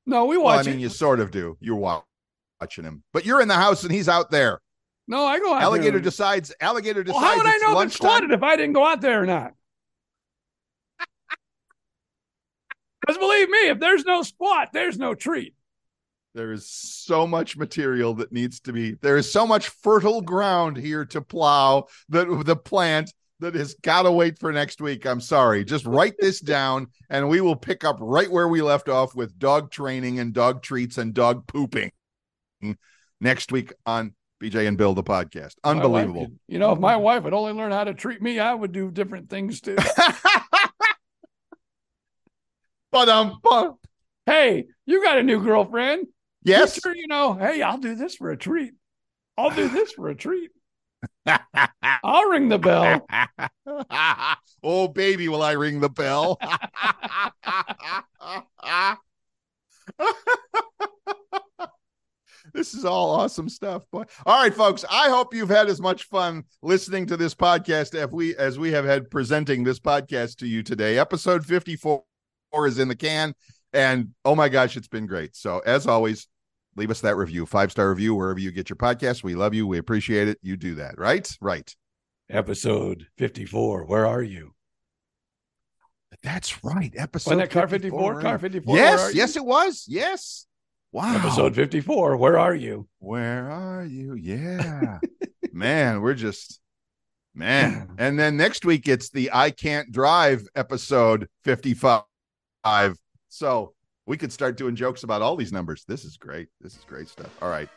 No, 0.05 0.25
we 0.25 0.37
watch. 0.37 0.57
Well, 0.57 0.59
I 0.59 0.63
mean, 0.63 0.79
it. 0.79 0.83
you 0.83 0.89
sort 0.89 1.19
of 1.19 1.31
do. 1.31 1.57
You're 1.59 1.75
wa- 1.75 2.03
watching 2.61 2.83
him, 2.83 3.03
but 3.13 3.25
you're 3.25 3.41
in 3.41 3.47
the 3.47 3.55
house 3.55 3.83
and 3.83 3.91
he's 3.91 4.07
out 4.07 4.29
there. 4.31 4.61
No, 5.07 5.25
I 5.25 5.39
go 5.39 5.53
out 5.53 5.61
Alligator 5.63 5.91
there. 5.91 5.99
decides. 5.99 6.53
Alligator 6.61 7.03
Well, 7.03 7.19
decides. 7.19 7.25
how 7.25 7.37
would 7.37 7.47
I 7.47 7.57
know 7.57 7.79
if 7.79 7.87
it's 7.87 7.95
squatted 7.95 8.31
if 8.31 8.43
I 8.43 8.55
didn't 8.55 8.73
go 8.73 8.85
out 8.85 9.01
there 9.01 9.21
or 9.21 9.25
not? 9.25 9.53
Because 13.01 13.17
believe 13.17 13.49
me, 13.49 13.69
if 13.69 13.79
there's 13.79 14.05
no 14.05 14.21
spot, 14.23 14.69
there's 14.73 14.97
no 14.97 15.13
treat. 15.13 15.54
There 16.35 16.51
is 16.51 16.69
so 16.69 17.25
much 17.25 17.55
material 17.55 18.13
that 18.15 18.33
needs 18.33 18.59
to 18.61 18.73
be. 18.73 18.95
There 19.01 19.15
is 19.15 19.31
so 19.31 19.47
much 19.47 19.69
fertile 19.69 20.21
ground 20.21 20.75
here 20.75 21.05
to 21.05 21.21
plow. 21.21 21.85
The 22.09 22.43
the 22.43 22.57
plant 22.57 23.13
that 23.39 23.55
has 23.55 23.73
got 23.75 24.01
to 24.01 24.11
wait 24.11 24.37
for 24.37 24.51
next 24.51 24.81
week. 24.81 25.05
I'm 25.05 25.21
sorry. 25.21 25.63
Just 25.63 25.85
write 25.85 26.15
this 26.19 26.39
down, 26.41 26.87
and 27.09 27.29
we 27.29 27.39
will 27.39 27.55
pick 27.55 27.85
up 27.85 27.95
right 28.01 28.29
where 28.29 28.49
we 28.49 28.61
left 28.61 28.89
off 28.89 29.15
with 29.15 29.39
dog 29.39 29.71
training 29.71 30.19
and 30.19 30.33
dog 30.33 30.61
treats 30.61 30.97
and 30.97 31.13
dog 31.13 31.47
pooping 31.47 31.91
next 33.21 33.53
week 33.53 33.71
on 33.85 34.13
BJ 34.43 34.67
and 34.67 34.77
Bill 34.77 34.93
the 34.93 35.03
podcast. 35.03 35.53
My 35.63 35.71
wife 35.71 35.85
Unbelievable. 35.85 36.27
you 36.49 36.59
know, 36.59 36.73
if 36.73 36.79
my 36.79 36.97
wife 36.97 37.23
would 37.23 37.33
only 37.33 37.53
learn 37.53 37.71
how 37.71 37.85
to 37.85 37.93
treat 37.93 38.21
me, 38.21 38.39
I 38.39 38.53
would 38.53 38.73
do 38.73 38.91
different 38.91 39.29
things 39.29 39.61
too. 39.61 39.77
but 42.91 43.07
um, 43.07 43.39
hey, 44.25 44.65
you 44.85 45.01
got 45.01 45.17
a 45.17 45.23
new 45.23 45.41
girlfriend? 45.41 46.07
Yes. 46.45 46.77
You 46.77 46.81
sure 46.81 46.95
you 46.95 47.07
know, 47.07 47.33
hey, 47.33 47.61
I'll 47.61 47.77
do 47.77 47.95
this 47.95 48.15
for 48.15 48.31
a 48.31 48.37
treat. 48.37 48.73
I'll 49.37 49.49
do 49.49 49.67
this 49.67 49.91
for 49.91 50.09
a 50.09 50.15
treat. 50.15 50.51
I'll 52.03 52.29
ring 52.29 52.49
the 52.49 52.57
bell. 52.57 53.05
oh, 54.63 54.87
baby, 54.87 55.27
will 55.27 55.43
I 55.43 55.53
ring 55.53 55.79
the 55.79 55.89
bell? 55.89 56.39
this 62.53 62.73
is 62.73 62.85
all 62.85 63.11
awesome 63.11 63.49
stuff. 63.49 63.83
Boy. 63.91 64.03
All 64.25 64.41
right, 64.41 64.53
folks. 64.53 64.85
I 64.89 65.09
hope 65.09 65.33
you've 65.33 65.49
had 65.49 65.67
as 65.67 65.81
much 65.81 66.03
fun 66.03 66.43
listening 66.61 67.05
to 67.07 67.17
this 67.17 67.35
podcast 67.35 67.95
as 67.95 68.11
we 68.11 68.35
as 68.37 68.57
we 68.57 68.71
have 68.71 68.85
had 68.85 69.09
presenting 69.09 69.63
this 69.63 69.79
podcast 69.79 70.37
to 70.37 70.47
you 70.47 70.63
today. 70.63 70.97
Episode 70.97 71.45
54 71.45 72.03
is 72.67 72.79
in 72.79 72.87
the 72.87 72.95
can. 72.95 73.33
And 73.73 74.11
oh 74.23 74.35
my 74.35 74.49
gosh, 74.49 74.77
it's 74.77 74.87
been 74.87 75.05
great. 75.05 75.35
So 75.35 75.59
as 75.59 75.85
always, 75.85 76.27
leave 76.75 76.91
us 76.91 77.01
that 77.01 77.15
review, 77.15 77.45
five 77.45 77.71
star 77.71 77.89
review, 77.89 78.15
wherever 78.15 78.39
you 78.39 78.51
get 78.51 78.69
your 78.69 78.77
podcast. 78.77 79.23
We 79.23 79.35
love 79.35 79.53
you. 79.53 79.67
We 79.67 79.77
appreciate 79.77 80.27
it. 80.27 80.37
You 80.41 80.57
do 80.57 80.75
that, 80.75 80.97
right? 80.97 81.29
Right. 81.41 81.73
Episode 82.29 83.07
54. 83.17 83.85
Where 83.85 84.05
are 84.07 84.21
you? 84.21 84.53
That's 86.23 86.63
right. 86.63 86.91
Episode 86.95 87.31
Wasn't 87.31 87.49
that 87.49 87.53
car 87.53 87.67
54? 87.67 88.21
Car 88.21 88.39
54. 88.39 88.73
where 88.73 88.83
Yes, 88.83 89.13
yes, 89.13 89.35
it 89.35 89.45
was. 89.45 89.85
Yes. 89.87 90.47
Wow. 90.91 91.15
Episode 91.15 91.55
54. 91.55 92.17
Where 92.17 92.39
are 92.39 92.55
you? 92.55 92.87
Where 92.99 93.51
are 93.51 93.85
you? 93.85 94.15
Yeah. 94.15 94.99
man, 95.53 96.01
we're 96.01 96.13
just 96.15 96.59
man. 97.35 97.89
And 97.97 98.17
then 98.17 98.37
next 98.37 98.65
week 98.65 98.87
it's 98.87 99.09
the 99.09 99.29
I 99.33 99.51
can't 99.51 99.91
drive 99.91 100.47
episode 100.55 101.27
55. 101.43 102.03
So 103.29 103.74
we 104.07 104.17
could 104.17 104.31
start 104.31 104.57
doing 104.57 104.75
jokes 104.75 105.03
about 105.03 105.21
all 105.21 105.35
these 105.35 105.51
numbers. 105.51 105.83
This 105.87 106.05
is 106.05 106.17
great. 106.17 106.47
This 106.61 106.75
is 106.75 106.83
great 106.85 107.07
stuff. 107.07 107.31
All 107.41 107.49
right. 107.49 107.69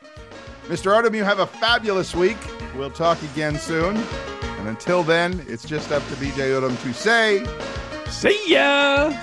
Mr. 0.66 0.92
Odom, 0.92 1.14
you 1.14 1.24
have 1.24 1.38
a 1.38 1.46
fabulous 1.46 2.14
week. 2.14 2.36
We'll 2.76 2.90
talk 2.90 3.22
again 3.22 3.58
soon. 3.58 3.96
And 3.96 4.68
until 4.68 5.02
then, 5.02 5.44
it's 5.48 5.64
just 5.64 5.92
up 5.92 6.06
to 6.08 6.14
BJ 6.16 6.50
Odom 6.50 6.80
to 6.82 6.92
say, 6.92 7.44
See 8.10 8.52
ya. 8.52 9.14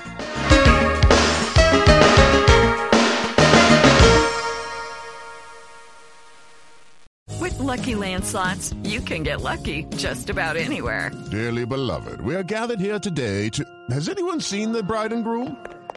With 7.40 7.60
Lucky 7.60 7.96
Land 7.96 8.26
slots, 8.26 8.74
you 8.84 9.02
can 9.02 9.24
get 9.24 9.42
lucky 9.42 9.84
just 9.98 10.30
about 10.30 10.56
anywhere. 10.56 11.12
Dearly 11.30 11.66
beloved, 11.66 12.22
we 12.22 12.36
are 12.36 12.44
gathered 12.44 12.80
here 12.80 12.98
today 12.98 13.50
to. 13.50 13.64
Has 13.92 14.10
anyone 14.10 14.42
seen 14.42 14.72
the 14.72 14.82
bride 14.82 15.14
and 15.14 15.24
groom? 15.24 15.58